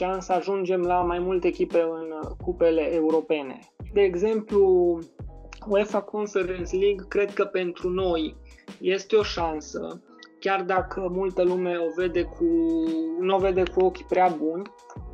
ani 0.00 0.22
să 0.22 0.32
ajungem 0.32 0.80
la 0.80 1.00
mai 1.00 1.18
multe 1.18 1.46
echipe 1.46 1.80
în 1.80 2.34
cupele 2.44 2.94
europene. 2.94 3.58
De 3.92 4.00
exemplu, 4.00 4.98
UEFA 5.68 6.00
Conference 6.00 6.76
League 6.76 7.04
cred 7.08 7.34
că 7.34 7.44
pentru 7.44 7.88
noi 7.88 8.36
este 8.80 9.16
o 9.16 9.22
șansă, 9.22 10.00
chiar 10.40 10.62
dacă 10.62 11.08
multă 11.12 11.42
lume 11.42 11.76
o 11.76 11.92
vede 11.96 12.22
cu, 12.22 12.44
nu 13.20 13.34
o 13.34 13.38
vede 13.38 13.62
cu 13.74 13.84
ochi 13.84 14.02
prea 14.02 14.28
buni, 14.38 14.62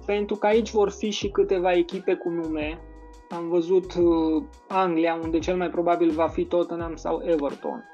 pentru 0.06 0.36
că 0.36 0.46
aici 0.46 0.70
vor 0.70 0.90
fi 0.90 1.10
și 1.10 1.28
câteva 1.28 1.72
echipe 1.72 2.14
cu 2.14 2.28
nume. 2.28 2.80
Am 3.30 3.48
văzut 3.48 3.94
uh, 3.94 4.42
Anglia, 4.68 5.18
unde 5.22 5.38
cel 5.38 5.56
mai 5.56 5.70
probabil 5.70 6.10
va 6.10 6.26
fi 6.26 6.44
Tottenham 6.44 6.96
sau 6.96 7.22
Everton. 7.24 7.84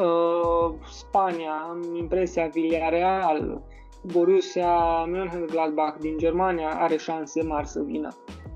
Uh, 0.00 0.74
Spania, 0.90 1.52
am 1.68 1.94
impresia 1.94 2.46
Villarreal, 2.46 3.62
Borussia 4.02 5.04
Mönchengladbach 5.04 5.98
din 6.00 6.18
Germania 6.18 6.68
are 6.68 6.96
șanse 6.96 7.42
mari 7.42 7.66
să 7.66 7.82
vină. 7.82 8.08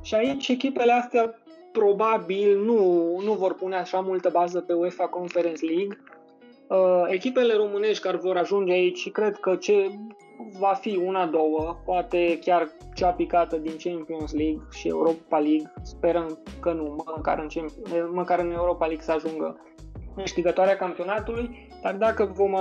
Și 0.03 0.15
aici 0.15 0.49
echipele 0.49 0.93
astea 0.93 1.35
probabil 1.73 2.59
nu, 2.64 2.81
nu 3.25 3.33
vor 3.33 3.55
pune 3.55 3.77
așa 3.77 4.01
multă 4.01 4.31
bază 4.33 4.61
pe 4.61 4.73
UEFA 4.73 5.07
Conference 5.07 5.64
League. 5.64 5.99
Uh, 6.66 7.05
echipele 7.07 7.55
românești 7.55 8.03
care 8.03 8.16
vor 8.16 8.37
ajunge 8.37 8.73
aici, 8.73 9.11
cred 9.11 9.37
că 9.37 9.57
ce 9.57 9.91
va 10.59 10.73
fi 10.81 10.97
una, 10.97 11.27
două, 11.27 11.77
poate 11.85 12.39
chiar 12.45 12.68
cea 12.95 13.11
picată 13.11 13.57
din 13.57 13.77
Champions 13.83 14.33
League 14.33 14.62
și 14.71 14.89
Europa 14.89 15.39
League, 15.39 15.73
sperăm 15.83 16.39
că 16.61 16.73
nu, 16.73 17.05
măcar 17.16 17.39
în, 17.39 17.49
Champions, 17.49 18.11
măcar 18.12 18.39
în 18.39 18.53
Europa 18.53 18.87
League 18.87 19.05
să 19.05 19.12
ajungă 19.12 19.61
câștigătoarea 20.16 20.77
campionatului, 20.77 21.68
dar 21.83 21.95
dacă 21.95 22.25
vom 22.25 22.55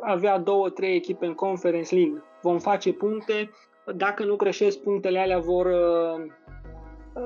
avea 0.00 0.38
două, 0.38 0.68
trei 0.68 0.94
echipe 0.94 1.26
în 1.26 1.34
Conference 1.34 1.94
League, 1.94 2.22
vom 2.42 2.58
face 2.58 2.92
puncte, 2.92 3.50
dacă 3.96 4.24
nu 4.24 4.36
creșesc 4.36 4.78
punctele 4.78 5.18
alea 5.18 5.38
vor, 5.38 5.66
uh, 5.66 6.26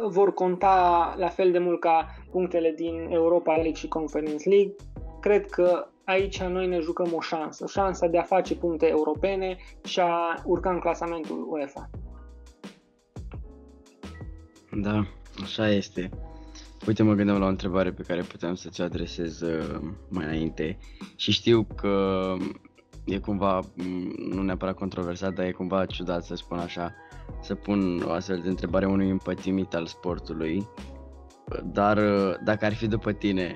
vor 0.08 0.34
conta 0.34 1.14
la 1.18 1.28
fel 1.28 1.52
de 1.52 1.58
mult 1.58 1.80
ca 1.80 2.06
punctele 2.30 2.72
din 2.76 3.08
Europa 3.10 3.52
League 3.52 3.74
și 3.74 3.88
Conference 3.88 4.48
League. 4.48 4.74
Cred 5.20 5.46
că 5.46 5.86
aici 6.04 6.42
noi 6.42 6.66
ne 6.66 6.78
jucăm 6.78 7.12
o 7.14 7.20
șansă, 7.20 7.66
șansa 7.66 8.06
de 8.06 8.18
a 8.18 8.22
face 8.22 8.54
puncte 8.54 8.88
europene 8.88 9.56
și 9.84 10.00
a 10.00 10.42
urca 10.44 10.70
în 10.70 10.78
clasamentul 10.78 11.46
UEFA. 11.50 11.90
Da, 14.72 15.06
așa 15.42 15.68
este. 15.68 16.10
Uite, 16.86 17.02
mă 17.02 17.14
gândeam 17.14 17.38
la 17.38 17.44
o 17.44 17.48
întrebare 17.48 17.92
pe 17.92 18.02
care 18.02 18.20
puteam 18.20 18.54
să 18.54 18.68
ți 18.68 18.82
adresez 18.82 19.40
uh, 19.40 19.80
mai 20.08 20.24
înainte 20.24 20.78
și 21.16 21.32
știu 21.32 21.66
că 21.76 22.34
e 23.04 23.18
cumva, 23.18 23.60
nu 24.30 24.42
neapărat 24.42 24.74
controversat, 24.74 25.32
dar 25.32 25.46
e 25.46 25.52
cumva 25.52 25.86
ciudat 25.86 26.24
să 26.24 26.34
spun 26.34 26.58
așa, 26.58 26.94
să 27.40 27.54
pun 27.54 28.02
o 28.06 28.10
astfel 28.10 28.40
de 28.40 28.48
întrebare 28.48 28.86
unui 28.86 29.10
împătimit 29.10 29.74
al 29.74 29.86
sportului, 29.86 30.68
dar 31.64 31.98
dacă 32.44 32.64
ar 32.64 32.74
fi 32.74 32.86
după 32.86 33.12
tine, 33.12 33.54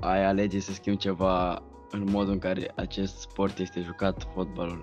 ai 0.00 0.24
alege 0.24 0.60
să 0.60 0.72
schimbi 0.72 0.98
ceva 0.98 1.62
în 1.90 2.04
modul 2.10 2.32
în 2.32 2.38
care 2.38 2.72
acest 2.74 3.20
sport 3.20 3.58
este 3.58 3.80
jucat, 3.80 4.28
fotbalul, 4.34 4.82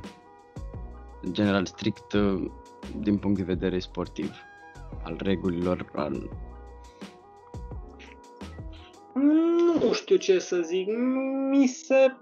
în 1.22 1.34
general 1.34 1.66
strict 1.66 2.13
din 2.99 3.18
punct 3.18 3.38
de 3.38 3.43
vedere 3.43 3.80
sportiv, 3.80 4.36
al 5.03 5.20
regulilor, 5.24 5.91
al... 5.95 6.30
Nu 9.13 9.93
știu 9.93 10.16
ce 10.16 10.39
să 10.39 10.57
zic, 10.61 10.88
mi 11.49 11.68
se 11.68 12.16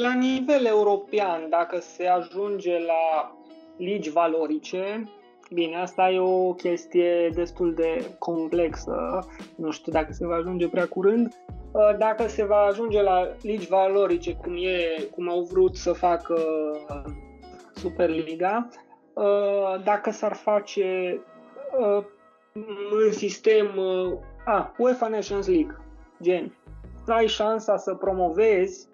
la 0.00 0.14
nivel 0.14 0.64
european, 0.64 1.48
dacă 1.50 1.78
se 1.80 2.06
ajunge 2.06 2.78
la 2.78 3.32
ligi 3.78 4.10
valorice, 4.10 5.04
bine, 5.50 5.76
asta 5.76 6.10
e 6.10 6.18
o 6.18 6.52
chestie 6.52 7.30
destul 7.34 7.74
de 7.74 8.16
complexă, 8.18 9.26
nu 9.56 9.70
știu 9.70 9.92
dacă 9.92 10.12
se 10.12 10.26
va 10.26 10.34
ajunge 10.34 10.68
prea 10.68 10.86
curând, 10.86 11.34
uh, 11.72 11.96
dacă 11.98 12.26
se 12.26 12.44
va 12.44 12.56
ajunge 12.56 13.02
la 13.02 13.28
ligi 13.42 13.68
valorice, 13.68 14.34
cum, 14.34 14.54
e, 14.56 15.02
cum 15.14 15.28
au 15.30 15.42
vrut 15.42 15.76
să 15.76 15.92
facă 15.92 16.42
Superliga, 17.74 18.68
uh, 19.14 19.82
dacă 19.84 20.10
s-ar 20.10 20.34
face 20.34 21.20
uh, 21.78 22.04
în 23.04 23.12
sistem 23.12 23.66
a, 24.44 24.74
UEFA 24.78 25.08
Nations 25.08 25.46
League, 25.46 25.76
gen, 26.22 26.52
ai 27.06 27.26
șansa 27.26 27.76
să 27.76 27.94
promovezi 27.94 28.88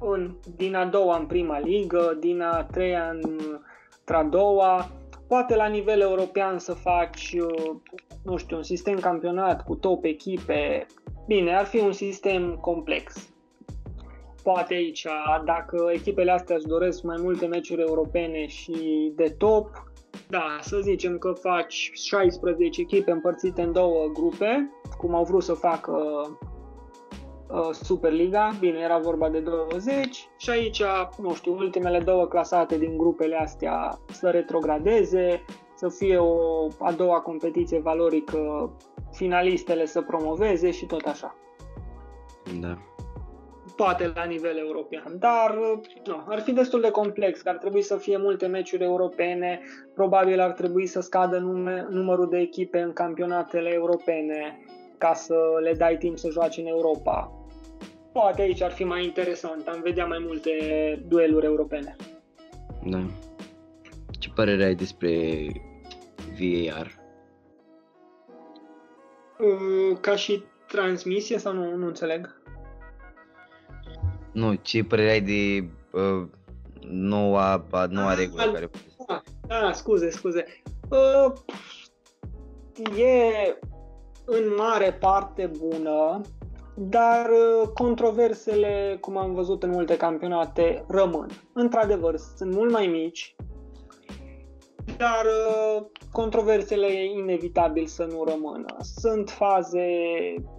în, 0.00 0.34
din 0.56 0.74
a 0.74 0.84
doua 0.84 1.16
în 1.16 1.26
prima 1.26 1.58
ligă, 1.58 2.16
din 2.20 2.40
a 2.40 2.64
treia 2.64 3.10
în 3.10 3.38
a 4.14 4.22
doua, 4.22 4.90
poate 5.28 5.56
la 5.56 5.66
nivel 5.66 6.00
european 6.00 6.58
să 6.58 6.72
faci, 6.72 7.36
nu 8.24 8.36
știu, 8.36 8.56
un 8.56 8.62
sistem 8.62 8.98
campionat 8.98 9.64
cu 9.64 9.74
top 9.74 10.04
echipe. 10.04 10.86
Bine, 11.26 11.56
ar 11.56 11.64
fi 11.64 11.78
un 11.78 11.92
sistem 11.92 12.56
complex. 12.60 13.30
Poate 14.42 14.74
aici, 14.74 15.06
dacă 15.44 15.90
echipele 15.92 16.30
astea 16.30 16.56
își 16.56 16.66
doresc 16.66 17.02
mai 17.02 17.16
multe 17.20 17.46
meciuri 17.46 17.80
europene 17.80 18.46
și 18.46 19.12
de 19.16 19.34
top, 19.38 19.84
da, 20.28 20.58
să 20.60 20.78
zicem 20.78 21.18
că 21.18 21.32
faci 21.32 21.90
16 21.94 22.80
echipe 22.80 23.10
împărțite 23.10 23.62
în 23.62 23.72
două 23.72 24.06
grupe, 24.12 24.70
cum 24.98 25.14
au 25.14 25.24
vrut 25.24 25.42
să 25.42 25.52
facă 25.52 25.92
Uh, 25.92 26.55
Superliga, 27.72 28.56
bine, 28.60 28.78
era 28.78 28.98
vorba 28.98 29.28
de 29.28 29.40
20 29.40 30.28
și 30.36 30.50
aici, 30.50 30.82
nu 31.18 31.34
știu, 31.34 31.56
ultimele 31.56 31.98
două 31.98 32.26
clasate 32.26 32.78
din 32.78 32.96
grupele 32.96 33.36
astea 33.36 33.98
să 34.10 34.30
retrogradeze, 34.30 35.44
să 35.74 35.88
fie 35.88 36.16
o 36.16 36.66
a 36.78 36.92
doua 36.92 37.20
competiție 37.20 37.78
valorică, 37.78 38.70
finalistele 39.12 39.86
să 39.86 40.02
promoveze 40.02 40.70
și 40.70 40.86
tot 40.86 41.06
așa. 41.06 41.34
Da. 42.60 42.78
Toate 43.76 44.12
la 44.14 44.24
nivel 44.24 44.58
european, 44.58 45.16
dar 45.18 45.58
nu, 46.06 46.24
ar 46.28 46.40
fi 46.40 46.52
destul 46.52 46.80
de 46.80 46.90
complex, 46.90 47.40
că 47.40 47.48
ar 47.48 47.56
trebui 47.56 47.82
să 47.82 47.96
fie 47.96 48.16
multe 48.16 48.46
meciuri 48.46 48.82
europene, 48.82 49.60
probabil 49.94 50.40
ar 50.40 50.52
trebui 50.52 50.86
să 50.86 51.00
scadă 51.00 51.38
nume, 51.38 51.86
numărul 51.90 52.28
de 52.28 52.38
echipe 52.38 52.80
în 52.80 52.92
campionatele 52.92 53.72
europene, 53.72 54.58
ca 54.98 55.14
să 55.14 55.36
le 55.62 55.72
dai 55.72 55.96
timp 55.96 56.18
să 56.18 56.28
joace 56.30 56.60
în 56.60 56.66
Europa. 56.66 57.35
Poate 58.16 58.42
aici 58.42 58.60
ar 58.60 58.72
fi 58.72 58.84
mai 58.84 59.04
interesant, 59.04 59.68
am 59.68 59.80
vedea 59.82 60.06
mai 60.06 60.18
multe 60.26 60.50
dueluri 61.08 61.46
europene. 61.46 61.96
Da. 62.84 63.06
Ce 64.18 64.30
părere 64.34 64.64
ai 64.64 64.74
despre 64.74 65.46
VAR? 66.38 66.98
Uh, 69.38 69.98
ca 70.00 70.16
și 70.16 70.42
transmisie 70.66 71.38
sau 71.38 71.52
nu, 71.52 71.76
nu 71.76 71.86
înțeleg? 71.86 72.40
Nu, 74.32 74.54
ce 74.54 74.84
părere 74.84 75.10
ai 75.10 75.20
de 75.20 75.68
uh, 75.92 76.28
noua, 76.88 77.66
noua 77.88 78.10
ah, 78.10 78.16
regulă 78.18 78.52
care... 78.52 78.70
Ah, 79.06 79.20
ah, 79.48 79.72
scuze, 79.72 80.10
scuze. 80.10 80.44
Uh, 80.88 81.32
e 82.98 83.58
în 84.24 84.54
mare 84.56 84.92
parte 84.92 85.50
bună, 85.58 86.20
dar 86.78 87.30
uh, 87.30 87.68
controversele, 87.74 88.98
cum 89.00 89.16
am 89.16 89.34
văzut 89.34 89.62
în 89.62 89.70
multe 89.70 89.96
campionate, 89.96 90.84
rămân. 90.88 91.28
Într-adevăr, 91.52 92.16
sunt 92.36 92.54
mult 92.54 92.72
mai 92.72 92.86
mici, 92.86 93.36
dar 94.96 95.24
uh, 95.24 95.82
controversele 96.12 96.86
e 96.86 97.18
inevitabil 97.18 97.86
să 97.86 98.04
nu 98.10 98.24
rămână. 98.24 98.76
Sunt 98.96 99.30
faze 99.30 99.88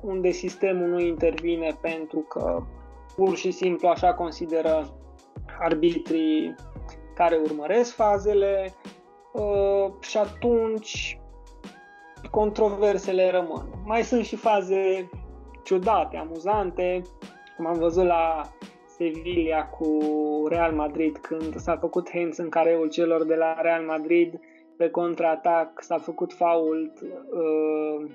unde 0.02 0.32
sistemul 0.32 0.88
nu 0.88 1.00
intervine 1.00 1.78
pentru 1.82 2.20
că 2.20 2.64
pur 3.16 3.36
și 3.36 3.52
simplu 3.52 3.88
așa 3.88 4.14
consideră 4.14 4.98
arbitrii 5.60 6.56
care 7.16 7.42
urmăresc 7.44 7.94
fazele 7.94 8.74
uh, 9.34 9.92
și 10.00 10.18
atunci 10.18 11.20
controversele 12.32 13.32
rămân. 13.32 13.66
Mai 13.86 14.04
sunt 14.04 14.26
și 14.26 14.36
faze 14.36 15.10
ciudate, 15.68 16.18
amuzante, 16.18 17.02
cum 17.56 17.66
am 17.66 17.78
văzut 17.78 18.06
la 18.06 18.42
Sevilla 18.86 19.64
cu 19.66 20.00
Real 20.50 20.74
Madrid 20.74 21.18
când 21.18 21.56
s-a 21.56 21.78
făcut 21.78 22.10
hands 22.10 22.38
în 22.38 22.50
careul 22.50 22.90
celor 22.90 23.26
de 23.26 23.36
la 23.36 23.62
Real 23.62 23.84
Madrid 23.84 24.40
pe 24.78 24.90
contraatac, 24.90 25.82
s-a 25.82 25.98
făcut 25.98 26.34
fault 26.34 27.02
uh, 27.02 28.10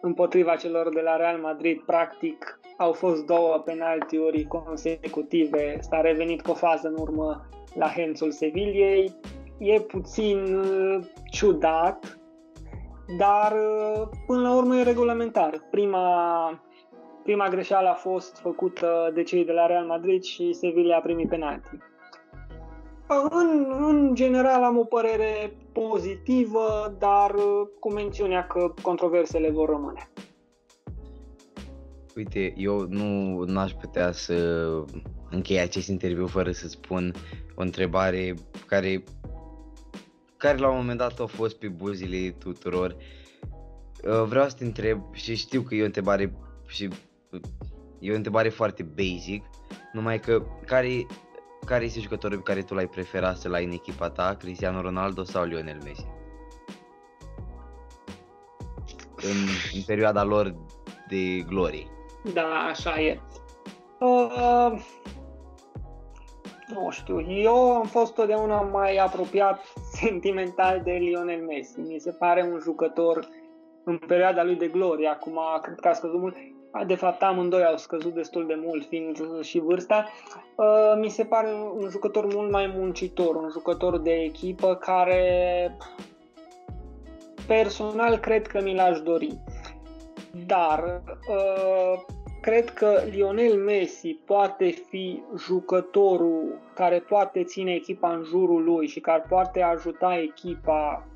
împotriva 0.00 0.56
celor 0.56 0.94
de 0.94 1.00
la 1.00 1.16
Real 1.16 1.38
Madrid, 1.38 1.80
practic 1.80 2.60
au 2.76 2.92
fost 2.92 3.26
două 3.26 3.62
penaltiuri 3.64 4.46
consecutive, 4.46 5.76
s-a 5.80 6.00
revenit 6.00 6.42
cu 6.42 6.50
o 6.50 6.54
fază 6.54 6.88
în 6.88 6.96
urmă 6.98 7.48
la 7.74 7.86
Hensul 7.86 8.30
Seviliei. 8.30 9.14
E 9.58 9.80
puțin 9.80 10.54
uh, 10.54 11.04
ciudat, 11.30 12.18
dar 13.18 13.52
uh, 13.52 14.08
până 14.26 14.40
la 14.40 14.56
urmă 14.56 14.76
e 14.76 14.82
regulamentar. 14.82 15.66
Prima, 15.70 16.65
prima 17.26 17.48
greșeală 17.48 17.88
a 17.88 17.94
fost 17.94 18.36
făcută 18.36 19.10
de 19.14 19.22
cei 19.22 19.44
de 19.44 19.52
la 19.52 19.66
Real 19.66 19.86
Madrid 19.86 20.22
și 20.22 20.52
Sevilla 20.52 20.96
a 20.96 21.00
primit 21.00 21.28
penalti. 21.28 21.68
În, 23.30 23.66
în 23.78 24.14
general 24.14 24.62
am 24.62 24.78
o 24.78 24.84
părere 24.84 25.56
pozitivă, 25.72 26.96
dar 26.98 27.34
uh, 27.34 27.68
cu 27.80 27.92
mențiunea 27.92 28.46
că 28.46 28.74
controversele 28.82 29.50
vor 29.50 29.68
rămâne. 29.68 30.10
Uite, 32.16 32.54
eu 32.56 32.86
nu 32.88 33.42
n-aș 33.44 33.72
putea 33.72 34.12
să 34.12 34.66
închei 35.30 35.60
acest 35.60 35.88
interviu 35.88 36.26
fără 36.26 36.50
să 36.50 36.68
spun 36.68 37.14
o 37.54 37.62
întrebare 37.62 38.34
care, 38.66 39.04
care 40.36 40.58
la 40.58 40.68
un 40.68 40.76
moment 40.76 40.98
dat 40.98 41.20
a 41.20 41.26
fost 41.26 41.58
pe 41.58 41.68
buzile 41.68 42.34
tuturor. 42.38 42.96
Uh, 44.04 44.22
vreau 44.28 44.48
să 44.48 44.56
te 44.58 44.64
întreb 44.64 45.00
și 45.12 45.36
știu 45.36 45.60
că 45.60 45.74
e 45.74 45.82
o 45.82 45.84
întrebare 45.84 46.32
și 46.66 46.88
e 47.98 48.12
o 48.12 48.14
întrebare 48.14 48.48
foarte 48.48 48.82
basic, 48.82 49.44
numai 49.92 50.18
că 50.18 50.42
care, 50.66 51.06
care 51.66 51.84
este 51.84 52.00
jucătorul 52.00 52.36
pe 52.36 52.42
care 52.42 52.62
tu 52.62 52.74
l-ai 52.74 52.88
preferat 52.88 53.36
să 53.36 53.48
l-ai 53.48 53.64
în 53.64 53.70
echipa 53.70 54.10
ta, 54.10 54.36
Cristiano 54.38 54.80
Ronaldo 54.80 55.22
sau 55.22 55.44
Lionel 55.44 55.78
Messi? 55.84 56.06
În, 59.16 59.36
în 59.74 59.82
perioada 59.86 60.24
lor 60.24 60.54
de 61.08 61.44
glorie. 61.48 61.86
Da, 62.32 62.66
așa 62.70 63.00
e. 63.00 63.20
Uh, 64.00 64.84
nu 66.66 66.90
știu, 66.90 67.20
eu 67.30 67.54
am 67.54 67.86
fost 67.86 68.14
totdeauna 68.14 68.60
mai 68.60 68.96
apropiat 68.96 69.72
sentimental 70.00 70.80
de 70.84 70.92
Lionel 70.92 71.44
Messi. 71.44 71.80
Mi 71.80 71.98
se 71.98 72.10
pare 72.10 72.42
un 72.42 72.58
jucător 72.62 73.28
în 73.84 73.98
perioada 73.98 74.44
lui 74.44 74.56
de 74.56 74.68
glorie. 74.68 75.08
Acum 75.08 75.38
cred 75.62 75.80
că 75.80 75.88
a 75.88 75.92
scăzut 75.92 76.20
mult. 76.20 76.36
De 76.86 76.94
fapt, 76.94 77.22
amândoi 77.22 77.64
au 77.64 77.76
scăzut 77.76 78.14
destul 78.14 78.46
de 78.46 78.60
mult, 78.64 78.86
fiind 78.86 79.42
și 79.42 79.58
vârsta. 79.58 80.08
Uh, 80.54 80.94
mi 81.00 81.08
se 81.08 81.24
pare 81.24 81.52
un 81.74 81.88
jucător 81.90 82.34
mult 82.34 82.50
mai 82.50 82.72
muncitor, 82.76 83.34
un 83.34 83.48
jucător 83.50 83.98
de 83.98 84.12
echipă 84.12 84.74
care 84.74 85.76
personal 87.46 88.16
cred 88.16 88.46
că 88.46 88.60
mi 88.62 88.74
l-aș 88.74 89.00
dori. 89.00 89.38
Dar 90.46 91.02
uh, 91.28 92.00
cred 92.40 92.70
că 92.70 93.02
Lionel 93.10 93.54
Messi 93.54 94.18
poate 94.24 94.68
fi 94.70 95.22
jucătorul 95.38 96.58
care 96.74 96.98
poate 96.98 97.44
ține 97.44 97.74
echipa 97.74 98.14
în 98.14 98.22
jurul 98.22 98.64
lui 98.64 98.86
și 98.86 99.00
care 99.00 99.24
poate 99.28 99.62
ajuta 99.62 100.18
echipa 100.18 101.06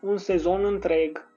un 0.00 0.16
sezon 0.16 0.64
întreg. 0.64 1.29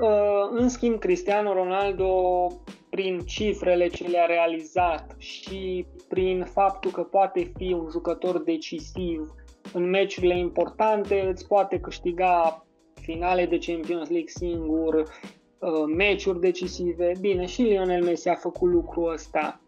Uh, 0.00 0.48
în 0.50 0.68
schimb, 0.68 0.98
Cristiano 0.98 1.52
Ronaldo, 1.52 2.46
prin 2.90 3.18
cifrele 3.18 3.88
ce 3.88 4.08
le-a 4.08 4.26
realizat 4.26 5.14
și 5.18 5.86
prin 6.08 6.44
faptul 6.44 6.90
că 6.90 7.02
poate 7.02 7.52
fi 7.56 7.72
un 7.72 7.88
jucător 7.90 8.42
decisiv 8.42 9.34
în 9.72 9.90
meciurile 9.90 10.38
importante, 10.38 11.20
îți 11.20 11.46
poate 11.46 11.80
câștiga 11.80 12.64
finale 13.00 13.46
de 13.46 13.58
Champions 13.58 14.08
League 14.08 14.28
singur, 14.28 14.94
uh, 14.94 15.84
meciuri 15.96 16.40
decisive. 16.40 17.12
Bine, 17.20 17.46
și 17.46 17.62
Lionel 17.62 18.02
Messi 18.02 18.28
a 18.28 18.34
făcut 18.34 18.70
lucrul 18.70 19.12
ăsta. 19.12 19.60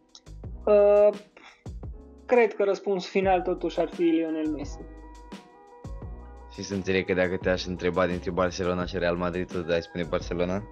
Uh, 0.66 1.08
cred 2.26 2.54
că 2.54 2.64
răspunsul 2.64 3.10
final 3.10 3.40
totuși 3.40 3.80
ar 3.80 3.88
fi 3.88 4.02
Lionel 4.02 4.48
Messi. 4.48 4.78
Și 6.54 6.62
să 6.62 6.74
înțeleg 6.74 7.06
că 7.06 7.14
dacă 7.14 7.36
te-aș 7.36 7.66
întreba 7.66 8.06
dintre 8.06 8.30
Barcelona 8.30 8.84
și 8.84 8.98
Real 8.98 9.16
Madrid, 9.16 9.52
tu 9.52 9.58
dai 9.58 9.82
spune 9.82 10.04
Barcelona? 10.04 10.62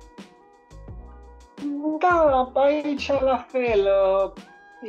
Da, 1.99 2.51
aici 2.55 3.12
la 3.20 3.47
fel. 3.49 3.80
Uh, 3.80 4.33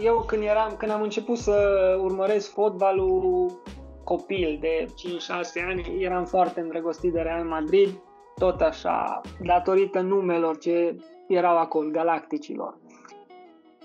eu 0.02 0.24
când, 0.28 0.44
eram, 0.44 0.76
când 0.78 0.92
am 0.92 1.02
început 1.02 1.38
să 1.38 1.98
urmăresc 2.02 2.52
fotbalul 2.52 3.52
copil 4.04 4.58
de 4.62 4.86
5-6 4.86 5.68
ani, 5.68 6.04
eram 6.04 6.26
foarte 6.26 6.60
îndrăgostit 6.60 7.14
de 7.14 7.22
Real 7.22 7.44
Madrid 7.44 7.90
tot 8.36 8.62
așa, 8.62 9.22
datorită 9.42 10.00
numelor 10.00 10.58
ce 10.58 10.96
erau 11.28 11.58
acolo, 11.58 11.90
galacticilor. 11.90 12.78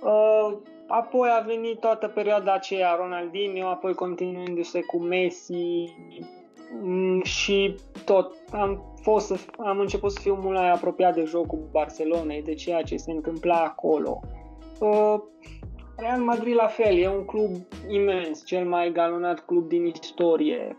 Uh, 0.02 0.56
apoi 0.86 1.28
a 1.28 1.44
venit 1.46 1.80
toată 1.80 2.08
perioada 2.08 2.52
aceea 2.52 2.94
Ronaldinho, 2.94 3.66
apoi 3.66 3.94
continuându-se 3.94 4.80
cu 4.80 4.98
Messi 4.98 5.52
mm, 5.52 6.26
și 7.22 7.74
tot 8.04 8.34
am, 8.50 8.94
fost 9.02 9.26
să, 9.26 9.36
am 9.58 9.78
început 9.78 10.12
să 10.12 10.20
fiu 10.20 10.38
mult 10.40 10.56
mai 10.56 10.70
apropiat 10.70 11.14
de 11.14 11.24
jocul 11.24 11.68
Barcelonei, 11.70 12.42
de 12.42 12.54
ceea 12.54 12.82
ce 12.82 12.96
se 12.96 13.10
întâmpla 13.10 13.60
acolo. 13.60 14.20
Uh, 14.80 15.20
Real 15.96 16.20
Madrid 16.20 16.54
la 16.54 16.66
fel, 16.66 16.96
e 16.96 17.08
un 17.08 17.24
club 17.24 17.50
imens, 17.88 18.44
cel 18.44 18.68
mai 18.68 18.92
galonat 18.92 19.44
club 19.44 19.68
din 19.68 19.86
istorie. 19.86 20.76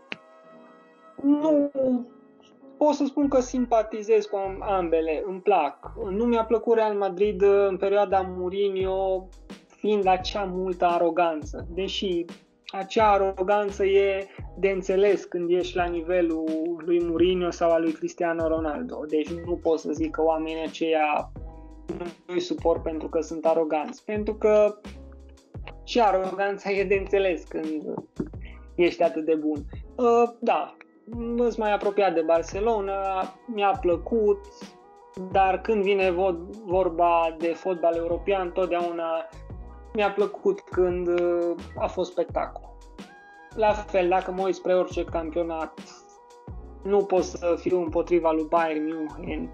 Nu 1.22 1.70
pot 2.76 2.94
să 2.94 3.04
spun 3.04 3.28
că 3.28 3.40
simpatizez 3.40 4.24
cu 4.24 4.38
ambele, 4.60 5.22
îmi 5.26 5.40
plac. 5.40 5.92
Nu 6.10 6.24
mi-a 6.24 6.44
plăcut 6.44 6.74
Real 6.74 6.94
Madrid 6.94 7.42
în 7.42 7.76
perioada 7.76 8.20
Mourinho, 8.36 9.28
fiind 9.66 10.06
acea 10.06 10.44
multă 10.44 10.84
aroganță. 10.84 11.66
Deși 11.74 12.24
acea 12.72 13.10
aroganță 13.10 13.84
e 13.84 14.26
de 14.58 14.68
înțeles 14.68 15.24
când 15.24 15.50
ești 15.50 15.76
la 15.76 15.84
nivelul 15.84 16.82
lui 16.84 17.04
Mourinho 17.04 17.50
sau 17.50 17.70
al 17.70 17.82
lui 17.82 17.92
Cristiano 17.92 18.48
Ronaldo. 18.48 19.04
Deci 19.08 19.28
nu 19.28 19.56
pot 19.56 19.78
să 19.78 19.92
zic 19.92 20.10
că 20.10 20.22
oamenii 20.22 20.66
aceia 20.66 21.32
nu 21.98 22.06
îi 22.26 22.40
suport 22.40 22.82
pentru 22.82 23.08
că 23.08 23.20
sunt 23.20 23.46
aroganți. 23.46 24.04
Pentru 24.04 24.34
că 24.34 24.80
și 25.84 26.00
aroganța 26.00 26.70
e 26.70 26.84
de 26.84 26.94
înțeles 26.94 27.42
când 27.42 27.94
ești 28.74 29.02
atât 29.02 29.24
de 29.24 29.34
bun. 29.34 29.58
Uh, 29.96 30.30
da, 30.40 30.76
sunt 31.36 31.56
mai 31.56 31.72
apropiat 31.72 32.14
de 32.14 32.20
Barcelona, 32.20 33.34
mi-a 33.46 33.78
plăcut, 33.80 34.40
dar 35.32 35.60
când 35.60 35.82
vine 35.82 36.10
vorba 36.64 37.36
de 37.38 37.46
fotbal 37.46 37.94
european, 37.96 38.52
totdeauna 38.52 39.28
mi-a 39.94 40.10
plăcut 40.10 40.60
când 40.60 41.08
uh, 41.08 41.54
a 41.78 41.86
fost 41.86 42.10
spectacol. 42.10 42.68
La 43.54 43.72
fel, 43.72 44.08
dacă 44.08 44.30
mă 44.30 44.42
uit 44.42 44.54
spre 44.54 44.74
orice 44.74 45.04
campionat, 45.04 45.80
nu 46.82 47.04
pot 47.04 47.22
să 47.22 47.56
fiu 47.58 47.82
împotriva 47.82 48.32
lui 48.32 48.46
Bayern 48.48 48.84
München, 48.84 49.50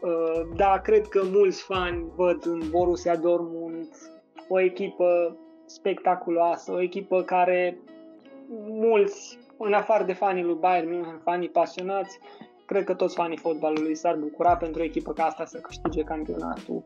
uh, 0.00 0.48
dar 0.56 0.80
cred 0.80 1.06
că 1.06 1.22
mulți 1.32 1.62
fani 1.62 2.06
văd 2.14 2.46
în 2.46 2.62
Borussia 2.70 3.16
Dortmund 3.16 3.88
o 4.48 4.60
echipă 4.60 5.36
spectaculoasă, 5.64 6.72
o 6.72 6.80
echipă 6.80 7.22
care 7.22 7.78
mulți 8.68 9.38
în 9.58 9.72
afară 9.72 10.04
de 10.04 10.12
fanii 10.12 10.42
lui 10.42 10.54
Bayern 10.54 10.90
München, 10.90 11.20
fanii 11.22 11.48
pasionați, 11.48 12.18
cred 12.66 12.84
că 12.84 12.94
toți 12.94 13.14
fanii 13.14 13.36
fotbalului 13.36 13.94
s-ar 13.94 14.16
bucura 14.16 14.56
pentru 14.56 14.80
o 14.80 14.84
echipă 14.84 15.12
ca 15.12 15.24
asta 15.24 15.44
să 15.44 15.58
câștige 15.58 16.02
campionatul. 16.02 16.84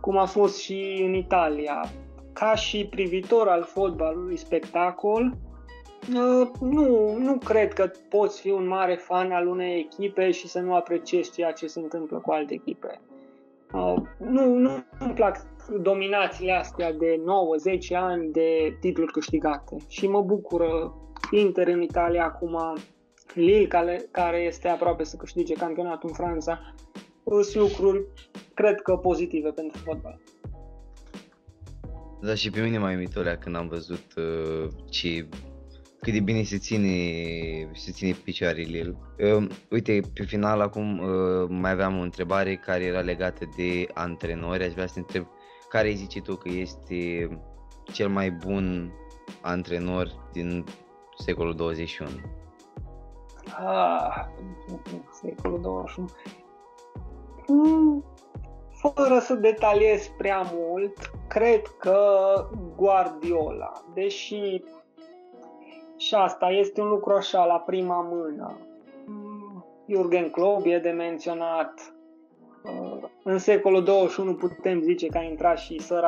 Cum 0.00 0.16
a 0.16 0.24
fost 0.24 0.58
și 0.58 1.02
în 1.06 1.14
Italia. 1.14 1.84
Ca 2.34 2.54
și 2.54 2.86
privitor 2.86 3.48
al 3.48 3.62
fotbalului 3.62 4.36
spectacol, 4.36 5.36
uh, 6.08 6.48
nu, 6.60 7.16
nu 7.18 7.38
cred 7.44 7.72
că 7.72 7.90
poți 8.08 8.40
fi 8.40 8.50
un 8.50 8.66
mare 8.66 8.94
fan 8.94 9.32
al 9.32 9.46
unei 9.46 9.78
echipe 9.78 10.30
și 10.30 10.48
să 10.48 10.60
nu 10.60 10.74
apreciezi 10.74 11.32
ceea 11.32 11.52
ce 11.52 11.66
se 11.66 11.80
întâmplă 11.80 12.18
cu 12.18 12.30
alte 12.30 12.54
echipe. 12.54 13.00
Uh, 13.72 13.94
nu, 14.18 14.54
nu 14.54 14.84
îmi 14.98 15.14
plac 15.14 15.46
dominațiile 15.80 16.52
astea 16.52 16.92
de 16.92 17.20
9-10 17.90 17.96
ani 17.96 18.32
de 18.32 18.76
titluri 18.80 19.12
câștigate 19.12 19.76
și 19.88 20.08
mă 20.08 20.22
bucură 20.22 20.94
Inter 21.30 21.68
în 21.68 21.82
Italia 21.82 22.24
acum, 22.24 22.58
Lille 23.34 23.66
care, 23.66 24.04
care 24.10 24.38
este 24.38 24.68
aproape 24.68 25.04
să 25.04 25.16
câștige 25.16 25.54
campionatul 25.54 26.08
în 26.08 26.14
Franța, 26.14 26.74
sunt 27.42 27.54
lucruri, 27.54 28.04
cred 28.54 28.80
că, 28.80 28.96
pozitive 28.96 29.50
pentru 29.50 29.78
fotbal. 29.84 30.20
Da, 32.24 32.34
și 32.34 32.50
pe 32.50 32.60
mine 32.60 32.78
mai 32.78 32.94
umitolea 32.94 33.38
când 33.38 33.56
am 33.56 33.68
văzut 33.68 34.14
uh, 34.16 34.68
ce, 34.90 35.28
cât 36.00 36.12
de 36.12 36.20
bine 36.20 36.42
se 36.42 36.58
ține, 36.58 36.90
se 37.74 37.90
ține 37.90 38.12
picioarele 38.24 38.96
Uh, 39.18 39.46
uite, 39.70 40.00
pe 40.14 40.24
final 40.24 40.60
acum 40.60 40.98
uh, 40.98 41.46
mai 41.48 41.70
aveam 41.70 41.98
o 41.98 42.02
întrebare 42.02 42.56
care 42.56 42.84
era 42.84 43.00
legată 43.00 43.48
de 43.56 43.86
antrenori. 43.94 44.64
Aș 44.64 44.72
vrea 44.72 44.86
să 44.86 44.92
te 44.92 44.98
întreb 44.98 45.26
care 45.68 45.88
îi 45.88 45.94
zici 45.94 46.20
tu 46.20 46.36
că 46.36 46.48
este 46.48 47.28
cel 47.92 48.08
mai 48.08 48.30
bun 48.30 48.92
antrenor 49.40 50.28
din 50.32 50.64
secolul 51.18 51.54
21? 51.54 52.10
Ah, 53.46 54.26
secolul 55.22 55.60
21. 55.60 56.08
Mm, 57.46 58.04
fără 58.94 59.18
să 59.18 59.34
detaliez 59.34 60.10
prea 60.16 60.42
mult, 60.52 61.10
cred 61.28 61.62
că 61.78 61.98
Guardiola, 62.76 63.72
deși 63.94 64.62
și 65.96 66.14
asta 66.14 66.48
este 66.48 66.80
un 66.80 66.88
lucru 66.88 67.12
așa 67.12 67.44
la 67.44 67.58
prima 67.58 68.00
mână. 68.00 68.58
Mm, 69.06 69.64
Jurgen 69.88 70.30
Klopp 70.30 70.66
e 70.66 70.78
de 70.78 70.90
menționat. 70.90 71.94
Uh, 72.62 73.08
în 73.22 73.38
secolul 73.38 73.84
21 73.84 74.34
putem 74.34 74.80
zice 74.80 75.06
că 75.06 75.18
a 75.18 75.22
intrat 75.22 75.58
și 75.58 75.80
Sir 75.80 76.00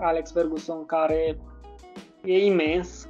Alex 0.00 0.32
Ferguson, 0.32 0.86
care 0.86 1.38
e 2.24 2.44
imens. 2.44 3.08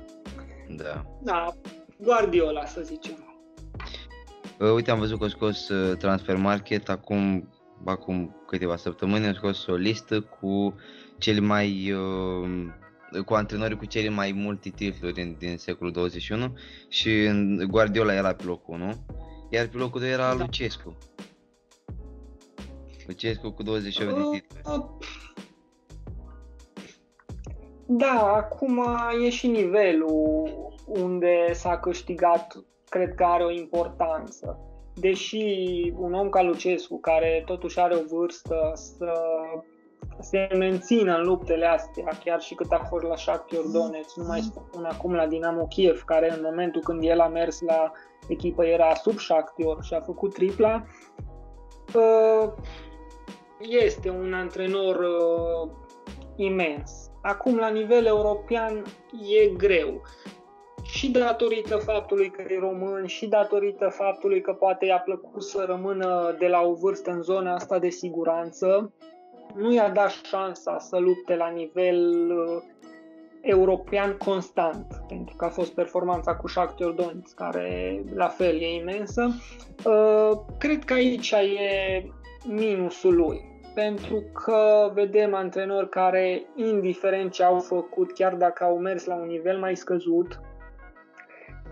Da. 0.77 1.05
Da, 1.19 1.55
Guardiola, 1.97 2.65
să 2.65 2.81
zicem. 2.81 3.15
Uh, 4.61 4.73
uite, 4.75 4.91
am 4.91 4.99
văzut 4.99 5.19
că 5.19 5.25
a 5.25 5.29
scos 5.29 5.69
uh, 5.69 5.97
Transfer 5.97 6.37
Market 6.37 6.89
acum, 6.89 7.49
acum 7.85 8.37
câteva 8.47 8.77
săptămâni, 8.77 9.27
a 9.27 9.33
scos 9.35 9.67
o 9.67 9.75
listă 9.75 10.21
cu 10.21 10.75
cele 11.19 11.41
mai 11.41 11.93
uh, 11.93 12.51
cu 13.25 13.35
antrenorii 13.35 13.77
cu 13.77 13.85
cele 13.85 14.09
mai 14.09 14.33
multe 14.33 14.69
titluri 14.69 15.15
din, 15.15 15.37
din 15.39 15.57
secolul 15.57 15.93
21 15.93 16.57
și 16.89 17.31
Guardiola 17.69 18.15
era 18.15 18.35
pe 18.35 18.45
locul 18.45 18.75
1, 18.75 18.95
iar 19.51 19.67
pe 19.67 19.77
locul 19.77 20.01
2 20.01 20.11
era 20.11 20.35
da. 20.35 20.45
Lucescu. 20.45 20.97
Lucescu 23.07 23.51
cu 23.51 23.63
28 23.63 24.11
uh, 24.11 24.17
de 24.17 24.39
titluri. 24.39 24.99
Da, 27.87 28.33
acum 28.35 28.81
e 29.25 29.31
și 29.31 29.47
nivelul 29.47 30.51
unde 30.87 31.53
s-a 31.53 31.79
câștigat, 31.79 32.65
cred 32.89 33.15
că 33.15 33.25
are 33.25 33.45
o 33.45 33.51
importanță. 33.51 34.59
Deși 34.95 35.45
un 35.97 36.13
om 36.13 36.29
ca 36.29 36.43
Lucescu, 36.43 36.99
care 37.01 37.43
totuși 37.47 37.79
are 37.79 37.95
o 37.95 38.17
vârstă 38.17 38.73
să 38.75 39.13
se 40.21 40.49
mențină 40.57 41.17
în 41.17 41.25
luptele 41.25 41.67
astea, 41.67 42.19
chiar 42.25 42.41
și 42.41 42.55
cât 42.55 42.73
a 42.73 42.87
fost 42.89 43.05
la 43.05 43.17
Shakhtar 43.17 43.63
Donetsk, 43.73 44.17
nu 44.17 44.25
mai 44.25 44.41
spun 44.41 44.85
acum 44.85 45.15
la 45.15 45.27
Dinamo 45.27 45.67
Kiev, 45.67 46.03
care 46.03 46.33
în 46.33 46.41
momentul 46.43 46.81
când 46.81 47.03
el 47.03 47.21
a 47.21 47.29
mers 47.29 47.61
la 47.61 47.93
echipă 48.29 48.65
era 48.65 48.95
sub 48.95 49.19
Shakhtar 49.19 49.77
și 49.83 49.95
a 49.95 50.01
făcut 50.01 50.35
tripla, 50.35 50.85
ă, 51.95 52.55
este 53.59 54.11
un 54.11 54.33
antrenor 54.33 54.97
ă, 54.97 55.69
imens. 56.37 57.11
Acum, 57.23 57.57
la 57.57 57.69
nivel 57.69 58.07
european, 58.07 58.83
e 59.43 59.49
greu. 59.49 60.01
Și 61.03 61.11
datorită 61.11 61.77
faptului 61.77 62.31
că 62.31 62.43
e 62.49 62.59
român, 62.59 63.07
și 63.07 63.27
datorită 63.27 63.89
faptului 63.89 64.41
că 64.41 64.53
poate 64.53 64.87
i-a 64.87 64.99
plăcut 64.99 65.43
să 65.43 65.65
rămână 65.67 66.37
de 66.39 66.47
la 66.47 66.61
o 66.61 66.75
vârstă 66.75 67.11
în 67.11 67.23
zona 67.23 67.55
asta 67.55 67.79
de 67.79 67.89
siguranță, 67.89 68.93
nu 69.55 69.73
i-a 69.73 69.89
dat 69.89 70.11
șansa 70.11 70.79
să 70.79 70.99
lupte 70.99 71.37
la 71.37 71.49
nivel 71.49 72.31
uh, 72.31 72.63
european 73.41 74.17
constant, 74.17 74.87
pentru 75.09 75.37
că 75.37 75.45
a 75.45 75.49
fost 75.49 75.75
performanța 75.75 76.37
cu 76.37 76.49
Shakhtar 76.49 76.91
Donetsk, 76.91 77.35
care 77.35 78.03
la 78.15 78.29
fel 78.29 78.61
e 78.61 78.75
imensă. 78.75 79.35
Uh, 79.85 80.39
cred 80.59 80.85
că 80.85 80.93
aici 80.93 81.31
e 81.31 82.07
minusul 82.47 83.15
lui 83.15 83.51
pentru 83.75 84.23
că 84.45 84.91
vedem 84.95 85.35
antrenori 85.35 85.89
care, 85.89 86.43
indiferent 86.55 87.33
ce 87.33 87.43
au 87.43 87.59
făcut, 87.59 88.13
chiar 88.13 88.35
dacă 88.35 88.65
au 88.65 88.79
mers 88.79 89.05
la 89.05 89.15
un 89.15 89.27
nivel 89.27 89.59
mai 89.59 89.77
scăzut, 89.77 90.41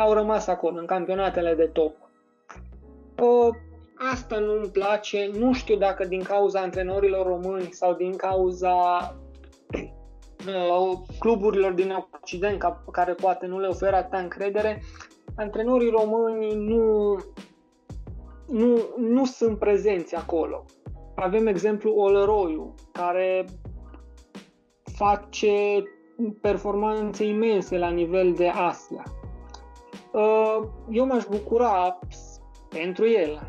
au 0.00 0.12
rămas 0.12 0.46
acolo, 0.46 0.78
în 0.78 0.86
campionatele 0.86 1.54
de 1.54 1.64
top. 1.64 1.94
Uh, 3.20 3.56
asta 4.12 4.38
nu 4.38 4.52
îmi 4.52 4.70
place, 4.70 5.30
nu 5.38 5.52
știu 5.52 5.76
dacă 5.76 6.04
din 6.04 6.22
cauza 6.22 6.60
antrenorilor 6.60 7.26
români 7.26 7.68
sau 7.70 7.94
din 7.94 8.16
cauza 8.16 8.74
uh, 10.46 10.98
cluburilor 11.18 11.72
din 11.72 12.06
Occident 12.12 12.62
care 12.92 13.12
poate 13.12 13.46
nu 13.46 13.58
le 13.58 13.66
oferă 13.66 13.96
atâta 13.96 14.18
încredere, 14.18 14.82
antrenorii 15.36 15.90
români 15.90 16.54
nu, 16.54 17.16
nu, 18.46 18.78
nu 18.96 19.24
sunt 19.24 19.58
prezenți 19.58 20.14
acolo 20.14 20.64
avem 21.20 21.46
exemplu 21.46 21.92
Olăroiu, 21.92 22.74
care 22.92 23.44
face 24.84 25.82
performanțe 26.40 27.24
imense 27.24 27.78
la 27.78 27.88
nivel 27.88 28.32
de 28.32 28.48
Asia. 28.48 29.02
Uh, 30.12 30.62
eu 30.90 31.06
m-aș 31.06 31.24
bucura 31.30 31.98
pentru 32.68 33.08
el, 33.08 33.40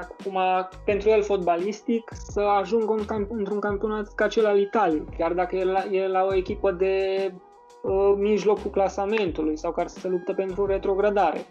acum 0.00 0.38
pentru 0.84 1.08
el 1.08 1.22
fotbalistic, 1.22 2.10
să 2.12 2.40
ajungă 2.40 2.92
în 2.92 3.04
camp- 3.04 3.30
într-un 3.30 3.60
campionat 3.60 4.14
ca 4.14 4.28
cel 4.28 4.46
al 4.46 4.58
Italiei, 4.58 5.04
chiar 5.16 5.32
dacă 5.32 5.56
e 5.56 5.64
la, 5.64 5.84
e 5.90 6.06
la 6.06 6.24
o 6.24 6.34
echipă 6.34 6.70
de 6.70 6.94
uh, 7.82 8.14
mijlocul 8.16 8.70
clasamentului 8.70 9.56
sau 9.56 9.72
care 9.72 9.88
să 9.88 9.98
se 9.98 10.08
luptă 10.08 10.32
pentru 10.32 10.66
retrogradare. 10.66 11.46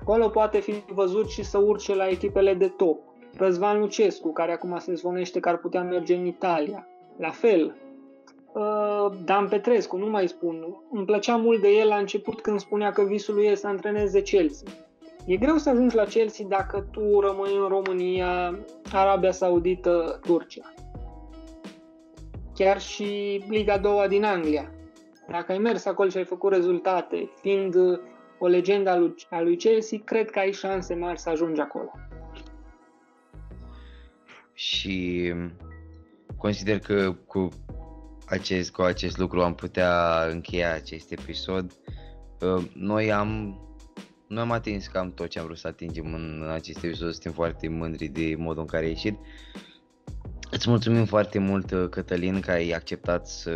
Acolo 0.00 0.28
poate 0.28 0.60
fi 0.60 0.74
văzut 0.92 1.28
și 1.28 1.44
să 1.44 1.58
urce 1.58 1.94
la 1.94 2.08
echipele 2.08 2.54
de 2.54 2.68
top. 2.68 2.98
Răzvan 3.36 3.80
Lucescu, 3.80 4.32
care 4.32 4.52
acum 4.52 4.78
se 4.78 4.94
zvonește 4.94 5.40
că 5.40 5.48
ar 5.48 5.56
putea 5.56 5.82
merge 5.82 6.14
în 6.14 6.26
Italia. 6.26 6.86
La 7.18 7.30
fel. 7.30 7.76
Uh, 8.54 9.06
Dan 9.24 9.48
Petrescu, 9.48 9.96
nu 9.96 10.06
mai 10.06 10.28
spun. 10.28 10.76
Îmi 10.90 11.04
plăcea 11.04 11.36
mult 11.36 11.60
de 11.60 11.68
el 11.68 11.88
la 11.88 11.96
început 11.96 12.40
când 12.40 12.60
spunea 12.60 12.92
că 12.92 13.02
visul 13.02 13.34
lui 13.34 13.46
e 13.46 13.54
să 13.54 13.66
antreneze 13.66 14.22
Chelsea. 14.22 14.72
E 15.26 15.36
greu 15.36 15.56
să 15.56 15.70
ajungi 15.70 15.96
la 15.96 16.04
Chelsea 16.04 16.46
dacă 16.48 16.86
tu 16.90 17.20
rămâi 17.20 17.56
în 17.56 17.68
România, 17.68 18.58
Arabia 18.92 19.30
Saudită, 19.30 20.20
Turcia. 20.22 20.74
Chiar 22.54 22.80
și 22.80 23.42
Liga 23.48 23.78
2 23.78 24.08
din 24.08 24.24
Anglia. 24.24 24.70
Dacă 25.28 25.52
ai 25.52 25.58
mers 25.58 25.84
acolo 25.84 26.08
și 26.08 26.16
ai 26.16 26.24
făcut 26.24 26.52
rezultate, 26.52 27.30
fiind 27.40 27.74
o 28.38 28.46
legendă 28.46 29.14
a 29.30 29.40
lui 29.40 29.56
Chelsea, 29.56 29.98
cred 30.04 30.30
că 30.30 30.38
ai 30.38 30.52
șanse 30.52 30.94
mari 30.94 31.18
să 31.18 31.28
ajungi 31.28 31.60
acolo 31.60 31.92
și 34.54 35.32
consider 36.36 36.78
că 36.78 37.14
cu 37.26 37.48
acest, 38.26 38.72
cu 38.72 38.82
acest 38.82 39.18
lucru 39.18 39.42
am 39.42 39.54
putea 39.54 40.24
încheia 40.30 40.74
acest 40.74 41.12
episod. 41.12 41.72
Noi 42.72 43.12
am 43.12 43.58
noi 44.26 44.42
am 44.42 44.50
atins 44.50 44.86
cam 44.86 45.12
tot 45.12 45.28
ce 45.28 45.38
am 45.38 45.44
vrut 45.44 45.58
să 45.58 45.66
atingem 45.66 46.14
în 46.14 46.50
acest 46.52 46.84
episod, 46.84 47.10
suntem 47.10 47.32
foarte 47.32 47.68
mândri 47.68 48.06
de 48.06 48.34
modul 48.38 48.60
în 48.60 48.66
care 48.66 48.84
a 48.84 48.88
ieșit. 48.88 49.18
Îți 50.50 50.68
mulțumim 50.68 51.04
foarte 51.04 51.38
mult, 51.38 51.90
Cătălin, 51.90 52.40
că 52.40 52.50
ai 52.50 52.70
acceptat 52.70 53.26
să 53.26 53.50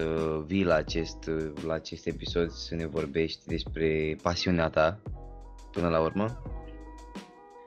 vii 0.46 0.64
la 0.64 0.74
acest, 0.74 1.30
la 1.66 1.74
acest 1.74 2.06
episod 2.06 2.50
să 2.50 2.74
ne 2.74 2.86
vorbești 2.86 3.46
despre 3.46 4.16
pasiunea 4.22 4.68
ta 4.68 5.00
până 5.72 5.88
la 5.88 6.00
urmă. 6.00 6.42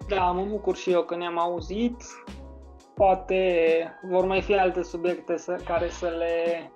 Da, 0.08 0.32
mă 0.32 0.46
bucur 0.46 0.76
și 0.76 0.92
eu 0.92 1.04
că 1.04 1.16
ne-am 1.16 1.40
auzit 1.40 2.04
poate 2.96 3.44
vor 4.10 4.26
mai 4.26 4.42
fi 4.42 4.54
alte 4.54 4.84
subiecte 4.84 5.38
să, 5.38 5.60
care 5.66 5.90
să 5.90 6.08
le 6.08 6.72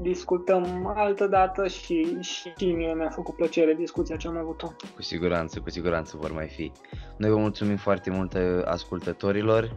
discutăm 0.00 0.92
altă 0.96 1.26
dată 1.26 1.68
și, 1.68 2.20
și 2.20 2.72
mie 2.72 2.94
mi-a 2.94 3.10
făcut 3.10 3.34
plăcere 3.34 3.74
discuția 3.74 4.16
ce 4.16 4.28
am 4.28 4.36
avut-o. 4.36 4.66
Cu 4.94 5.02
siguranță, 5.02 5.60
cu 5.60 5.70
siguranță 5.70 6.16
vor 6.16 6.32
mai 6.32 6.48
fi. 6.48 6.72
Noi 7.16 7.30
vă 7.30 7.36
mulțumim 7.36 7.76
foarte 7.76 8.10
mult 8.10 8.34
ascultătorilor. 8.64 9.76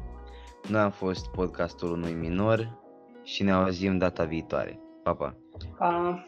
Noi 0.68 0.82
am 0.82 0.92
fost 0.92 1.28
podcastul 1.28 1.92
unui 1.92 2.14
minor 2.14 2.80
și 3.24 3.44
ne 3.44 3.52
auzim 3.52 3.98
data 3.98 4.24
viitoare. 4.24 4.80
Pa, 5.04 5.14
pa! 5.14 5.36
pa. 5.78 6.24